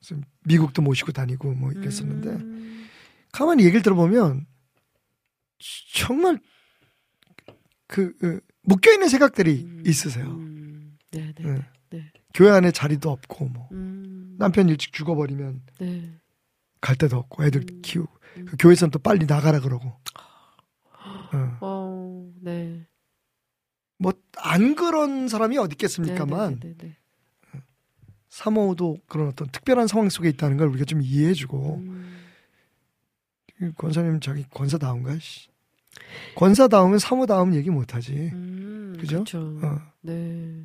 [0.45, 2.82] 미국도 모시고 다니고 뭐 이랬었는데 음,
[3.33, 4.47] 가만히 얘기를 들어보면
[5.95, 6.39] 정말
[7.87, 10.27] 그, 그 묶여 있는 생각들이 음, 있으세요.
[10.27, 11.53] 음, 네, 네, 네.
[11.55, 12.13] 네, 네.
[12.35, 16.19] 교회 안에 자리도 없고 뭐 음, 남편 일찍 죽어버리면 네.
[16.81, 17.83] 갈 데도 없고 애들 음.
[17.83, 18.13] 키우고
[18.47, 19.89] 그 교회에서는 또 빨리 나가라 그러고
[21.33, 21.59] 어.
[21.61, 22.87] 어, 네.
[23.99, 24.13] 뭐
[24.45, 26.97] 안 그런 사람이 어디 있겠습니까만 네, 네, 네,
[27.55, 27.61] 네.
[28.29, 31.89] 사모도 그런 어떤 특별한 상황 속에 있다는 걸 우리가 좀 이해해주고 음,
[32.19, 32.22] 이
[33.77, 35.49] 권사님 자기 권사다운가 씨.
[36.37, 39.17] 권사다우면 사모다움 얘기 못하지 음, 그죠?
[39.25, 39.59] 그렇죠.
[39.63, 39.81] 어.
[40.03, 40.65] 네.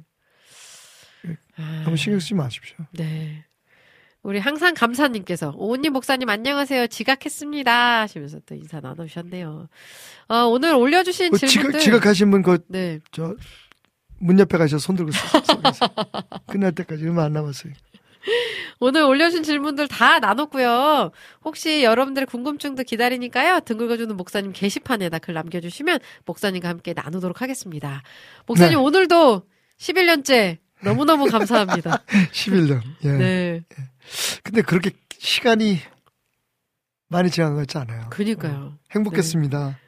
[1.57, 3.43] 아, 한번 신경 쓰지 마십시오 네.
[4.23, 6.87] 우리 항상 감사님께서 오은님 목사님 안녕하세요.
[6.87, 8.01] 지각했습니다.
[8.01, 9.69] 하시면서 또 인사 나누셨네요.
[10.27, 11.79] 어, 오늘 올려주신 그 질문들.
[11.79, 12.99] 지각, 지각 하신 분그 네.
[13.11, 15.89] 저문 옆에 가셔서 손 들고 서- 서 계세요.
[16.47, 17.71] 끝날 때까지 얼마 안 남았어요
[18.79, 21.11] 오늘 올려주신 질문들 다 나눴고요.
[21.43, 23.61] 혹시 여러분들의 궁금증도 기다리니까요.
[23.61, 28.01] 등 긁어주는 목사님 게시판에다 글 남겨주시면 목사님과 함께 나누도록 하겠습니다.
[28.45, 28.83] 목사님 네.
[28.83, 29.43] 오늘도
[29.79, 32.03] 11년째 너무너무 감사합니다.
[32.31, 33.11] 11년 예.
[33.11, 33.61] 네.
[34.43, 35.79] 근데 그렇게 시간이
[37.09, 38.77] 많이 지난 것 같지 않아요 그니까요.
[38.91, 39.86] 행복했습니다 네.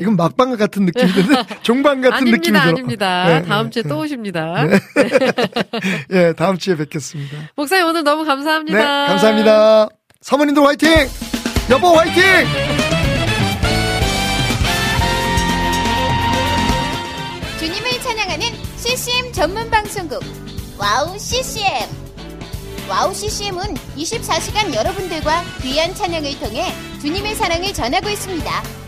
[0.00, 3.24] 이건 막방 같은 느낌인데 종방 같은 느낌이 아닙니다, 들어 아닙니다.
[3.28, 3.88] 네, 다음 네, 주에 네.
[3.88, 4.54] 또 오십니다.
[6.12, 7.36] 예, 다음 주에 뵙겠습니다.
[7.56, 8.78] 목사님 오늘 너무 감사합니다.
[8.78, 9.88] 네, 감사합니다.
[10.20, 10.90] 사모님들 화이팅!
[11.70, 12.22] 여보 화이팅!
[17.58, 18.46] 주님을 찬양하는
[18.76, 20.22] CCM 전문 방송국
[20.78, 21.64] 와우 CCM
[22.88, 23.62] 와우 CCM은
[23.96, 28.87] 24시간 여러분들과 귀한 찬양을 통해 주님의 사랑을 전하고 있습니다.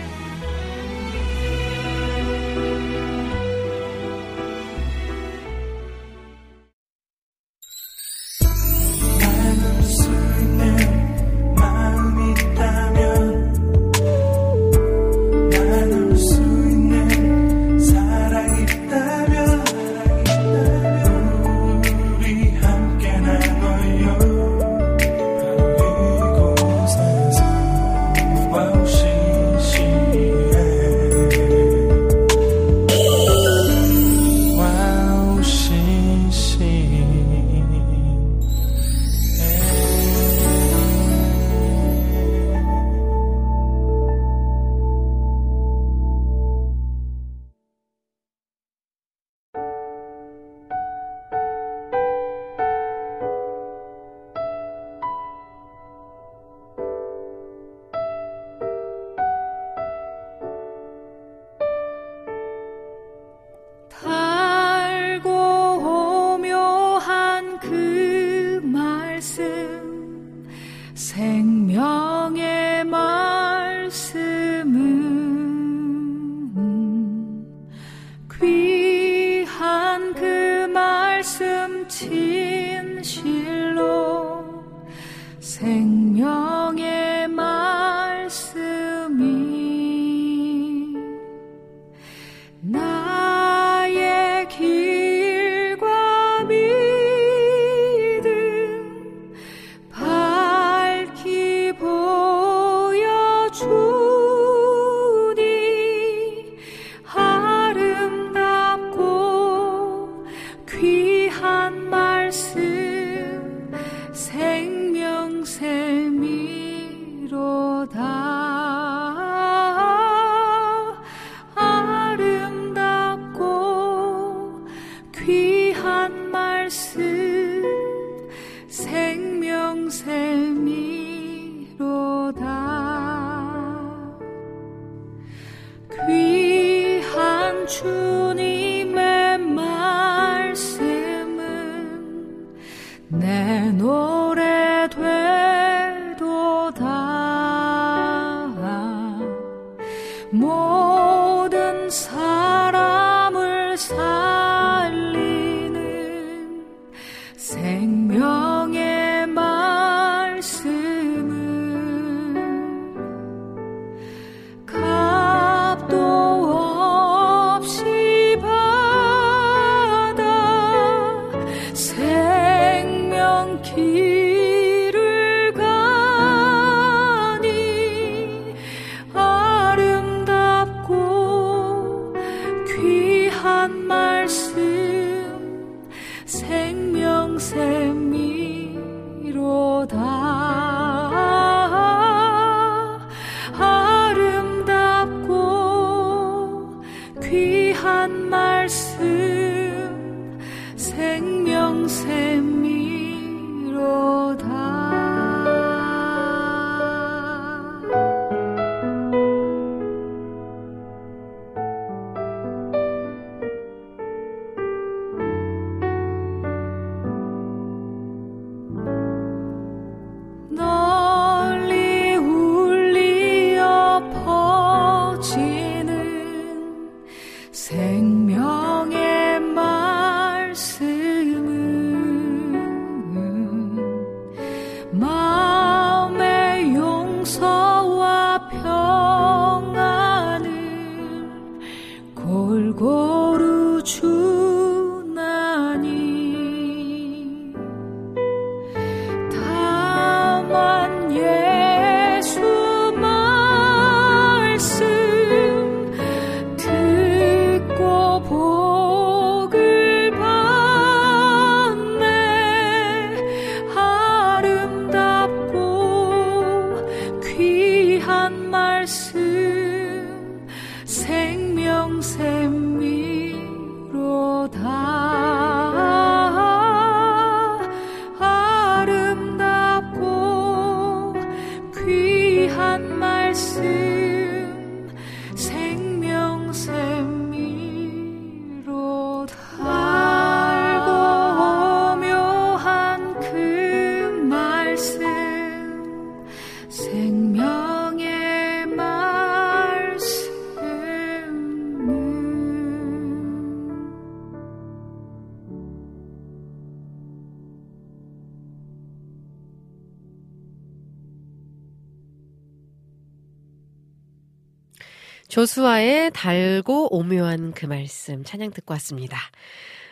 [315.51, 319.17] 조수아의 달고 오묘한 그 말씀 찬양 듣고 왔습니다.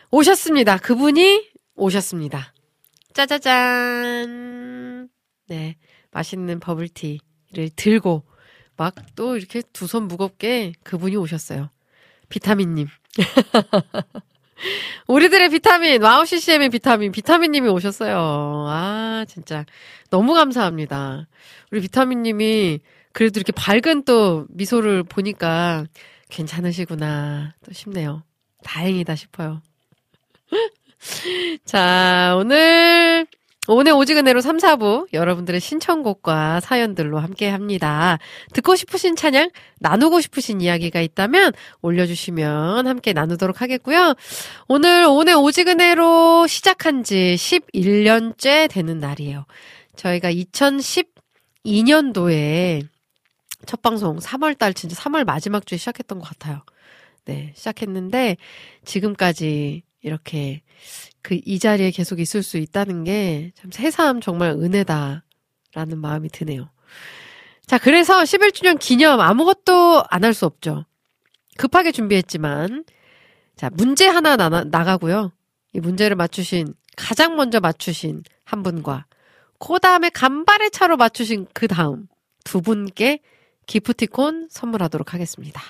[0.09, 0.77] 오셨습니다.
[0.77, 2.53] 그분이 오셨습니다.
[3.13, 5.09] 짜자잔.
[5.47, 5.75] 네.
[6.11, 8.23] 맛있는 버블티를 들고
[8.77, 11.69] 막 또 이렇게 두 손 무겁게 그분이 오셨어요.
[12.29, 12.87] 비타민님.
[15.07, 18.65] 우리들의 비타민, 와우 CCM의 비타민, 비타민님이 오셨어요.
[18.69, 19.65] 아, 진짜.
[20.09, 21.27] 너무 감사합니다.
[21.71, 22.79] 우리 비타민님이
[23.13, 25.85] 그래도 이렇게 밝은 또 미소를 보니까
[26.29, 27.53] 괜찮으시구나.
[27.65, 28.23] 또 싶네요.
[28.63, 29.61] 다행이다 싶어요.
[31.65, 33.25] 자, 오늘,
[33.67, 38.19] 오늘 오지근해로 3, 4부 여러분들의 신청곡과 사연들로 함께 합니다.
[38.53, 39.49] 듣고 싶으신 찬양,
[39.79, 44.13] 나누고 싶으신 이야기가 있다면 올려주시면 함께 나누도록 하겠고요.
[44.67, 49.45] 오늘, 오늘 오지근해로 시작한 지 11년째 되는 날이에요.
[49.95, 52.87] 저희가 2012년도에
[53.69, 56.63] 첫 방송 3월달 진짜 3월 마지막 주에 시작했던 것 같아요.
[57.25, 58.37] 네, 시작했는데
[58.83, 60.63] 지금까지 이렇게
[61.21, 65.21] 그 이 자리에 계속 있을 수 있다는 게 참 새삼 정말 은혜다라는
[65.99, 66.71] 마음이 드네요.
[67.67, 70.85] 자, 그래서 11주년 기념 아무것도 안 할 수 없죠.
[71.57, 72.85] 급하게 준비했지만
[73.55, 75.31] 자, 문제 하나 나, 나가고요.
[75.73, 79.05] 이 문제를 맞추신 가장 먼저 맞추신 한 분과
[79.59, 82.07] 그 다음에 간발의 차로 맞추신 그 다음
[82.43, 83.19] 두 분께
[83.69, 85.61] 기프티콘 선물하도록 하겠습니다.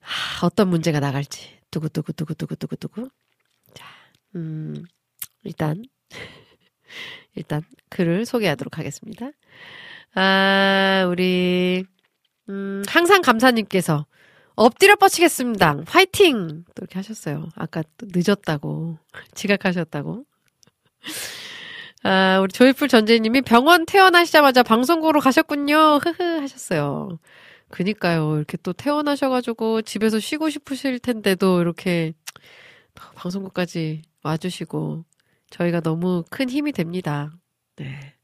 [0.00, 3.10] 하, 어떤 문제가 나갈지 두구두구두구두구두구두구
[3.74, 3.84] 자,
[4.36, 4.86] 음,
[5.44, 5.84] 일단
[7.36, 9.32] 일단 글을 소개하도록 하겠습니다.
[10.14, 11.84] 아, 우리
[12.48, 14.06] 음, 항상 감사님께서
[14.54, 15.82] 엎드려 뻗치겠습니다.
[15.86, 16.64] 화이팅!
[16.74, 17.50] 또 이렇게 하셨어요.
[17.54, 18.98] 아까 또 늦었다고.
[19.34, 20.24] 지각하셨다고.
[22.06, 25.96] 아, 우리 조이풀 전재님이 병원 퇴원하시자마자 방송국으로 가셨군요.
[25.96, 27.18] 흐흐 하셨어요.
[27.68, 28.36] 그니까요.
[28.36, 32.12] 이렇게 또 퇴원하셔가지고 집에서 쉬고 싶으실 텐데도 이렇게
[33.16, 35.04] 방송국까지 와주시고
[35.50, 37.32] 저희가 너무 큰 힘이 됩니다.
[37.74, 38.14] 네.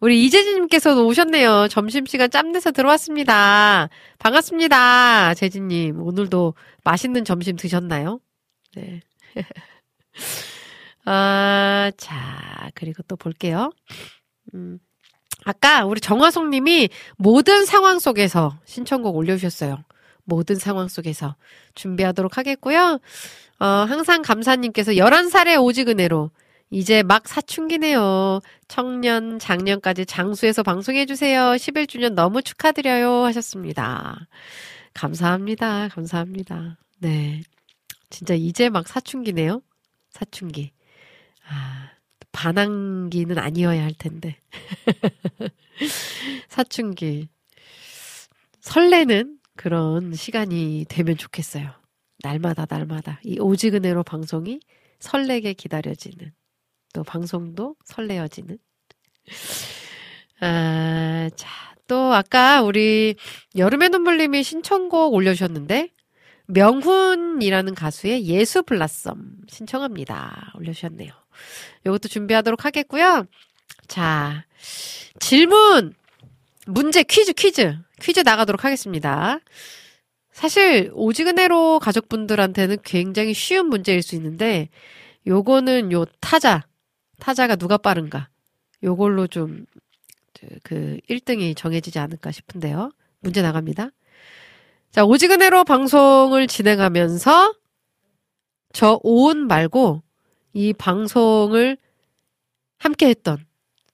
[0.00, 1.68] 우리 이재진님께서도 오셨네요.
[1.68, 3.88] 점심시간 짬내서 들어왔습니다.
[4.18, 5.32] 반갑습니다.
[5.32, 6.02] 재진님.
[6.02, 6.52] 오늘도
[6.84, 8.20] 맛있는 점심 드셨나요?
[8.74, 9.00] 네.
[11.04, 13.72] 아, 자, 그리고 또 볼게요.
[14.54, 14.78] 음,
[15.44, 19.82] 아까 우리 정화송 님이 모든 상황 속에서 신청곡 올려주셨어요.
[20.24, 21.36] 모든 상황 속에서
[21.74, 23.00] 준비하도록 하겠고요.
[23.58, 26.30] 어, 항상 감사님께서 11살의 오직 은혜로
[26.70, 28.40] 이제 막 사춘기네요.
[28.66, 31.52] 청년, 작년까지 장수에서 방송해주세요.
[31.52, 33.24] 11주년 너무 축하드려요.
[33.24, 34.26] 하셨습니다.
[34.94, 35.88] 감사합니다.
[35.88, 36.78] 감사합니다.
[36.98, 37.42] 네.
[38.08, 39.60] 진짜 이제 막 사춘기네요.
[40.10, 40.72] 사춘기.
[41.48, 41.90] 아,
[42.32, 44.36] 반항기는 아니어야 할 텐데.
[46.48, 47.28] 사춘기.
[48.60, 51.70] 설레는 그런 시간이 되면 좋겠어요.
[52.22, 53.20] 날마다, 날마다.
[53.24, 54.60] 이 오직 은혜로 방송이
[55.00, 56.32] 설레게 기다려지는.
[56.92, 58.58] 또 방송도 설레어지는.
[60.40, 63.16] 아, 자, 또 아까 우리
[63.56, 65.90] 여름의 눈물님이 신청곡 올려주셨는데,
[66.46, 69.14] 명훈이라는 가수의 예수 블라썸
[69.48, 70.52] 신청합니다.
[70.56, 71.21] 올려주셨네요.
[71.86, 73.26] 이것도 준비하도록 하겠고요.
[73.88, 74.44] 자,
[75.18, 75.94] 질문,
[76.66, 79.38] 문제, 퀴즈, 퀴즈, 퀴즈 나가도록 하겠습니다.
[80.32, 84.68] 사실 오지근해로 가족분들한테는 굉장히 쉬운 문제일 수 있는데
[85.26, 86.62] 요거는 요 타자
[87.20, 88.28] 타자가 누가 빠른가
[88.82, 89.66] 요걸로 좀
[90.62, 92.90] 그 1등이 정해지지 않을까 싶은데요.
[93.20, 93.90] 문제 나갑니다.
[94.90, 97.54] 자, 오지근해로 방송을 진행하면서
[98.72, 100.02] 저 오은 말고
[100.52, 101.76] 이 방송을
[102.78, 103.44] 함께 했던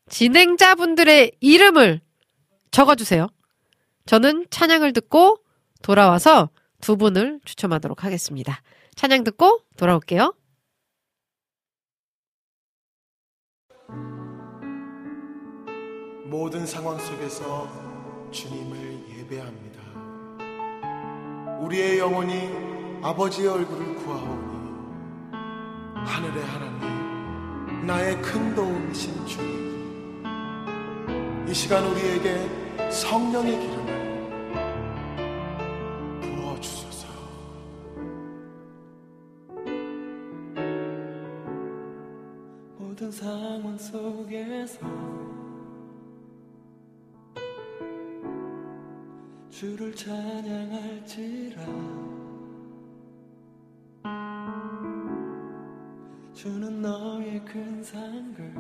[0.09, 2.01] 진행자분들의 이름을
[2.71, 3.29] 적어주세요.
[4.07, 5.39] 저는 찬양을 듣고
[5.83, 8.63] 돌아와서 두 분을 추첨하도록 하겠습니다.
[8.95, 10.35] 찬양 듣고 돌아올게요.
[16.25, 17.69] 모든 상황 속에서
[18.31, 19.79] 주님을 예배합니다.
[21.61, 24.48] 우리의 영혼이 아버지의 얼굴을 구하오니
[26.09, 29.69] 하늘의 하나님, 나의 큰 도움이신 주님.
[31.47, 33.89] 이 시간 우리에게 성령의 기름을
[36.21, 37.07] 부어주소서.
[42.79, 44.81] 모든 상황 속에서
[49.51, 51.63] 주를 찬양할지라
[56.39, 58.55] 주는 너의 큰 상글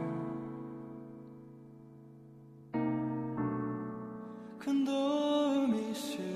[4.59, 6.27] 큰 도움이시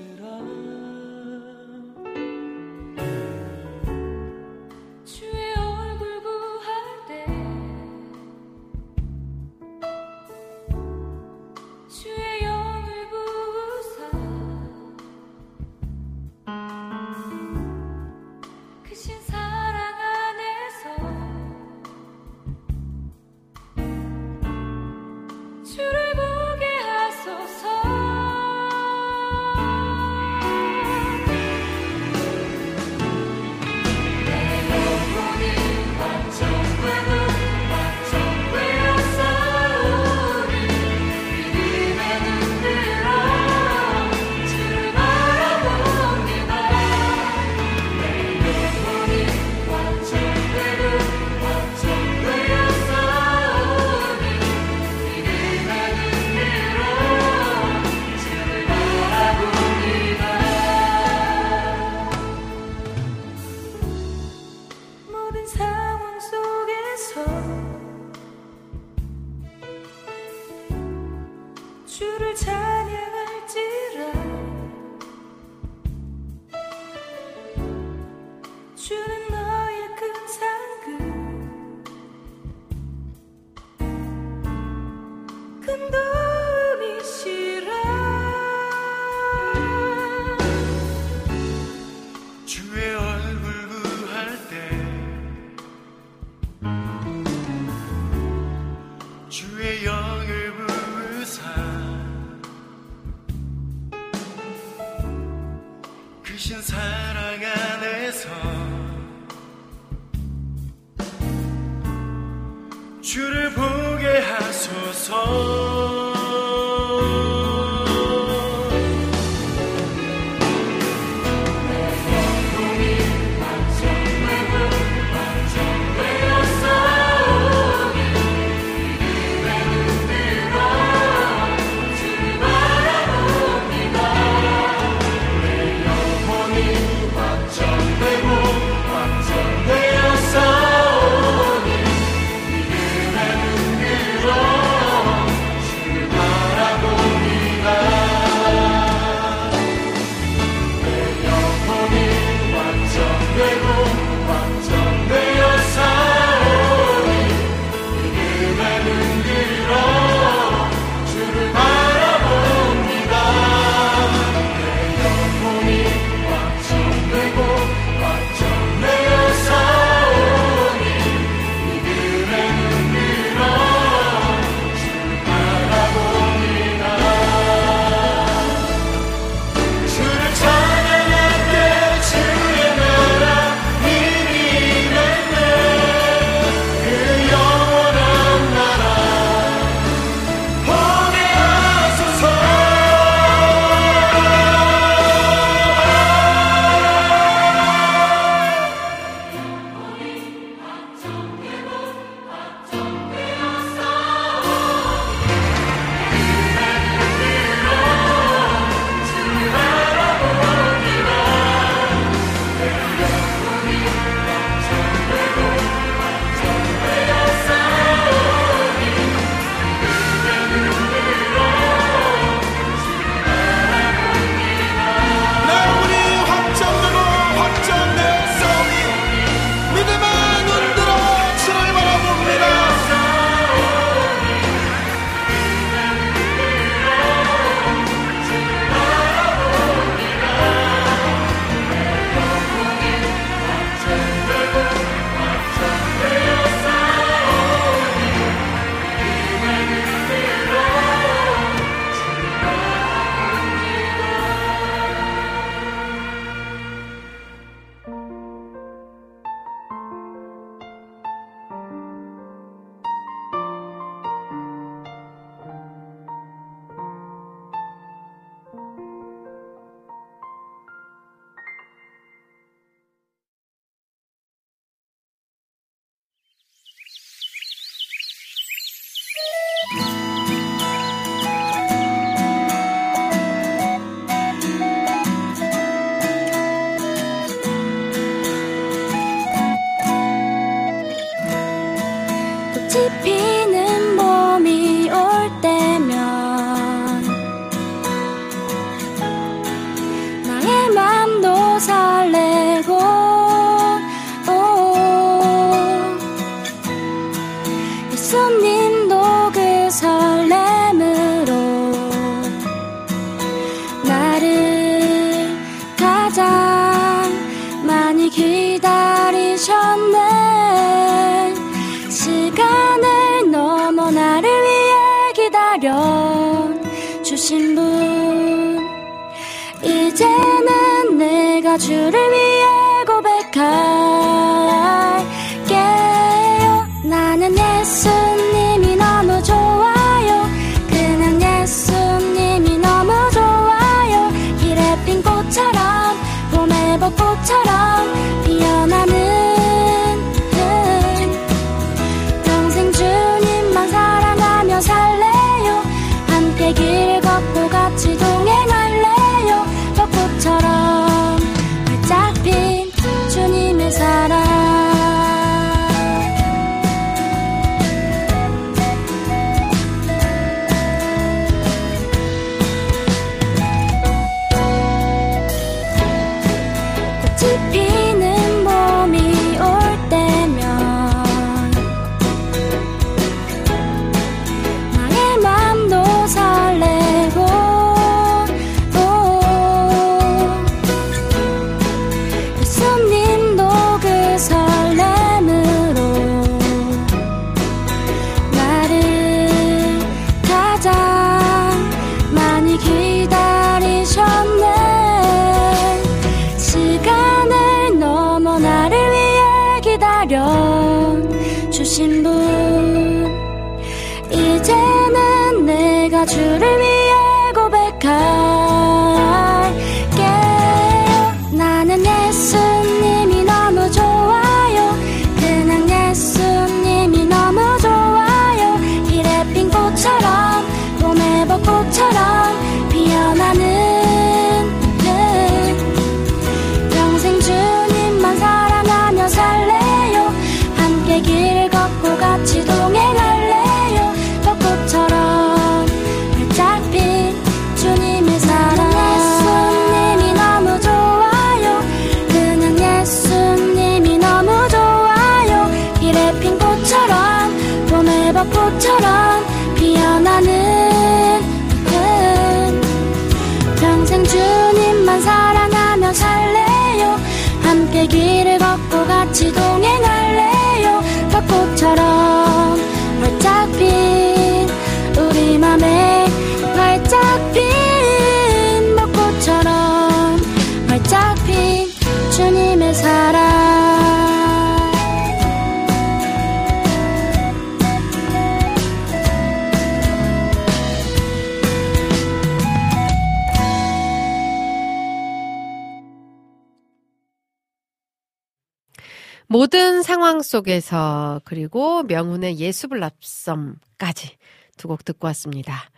[499.33, 504.15] 모든 상황 속에서 그리고 명훈의 예수블랍썸까지
[504.57, 505.71] 두 곡 듣고 왔습니다.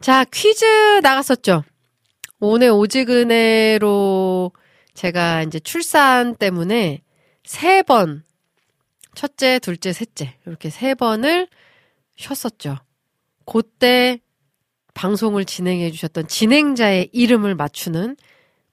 [0.00, 0.64] 자, 퀴즈
[1.02, 1.64] 나갔었죠.
[2.40, 4.52] 오늘 오지근해로
[4.94, 7.02] 제가 이제 출산 때문에
[7.44, 8.24] 세 번,
[9.14, 11.46] 첫째, 둘째, 셋째, 이렇게 세 번을
[12.16, 12.78] 쉬었었죠.
[13.44, 14.18] 그때
[14.94, 18.16] 방송을 진행해 주셨던 진행자의 이름을 맞추는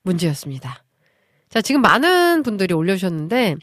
[0.04, 0.86] 문제였습니다.
[1.50, 3.58] 자, 지금 많은 분들이 올려주셨는데,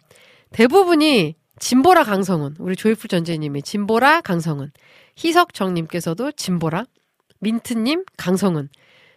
[0.53, 4.73] 대부분이 진보라 강성은, 우리 조이풀 전재님의 진보라 강성은,
[5.23, 6.87] 희석정님께서도 진보라,
[7.41, 8.69] 민트님 강성은,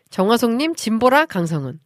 [0.09, 1.79] 정화송님 진보라 강성은.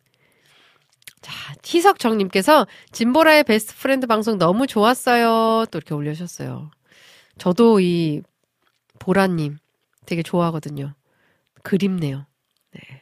[1.22, 1.34] 자,
[1.66, 5.66] 희석정님께서 진보라의 best friend 방송 너무 좋았어요.
[5.72, 6.72] 또 이렇게 올려주셨어요.
[7.38, 8.22] 저도 이
[9.00, 9.58] 보라님
[10.06, 10.94] 되게 좋아하거든요.
[11.64, 12.26] 그립네요.
[12.72, 13.02] 네.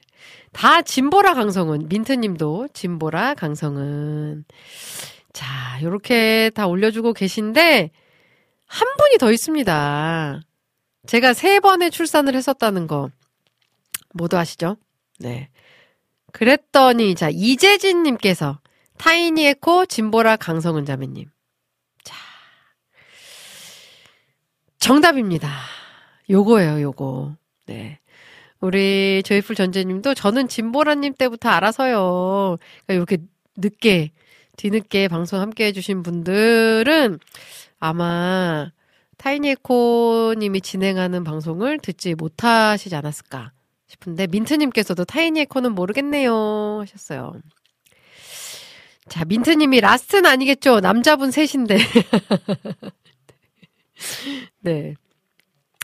[0.52, 4.46] 다 진보라 강성은, 민트님도 진보라 강성은.
[5.34, 7.92] 자, 요렇게 다 올려주고 계신데,
[8.66, 10.42] 한 분이 더 있습니다.
[11.06, 13.10] 제가 세 번의 출산을 했었다는 거,
[14.14, 14.78] 모두 아시죠?
[15.20, 15.50] 네.
[16.32, 18.60] 그랬더니, 자, 이재진님께서,
[18.98, 21.30] 타이니 에코 진보라 강성은 자매님.
[22.04, 22.16] 자.
[24.80, 25.50] 정답입니다.
[26.30, 27.36] 요거예요, 요거.
[27.68, 28.00] 네.
[28.60, 32.58] 우리 조이풀 전재님도 저는 진보라님 때부터 알아서요.
[32.86, 33.18] 그러니까 이렇게
[33.56, 34.12] 늦게
[34.58, 37.20] 뒤늦게 방송 함께 해주신 분들은
[37.80, 38.70] 아마
[39.18, 43.52] 타이니에코 님이 진행하는 방송을 듣지 못하시지 않았을까
[43.88, 47.34] 싶은데 민트님께서도 타이니에코는 모르겠네요 하셨어요.
[49.08, 50.82] 자 민트님이 last는 아니겠죠?
[50.82, 51.78] 남자분 셋인데.
[54.62, 54.96] 네.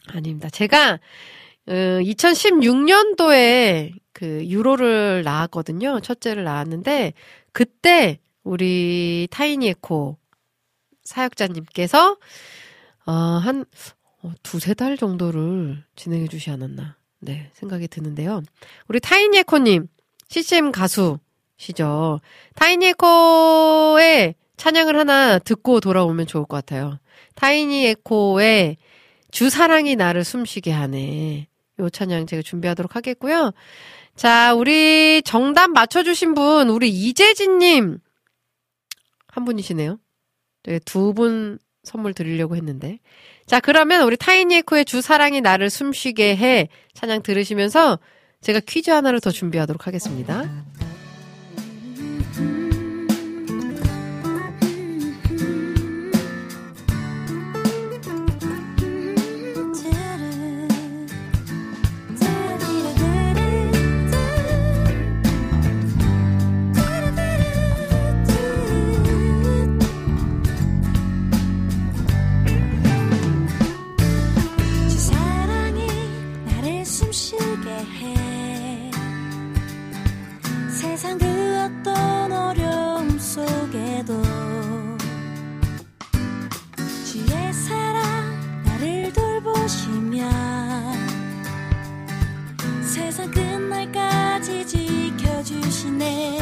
[0.07, 0.49] 아닙니다.
[0.49, 0.99] 제가
[1.65, 6.01] 어, 2016년도에 그 유로를 나왔거든요.
[6.01, 7.13] 첫째를 나왔는데
[7.51, 10.17] 그때 우리 타이니 에코
[11.03, 12.17] 사역자님께서
[13.05, 13.65] 어, 한
[14.21, 16.97] 어, 두세 달 정도를 진행해 주시 않았나.
[17.19, 18.41] 네, 생각이 드는데요.
[18.87, 19.87] 우리 타이니 에코님,
[20.27, 22.19] CCM 가수시죠.
[22.55, 26.99] 타이니 에코의 찬양을 하나 듣고 돌아오면 좋을 것 같아요.
[27.35, 28.77] 타이니 에코의
[29.31, 31.47] 주 사랑이 나를 숨쉬게 하네.
[31.79, 33.51] 요 찬양 제가 준비하도록 하겠고요.
[34.15, 37.99] 자, 우리 정답 맞춰주신 분, 우리 이재진님.
[39.33, 39.97] 한 분이시네요.
[40.63, 42.99] 네, 두분 선물 드리려고 했는데.
[43.45, 47.99] 자, 그러면 우리 타이니에코의 주 사랑이 나를 숨쉬게 해 찬양 들으시면서
[48.41, 50.65] 제가 퀴즈 하나를 더 준비하도록 하겠습니다.
[89.63, 90.29] 돌보시며
[92.81, 96.37] 세상 끝날까지 지켜주시네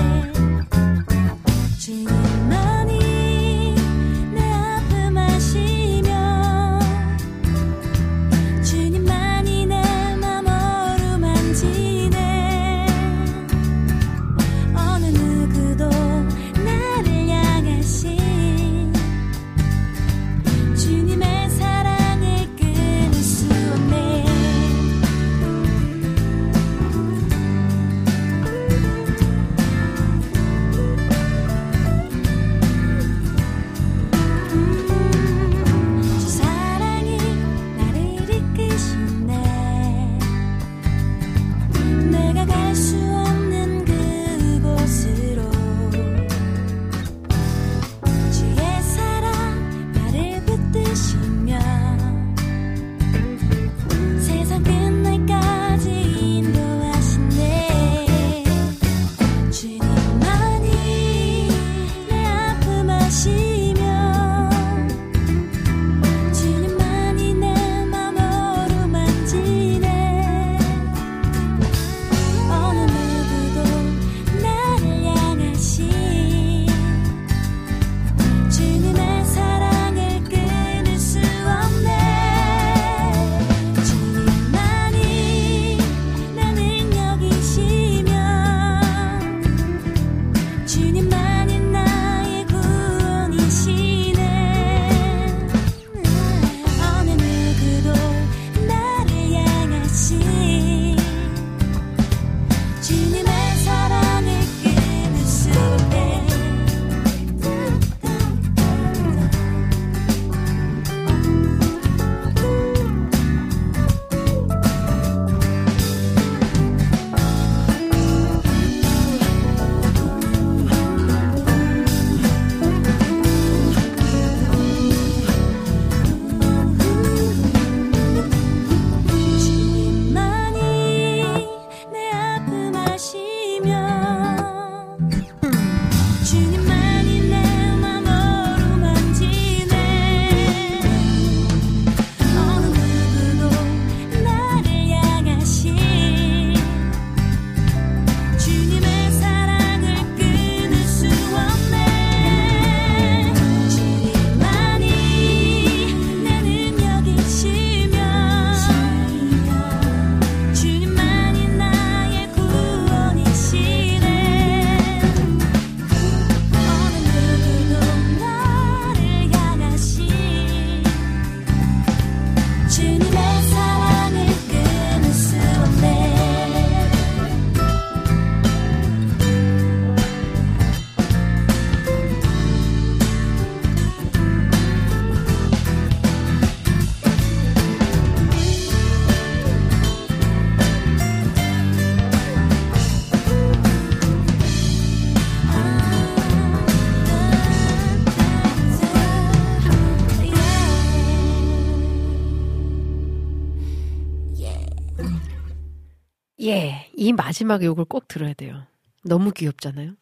[207.12, 208.66] 이 마지막 욕을 꼭 들어야 돼요.
[209.04, 209.96] 너무 귀엽잖아요.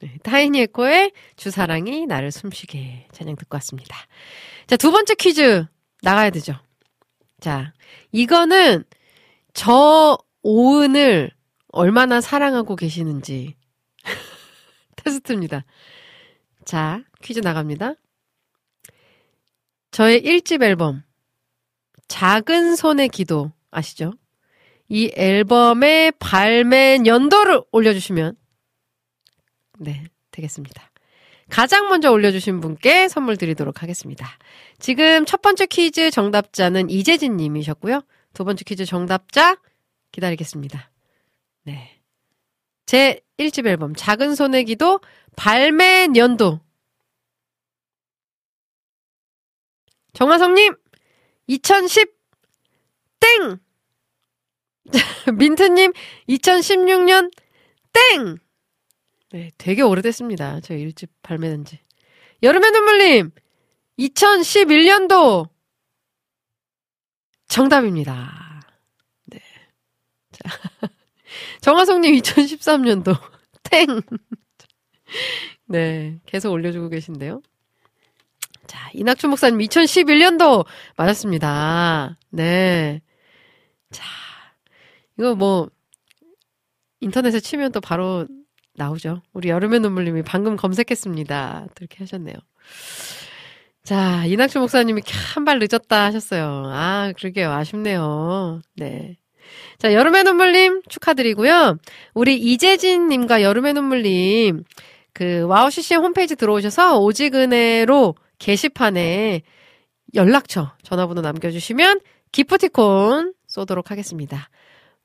[0.00, 3.08] 네, 타이니 에코의 주사랑이 나를 숨쉬게 해.
[3.12, 3.94] 찬양 듣고 왔습니다.
[4.66, 5.66] 자, 두 번째 퀴즈
[6.00, 6.54] 나가야 되죠.
[7.40, 7.74] 자,
[8.10, 8.84] 이거는
[9.52, 11.30] 저 오은을
[11.68, 13.54] 얼마나 사랑하고 계시는지
[14.96, 15.66] 테스트입니다.
[16.64, 17.94] 자, 퀴즈 나갑니다.
[19.90, 21.04] 저의 1집 앨범
[22.08, 24.14] 작은 손의 기도 아시죠?
[24.88, 28.36] 이 앨범의 발매 연도를 올려주시면
[29.80, 30.90] 네 되겠습니다.
[31.48, 34.26] 가장 먼저 올려주신 분께 선물 드리도록 하겠습니다.
[34.78, 38.02] 지금 첫 번째 퀴즈 정답자는 이재진 님이셨고요.
[38.32, 39.56] 두 번째 퀴즈 정답자
[40.12, 40.90] 기다리겠습니다.
[41.64, 42.00] 네.
[42.84, 45.00] 제 1집 앨범 작은 손의 기도
[45.36, 46.60] 발매 연도
[50.14, 50.74] 정화성님
[51.46, 52.16] 2010
[53.20, 53.58] 땡!
[55.36, 55.92] 민트님
[56.28, 57.30] 2016년
[57.92, 58.36] 땡!
[59.32, 60.60] 네, 되게 오래됐습니다.
[60.60, 61.80] 저 1집 발매된 지.
[62.42, 63.30] 여름의 눈물님
[63.98, 65.48] 2011년도
[67.48, 68.60] 정답입니다.
[69.26, 69.40] 네.
[70.32, 70.50] 자.
[71.60, 73.16] 정화성님 2013년도
[73.64, 73.86] 땡!
[75.66, 77.42] 네, 계속 올려주고 계신데요.
[78.66, 82.18] 자, 이낙춘 목사님 2011년도 맞았습니다.
[82.30, 83.00] 네.
[83.90, 84.04] 자,
[85.18, 85.68] 이거 뭐
[87.00, 88.26] 인터넷에 치면 또 바로
[88.74, 89.22] 나오죠.
[89.32, 91.66] 우리 여름의 눈물님이 방금 검색했습니다.
[91.80, 92.34] 이렇게 하셨네요.
[93.84, 95.02] 자, 이낙춘 목사님이
[95.34, 96.64] 한 발 늦었다 하셨어요.
[96.66, 97.52] 아, 그러게요.
[97.52, 98.60] 아쉽네요.
[98.74, 99.16] 네.
[99.78, 101.78] 자, 여름의 눈물님 축하드리고요.
[102.14, 104.64] 우리 이재진님과 여름의 눈물님,
[105.12, 109.42] 그, 와우 CCM 홈페이지 들어오셔서 오직은혜로 게시판에
[110.14, 112.00] 연락처, 전화번호 남겨주시면
[112.32, 114.48] 기프티콘 쏘도록 하겠습니다.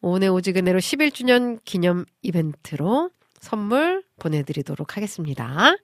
[0.02, 5.76] 오늘 오직은혜로 11주년 기념 이벤트로 선물 보내드리도록 하겠습니다.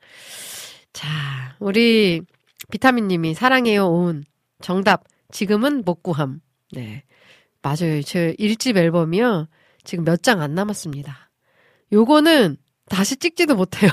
[0.94, 1.07] 자,
[1.60, 2.22] 우리
[2.72, 4.23] 비타민님이 사랑해요 온
[4.61, 6.41] 정답 지금은 못 구함.
[6.72, 7.03] 네,
[7.61, 8.02] 맞아요.
[8.02, 9.48] 제 1집 앨범이요.
[9.84, 11.30] 지금 몇 장 안 남았습니다.
[11.94, 12.57] 요거는
[12.89, 13.89] 다시 찍지도 못해요.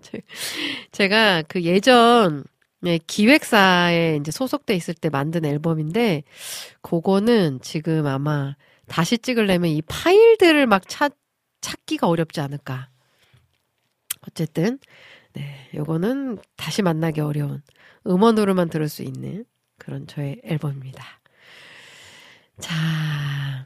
[0.92, 2.44] 제가 그 예전
[2.80, 6.24] 네, 기획사에 이제 소속돼 있을 때 만든 앨범인데
[6.82, 8.54] 그거는 지금 아마
[8.88, 11.12] 다시 찍으려면 이 파일들을 막 찾,
[11.60, 12.88] 찾기가 어렵지 않을까.
[14.28, 14.78] 어쨌든
[15.32, 17.62] 네, 요거는 다시 만나기 어려운
[18.06, 19.44] 음원으로만 들을 수 있는
[19.78, 21.04] 그런 저의 앨범입니다.
[22.58, 22.74] 자,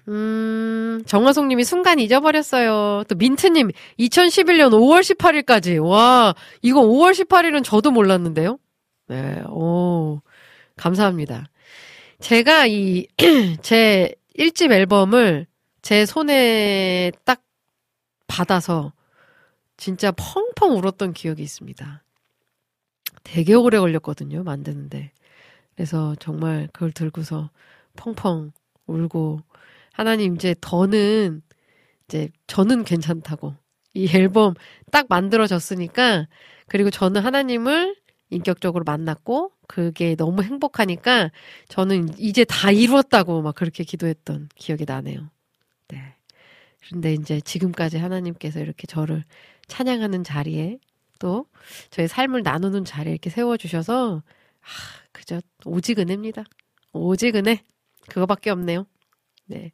[0.08, 3.04] 음, 정화송 님이 순간 잊어버렸어요.
[3.08, 3.70] 또 민트 님,
[4.00, 5.80] 2011년 5월 18일까지.
[5.84, 8.58] 와, 이거 5월 18일은 저도 몰랐는데요.
[9.06, 10.20] 네, 오,
[10.76, 11.46] 감사합니다.
[12.18, 13.06] 제가 이,
[13.62, 15.46] 제 1집 앨범을
[15.82, 17.42] 제 손에 딱
[18.26, 18.92] 받아서
[19.76, 22.02] 진짜 펑펑 울었던 기억이 있습니다.
[23.24, 25.12] 되게 오래 걸렸거든요, 만드는데.
[25.74, 27.50] 그래서 정말 그걸 들고서
[27.96, 28.52] 펑펑
[28.86, 29.40] 울고,
[29.92, 31.42] 하나님 이제 더는,
[32.06, 33.54] 이제 저는 괜찮다고.
[33.94, 34.54] 이 앨범
[34.92, 36.28] 딱 만들어졌으니까,
[36.68, 37.96] 그리고 저는 하나님을
[38.30, 41.30] 인격적으로 만났고, 그게 너무 행복하니까,
[41.68, 45.30] 저는 이제 다 이루었다고 막 그렇게 기도했던 기억이 나네요.
[45.88, 46.14] 네.
[46.80, 49.24] 그런데 이제 지금까지 하나님께서 이렇게 저를
[49.66, 50.78] 찬양하는 자리에
[51.18, 51.46] 또
[51.90, 54.22] 저의 삶을 나누는 자리에 이렇게 세워주셔서
[54.60, 54.66] 아,
[55.12, 56.44] 그저 오직 은혜입니다.
[56.92, 57.62] 오직 은혜.
[58.08, 58.86] 그거밖에 없네요.
[59.46, 59.72] 네.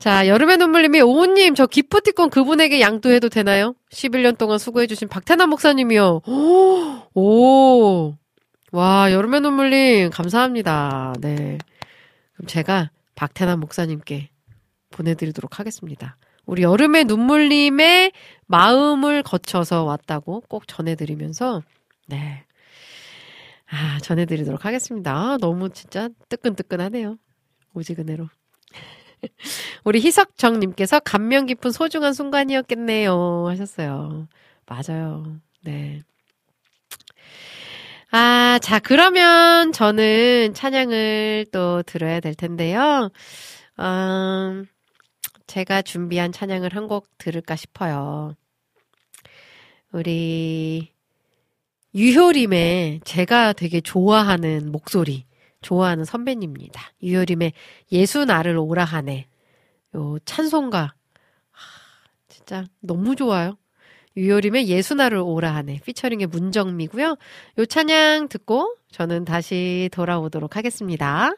[0.00, 3.74] 자, 여름의 눈물님이 오우님, 저 기프티콘 그분에게 양도해도 되나요?
[3.92, 6.22] 11년 동안 수고해주신 박태남 목사님이요.
[6.26, 8.16] 오, 오.
[8.72, 11.12] 와, 여름의 눈물님, 감사합니다.
[11.20, 11.58] 네.
[12.32, 14.30] 그럼 제가 박태남 목사님께
[14.88, 16.16] 보내드리도록 하겠습니다.
[16.46, 18.12] 우리 여름의 눈물님의
[18.46, 21.62] 마음을 거쳐서 왔다고 꼭 전해드리면서,
[22.06, 22.44] 네.
[23.70, 25.14] 아, 전해드리도록 하겠습니다.
[25.14, 27.18] 아, 너무 진짜 뜨끈뜨끈하네요.
[27.76, 28.30] 은혜로.
[29.84, 33.46] 우리 희석정님께서 감명 깊은 소중한 순간이었겠네요.
[33.48, 34.28] 하셨어요.
[34.66, 35.36] 맞아요.
[35.62, 36.02] 네.
[38.12, 43.10] 아, 자, 그러면 저는 찬양을 또 들어야 될 텐데요.
[43.78, 44.66] 음,
[45.46, 48.34] 제가 준비한 찬양을 한 곡 들을까 싶어요.
[49.92, 50.92] 우리
[51.94, 55.24] 유효림의 제가 되게 좋아하는 목소리,
[55.60, 56.80] 좋아하는 선배님입니다.
[57.02, 57.52] 유효림의
[57.92, 59.26] 예수 나를 오라 하네.
[59.96, 60.94] 요 찬송가.
[62.28, 63.56] 진짜 너무 좋아요.
[64.16, 65.80] 유효림의 예수 나를 오라 하네.
[65.84, 67.16] 피처링의 문정미고요.
[67.58, 71.32] 요 찬양 듣고 저는 다시 돌아오도록 하겠습니다.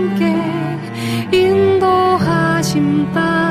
[0.00, 0.34] 함께
[1.36, 3.49] 인도하심 따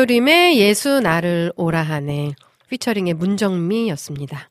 [0.00, 2.34] 유효림의 예수 나를 오라 하네
[2.68, 4.48] 피처링의 문정미였습니다.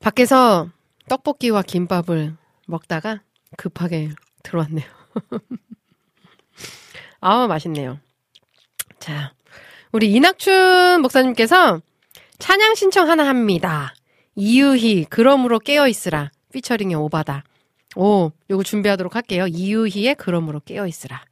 [0.00, 0.68] 밖에서
[1.08, 2.36] 떡볶이와 김밥을
[2.66, 3.22] 먹다가
[3.56, 4.10] 급하게
[4.42, 4.84] 들어왔네요.
[7.20, 7.98] 아, 맛있네요.
[8.98, 9.32] 자,
[9.92, 11.80] 우리 이낙춘 목사님께서
[12.38, 13.94] 찬양 신청 하나 합니다.
[14.34, 16.30] 이유희, 그러므로 깨어있으라.
[16.52, 17.44] 피처링의 오바다.
[17.96, 19.46] 오, 요거 준비하도록 할게요.
[19.46, 21.22] 이유희의 그러므로 깨어있으라.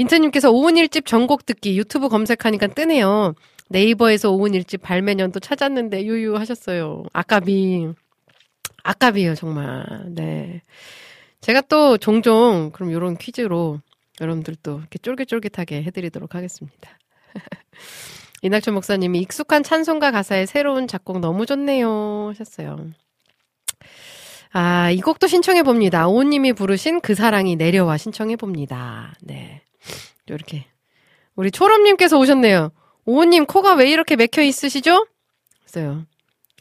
[0.00, 3.34] 민트님께서 오은 일집 전곡 듣기 유튜브 검색하니까 뜨네요.
[3.68, 7.02] 네이버에서 오은 일집 발매년도 찾았는데 유유 하셨어요.
[7.12, 7.88] 아까비.
[8.82, 9.84] 아깝이에요, 정말.
[10.08, 10.62] 네.
[11.42, 13.80] 제가 또 종종 그럼 요런 퀴즈로
[14.20, 16.98] 여러분들 또 이렇게 쫄깃쫄깃하게 해드리도록 하겠습니다.
[18.42, 22.78] 이낙춘 목사님이 익숙한 찬송가 가사에 새로운 작곡 너무 좋네요 하셨어요.
[24.52, 26.08] 아, 이 곡도 신청해 봅니다.
[26.08, 29.14] 오님이 부르신 그 사랑이 내려와 신청해 봅니다.
[29.20, 29.62] 네.
[30.26, 30.66] 이렇게
[31.36, 32.72] 우리 초롬님께서 오셨네요.
[33.04, 35.06] 오님 코가 왜 이렇게 맥혀 있으시죠?
[35.64, 36.06] 했어요.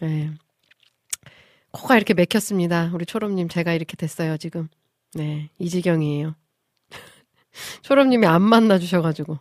[0.02, 0.32] 네.
[1.72, 2.91] 코가 이렇게 맥혔습니다.
[2.94, 4.68] 우리 초롬님 제가 이렇게 됐어요 지금.
[5.14, 6.36] 네, 이 지경이에요.
[7.82, 9.38] 초롬님이 안 만나주셔가지고.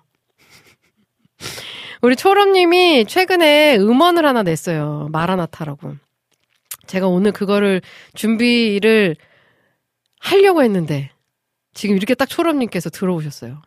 [2.03, 5.09] 우리 초롬님이 최근에 음원을 하나 냈어요.
[5.11, 5.97] 마라나타라고.
[6.87, 7.83] 제가 오늘 그거를
[8.15, 9.17] 준비를
[10.21, 11.11] 하려고 했는데
[11.75, 13.63] 지금 이렇게 딱 초롬님께서 들어오셨어요.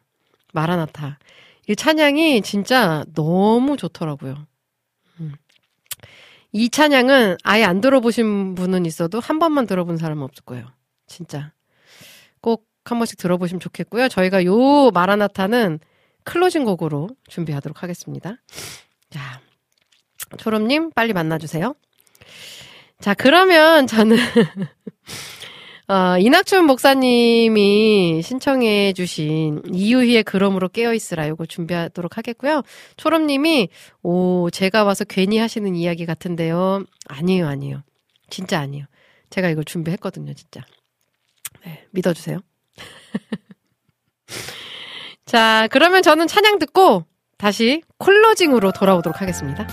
[0.54, 1.20] 마라나타.
[1.68, 4.48] 이 찬양이 진짜 너무 좋더라고요.
[5.20, 5.34] 음.
[6.52, 10.68] 이 찬양은 아예 안 들어보신 분은 있어도 한 번만 들어본 사람은 없을 거예요.
[11.08, 11.54] 진짜.
[12.42, 14.10] 꼭 한 번씩 들어보시면 좋겠고요.
[14.10, 15.80] 저희가 요 마라나타는
[16.24, 18.36] 클로징 곡으로 준비하도록 하겠습니다.
[19.10, 19.42] 자,
[20.38, 21.76] 초롬님 빨리 만나주세요.
[23.00, 24.18] 자, 그러면 저는
[25.92, 32.64] 어, 이낙춘 목사님이 신청해 주신 이유희의 그럼으로 깨어있으라 요거 준비하도록 하겠고요.
[32.96, 33.68] 초롬님이
[34.02, 36.86] 오 제가 와서 괜히 하시는 이야기 같은데요.
[37.10, 37.84] 아니에요 아니에요.
[38.30, 38.86] 진짜 아니에요.
[39.32, 40.62] 제가 이걸 준비했거든요 진짜.
[41.66, 42.40] 네, 믿어주세요.
[45.26, 47.04] 자 그러면 저는 찬양 듣고
[47.38, 49.68] 다시 콜로징으로 돌아오도록 하겠습니다.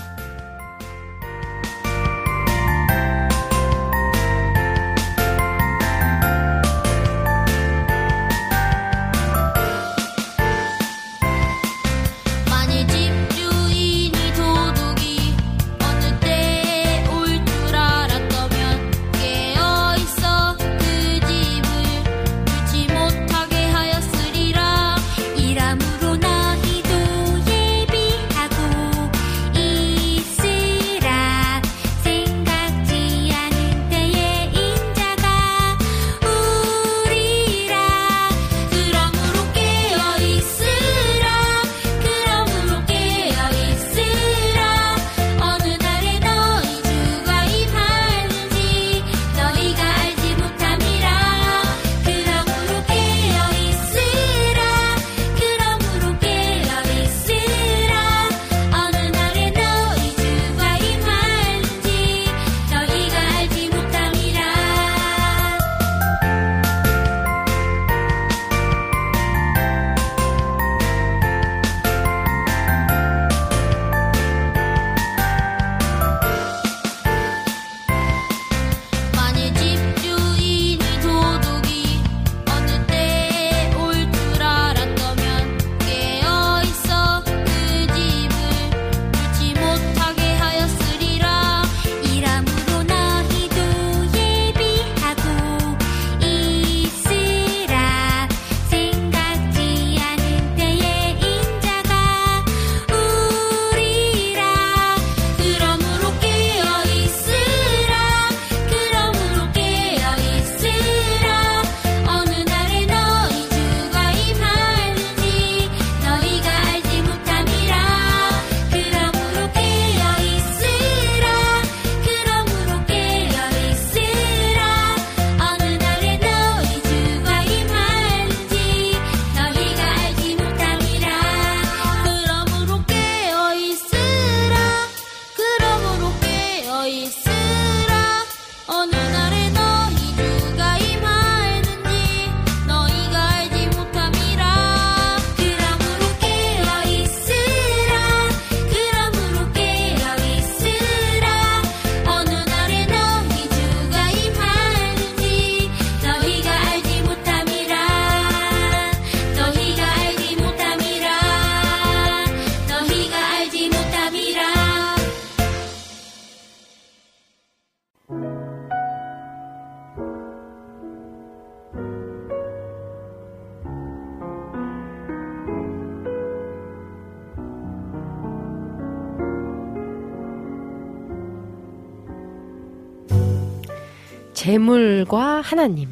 [184.49, 185.89] 재물과 하나님.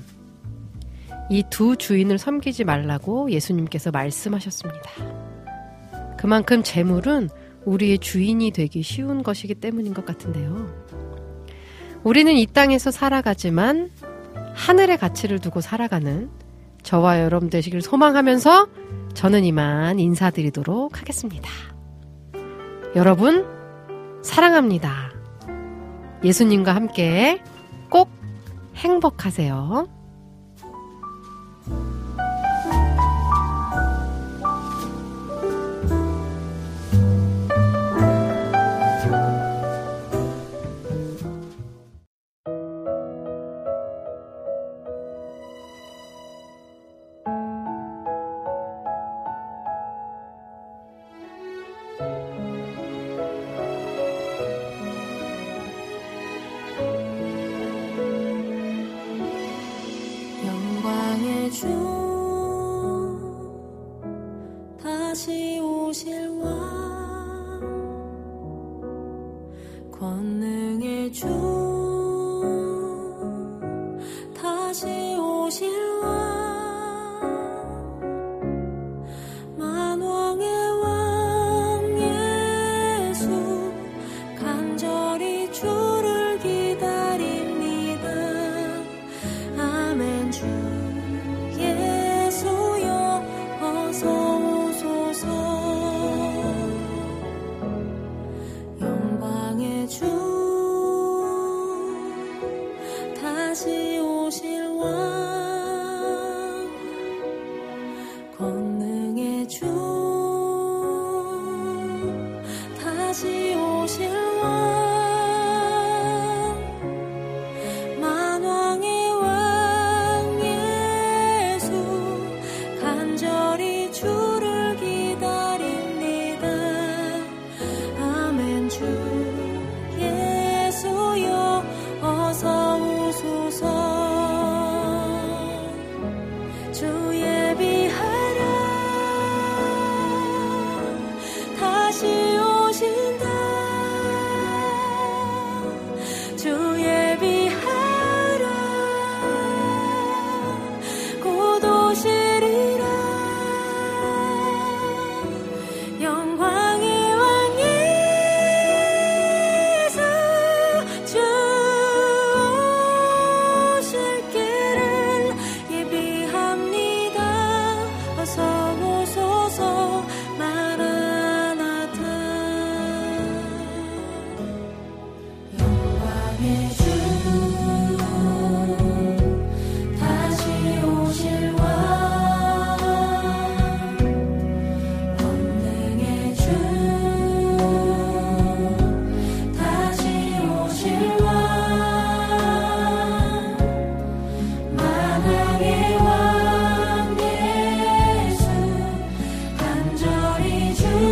[1.30, 4.82] 이 두 주인을 섬기지 말라고 예수님께서 말씀하셨습니다.
[6.18, 7.30] 그만큼 재물은
[7.66, 10.74] 우리의 주인이 되기 쉬운 것이기 때문인 것 같은데요.
[12.04, 13.92] 우리는 이 땅에서 살아가지만
[14.56, 16.32] 하늘의 가치를 두고 살아가는
[16.82, 18.70] 저와 여러분 되시길 소망하면서
[19.14, 21.48] 저는 이만 인사드리도록 하겠습니다.
[22.96, 23.46] 여러분,
[24.24, 25.12] 사랑합니다.
[26.24, 27.57] 예수님과 함께 꼭
[28.78, 29.97] 행복하세요.